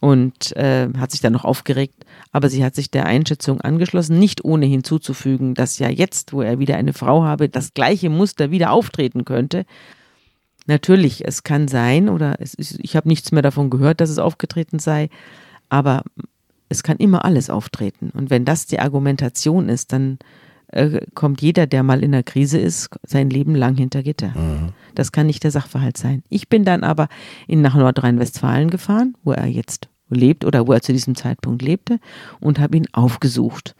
und 0.00 0.54
äh, 0.56 0.88
hat 0.98 1.12
sich 1.12 1.20
dann 1.20 1.32
noch 1.32 1.44
aufgeregt. 1.44 2.04
Aber 2.32 2.50
sie 2.50 2.64
hat 2.64 2.74
sich 2.74 2.90
der 2.90 3.06
Einschätzung 3.06 3.60
angeschlossen, 3.60 4.18
nicht 4.18 4.44
ohne 4.44 4.66
hinzuzufügen, 4.66 5.54
dass 5.54 5.78
ja 5.78 5.88
jetzt, 5.88 6.32
wo 6.32 6.42
er 6.42 6.58
wieder 6.58 6.76
eine 6.76 6.92
Frau 6.92 7.22
habe, 7.22 7.48
das 7.48 7.72
gleiche 7.72 8.10
Muster 8.10 8.50
wieder 8.50 8.72
auftreten 8.72 9.24
könnte. 9.24 9.64
Natürlich, 10.66 11.26
es 11.26 11.42
kann 11.42 11.68
sein, 11.68 12.08
oder 12.08 12.38
ist, 12.40 12.58
ich 12.58 12.96
habe 12.96 13.08
nichts 13.08 13.32
mehr 13.32 13.42
davon 13.42 13.70
gehört, 13.70 14.00
dass 14.00 14.10
es 14.10 14.18
aufgetreten 14.18 14.78
sei, 14.78 15.10
aber 15.68 16.02
es 16.68 16.82
kann 16.82 16.96
immer 16.96 17.24
alles 17.24 17.48
auftreten. 17.48 18.10
Und 18.14 18.30
wenn 18.30 18.44
das 18.44 18.66
die 18.66 18.80
Argumentation 18.80 19.68
ist, 19.68 19.92
dann 19.92 20.18
äh, 20.74 21.00
kommt 21.14 21.40
jeder, 21.40 21.66
der 21.66 21.82
mal 21.82 22.02
in 22.02 22.12
einer 22.12 22.22
Krise 22.22 22.58
ist, 22.58 22.90
sein 23.04 23.30
Leben 23.30 23.54
lang 23.54 23.76
hinter 23.76 24.02
Gitter. 24.02 24.32
Das 24.94 25.12
kann 25.12 25.26
nicht 25.26 25.44
der 25.44 25.50
Sachverhalt 25.50 25.96
sein. 25.96 26.22
Ich 26.28 26.48
bin 26.48 26.64
dann 26.64 26.82
aber 26.82 27.08
in, 27.46 27.62
nach 27.62 27.76
Nordrhein-Westfalen 27.76 28.70
gefahren, 28.70 29.16
wo 29.22 29.32
er 29.32 29.46
jetzt 29.46 29.88
lebt 30.08 30.44
oder 30.44 30.66
wo 30.66 30.72
er 30.72 30.82
zu 30.82 30.92
diesem 30.92 31.14
Zeitpunkt 31.14 31.62
lebte 31.62 31.98
und 32.40 32.58
habe 32.58 32.76
ihn 32.76 32.86
aufgesucht. 32.92 33.74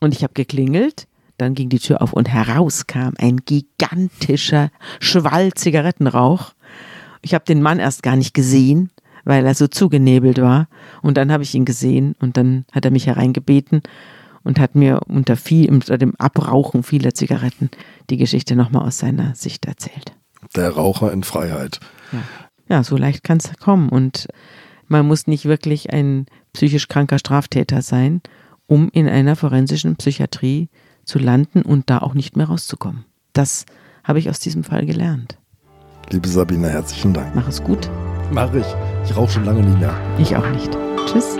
Und 0.00 0.14
ich 0.14 0.22
habe 0.22 0.32
geklingelt, 0.32 1.06
dann 1.36 1.54
ging 1.54 1.68
die 1.68 1.78
Tür 1.78 2.02
auf 2.02 2.12
und 2.12 2.28
heraus 2.28 2.86
kam 2.86 3.14
ein 3.18 3.38
gigantischer 3.44 4.70
Schwall 5.00 5.52
Zigarettenrauch. 5.52 6.52
Ich 7.20 7.34
habe 7.34 7.44
den 7.44 7.62
Mann 7.62 7.78
erst 7.78 8.02
gar 8.02 8.16
nicht 8.16 8.34
gesehen, 8.34 8.90
weil 9.24 9.46
er 9.46 9.54
so 9.54 9.68
zugenebelt 9.68 10.40
war. 10.40 10.68
Und 11.02 11.16
dann 11.16 11.30
habe 11.30 11.42
ich 11.42 11.54
ihn 11.54 11.64
gesehen 11.64 12.14
und 12.20 12.36
dann 12.36 12.64
hat 12.72 12.84
er 12.84 12.90
mich 12.90 13.06
hereingebeten 13.06 13.82
und 14.44 14.58
hat 14.58 14.74
mir 14.74 15.00
unter, 15.08 15.36
viel, 15.36 15.70
unter 15.70 15.98
dem 15.98 16.14
Abrauchen 16.16 16.82
vieler 16.82 17.14
Zigaretten 17.14 17.70
die 18.10 18.16
Geschichte 18.16 18.56
nochmal 18.56 18.86
aus 18.86 18.98
seiner 18.98 19.34
Sicht 19.34 19.66
erzählt. 19.66 20.14
Der 20.56 20.70
Raucher 20.70 21.12
in 21.12 21.22
Freiheit. 21.22 21.80
Ja, 22.12 22.18
ja 22.68 22.84
so 22.84 22.96
leicht 22.96 23.24
kann 23.24 23.38
es 23.38 23.52
kommen. 23.58 23.88
Und 23.88 24.28
man 24.88 25.06
muss 25.06 25.26
nicht 25.26 25.44
wirklich 25.44 25.92
ein 25.92 26.26
psychisch 26.52 26.88
kranker 26.88 27.18
Straftäter 27.18 27.82
sein, 27.82 28.20
um 28.66 28.88
in 28.92 29.08
einer 29.08 29.36
forensischen 29.36 29.96
Psychiatrie 29.96 30.68
zu 31.04 31.18
landen 31.18 31.62
und 31.62 31.90
da 31.90 31.98
auch 31.98 32.14
nicht 32.14 32.36
mehr 32.36 32.46
rauszukommen. 32.46 33.04
Das 33.32 33.66
habe 34.04 34.18
ich 34.18 34.28
aus 34.28 34.40
diesem 34.40 34.64
Fall 34.64 34.86
gelernt. 34.86 35.38
Liebe 36.10 36.28
Sabine, 36.28 36.68
herzlichen 36.68 37.14
Dank. 37.14 37.34
Mach 37.34 37.48
es 37.48 37.62
gut. 37.62 37.88
Mach 38.30 38.52
ich. 38.54 38.66
Ich 39.04 39.16
rauche 39.16 39.32
schon 39.32 39.44
lange 39.44 39.62
nicht 39.62 39.78
mehr. 39.78 39.94
Ich 40.18 40.36
auch 40.36 40.48
nicht. 40.50 40.70
Tschüss. 41.06 41.38